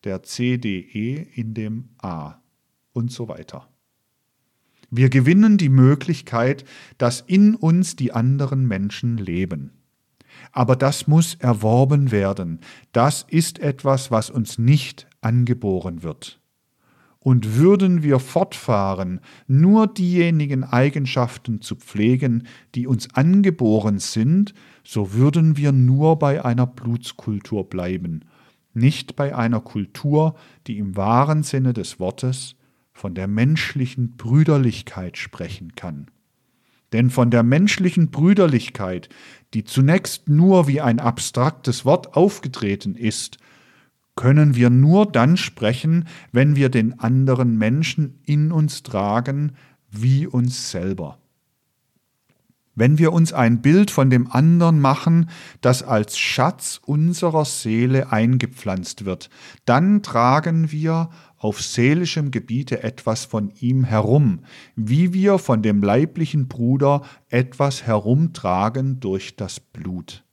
der 0.04 0.22
C, 0.22 0.58
D, 0.58 0.80
E 0.80 1.26
in 1.34 1.54
dem 1.54 1.88
A 1.98 2.40
und 2.92 3.10
so 3.10 3.28
weiter. 3.28 3.67
Wir 4.90 5.10
gewinnen 5.10 5.58
die 5.58 5.68
Möglichkeit, 5.68 6.64
dass 6.96 7.20
in 7.20 7.54
uns 7.54 7.96
die 7.96 8.12
anderen 8.12 8.66
Menschen 8.66 9.18
leben. 9.18 9.72
Aber 10.52 10.76
das 10.76 11.06
muss 11.06 11.34
erworben 11.34 12.10
werden. 12.10 12.60
Das 12.92 13.26
ist 13.28 13.58
etwas, 13.58 14.10
was 14.10 14.30
uns 14.30 14.58
nicht 14.58 15.06
angeboren 15.20 16.02
wird. 16.02 16.40
Und 17.20 17.56
würden 17.56 18.02
wir 18.02 18.20
fortfahren, 18.20 19.20
nur 19.46 19.88
diejenigen 19.88 20.64
Eigenschaften 20.64 21.60
zu 21.60 21.74
pflegen, 21.74 22.46
die 22.74 22.86
uns 22.86 23.12
angeboren 23.14 23.98
sind, 23.98 24.54
so 24.84 25.12
würden 25.12 25.56
wir 25.56 25.72
nur 25.72 26.18
bei 26.18 26.44
einer 26.44 26.66
Blutskultur 26.66 27.68
bleiben, 27.68 28.24
nicht 28.72 29.16
bei 29.16 29.34
einer 29.34 29.60
Kultur, 29.60 30.36
die 30.66 30.78
im 30.78 30.96
wahren 30.96 31.42
Sinne 31.42 31.72
des 31.72 31.98
Wortes 31.98 32.54
von 32.98 33.14
der 33.14 33.28
menschlichen 33.28 34.16
Brüderlichkeit 34.16 35.16
sprechen 35.16 35.76
kann. 35.76 36.08
Denn 36.92 37.10
von 37.10 37.30
der 37.30 37.44
menschlichen 37.44 38.10
Brüderlichkeit, 38.10 39.08
die 39.54 39.62
zunächst 39.62 40.28
nur 40.28 40.66
wie 40.66 40.80
ein 40.80 40.98
abstraktes 40.98 41.84
Wort 41.84 42.16
aufgetreten 42.16 42.96
ist, 42.96 43.38
können 44.16 44.56
wir 44.56 44.68
nur 44.68 45.06
dann 45.06 45.36
sprechen, 45.36 46.08
wenn 46.32 46.56
wir 46.56 46.70
den 46.70 46.98
anderen 46.98 47.56
Menschen 47.56 48.18
in 48.24 48.50
uns 48.50 48.82
tragen 48.82 49.52
wie 49.90 50.26
uns 50.26 50.72
selber. 50.72 51.18
Wenn 52.78 52.96
wir 52.98 53.12
uns 53.12 53.32
ein 53.32 53.60
Bild 53.60 53.90
von 53.90 54.08
dem 54.08 54.30
anderen 54.30 54.80
machen, 54.80 55.30
das 55.60 55.82
als 55.82 56.16
Schatz 56.16 56.80
unserer 56.84 57.44
Seele 57.44 58.12
eingepflanzt 58.12 59.04
wird, 59.04 59.30
dann 59.64 60.00
tragen 60.02 60.70
wir 60.70 61.10
auf 61.38 61.62
seelischem 61.62 62.30
Gebiete 62.30 62.82
etwas 62.82 63.24
von 63.24 63.52
ihm 63.60 63.84
herum, 63.84 64.40
wie 64.74 65.12
wir 65.12 65.38
von 65.38 65.62
dem 65.62 65.82
leiblichen 65.82 66.48
Bruder 66.48 67.02
etwas 67.28 67.86
herumtragen 67.86 69.00
durch 69.00 69.36
das 69.36 69.60
Blut. 69.60 70.24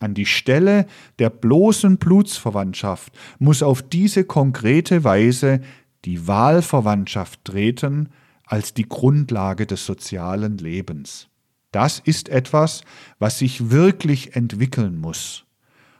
An 0.00 0.14
die 0.14 0.26
Stelle 0.26 0.86
der 1.18 1.28
bloßen 1.30 1.98
Blutsverwandtschaft 1.98 3.12
muss 3.38 3.62
auf 3.62 3.82
diese 3.82 4.24
konkrete 4.24 5.04
Weise 5.04 5.60
die 6.04 6.26
Wahlverwandtschaft 6.26 7.44
treten 7.44 8.10
als 8.44 8.72
die 8.72 8.88
Grundlage 8.88 9.66
des 9.66 9.84
sozialen 9.84 10.56
Lebens. 10.56 11.28
Das 11.72 11.98
ist 11.98 12.28
etwas, 12.28 12.82
was 13.18 13.38
sich 13.40 13.70
wirklich 13.70 14.36
entwickeln 14.36 14.98
muss. 14.98 15.44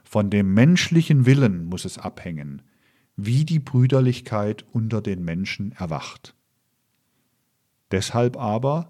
Von 0.03 0.31
dem 0.31 0.53
menschlichen 0.55 1.27
Willen 1.27 1.65
muss 1.65 1.85
es 1.85 1.99
abhängen 1.99 2.63
wie 3.25 3.45
die 3.45 3.59
Brüderlichkeit 3.59 4.65
unter 4.71 5.01
den 5.01 5.23
Menschen 5.23 5.73
erwacht. 5.73 6.35
Deshalb 7.91 8.37
aber, 8.37 8.89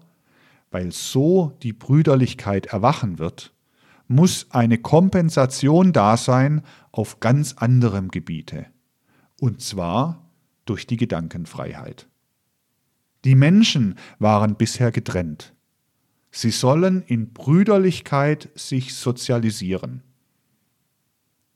weil 0.70 0.92
so 0.92 1.56
die 1.62 1.72
Brüderlichkeit 1.72 2.66
erwachen 2.66 3.18
wird, 3.18 3.52
muss 4.06 4.46
eine 4.50 4.78
Kompensation 4.78 5.92
da 5.92 6.16
sein 6.16 6.62
auf 6.92 7.20
ganz 7.20 7.54
anderem 7.54 8.08
Gebiete, 8.08 8.66
und 9.38 9.60
zwar 9.60 10.28
durch 10.64 10.86
die 10.86 10.96
Gedankenfreiheit. 10.96 12.08
Die 13.24 13.34
Menschen 13.34 13.96
waren 14.18 14.56
bisher 14.56 14.90
getrennt. 14.90 15.54
Sie 16.30 16.50
sollen 16.50 17.02
in 17.02 17.32
Brüderlichkeit 17.32 18.48
sich 18.54 18.94
sozialisieren. 18.94 20.02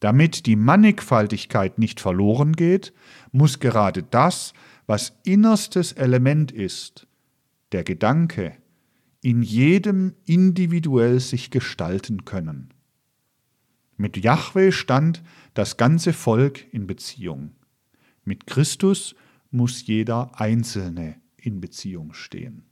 Damit 0.05 0.45
die 0.45 0.57
Mannigfaltigkeit 0.57 1.79
nicht 1.79 1.99
verloren 1.99 2.53
geht, 2.53 2.93
muss 3.33 3.59
gerade 3.59 4.03
das, 4.03 4.53
was 4.85 5.19
innerstes 5.25 5.93
Element 5.93 6.53
ist, 6.53 7.07
der 7.73 7.85
Gedanke, 7.85 8.55
in 9.23 9.41
jedem 9.41 10.13
individuell 10.27 11.21
sich 11.21 11.51
gestalten 11.51 12.27
können. 12.27 12.75
Mit 13.97 14.19
Jahwe 14.19 14.73
stand 14.73 15.23
das 15.55 15.79
ganze 15.79 16.13
Volk 16.13 16.71
in 16.71 16.87
Beziehung. 16.87 17.53
Mit 18.25 18.47
Christus 18.47 19.15
muss 19.51 19.87
jeder 19.87 20.39
Einzelne 20.39 21.17
in 21.39 21.63
Beziehung 21.63 22.13
stehen. 22.13 22.67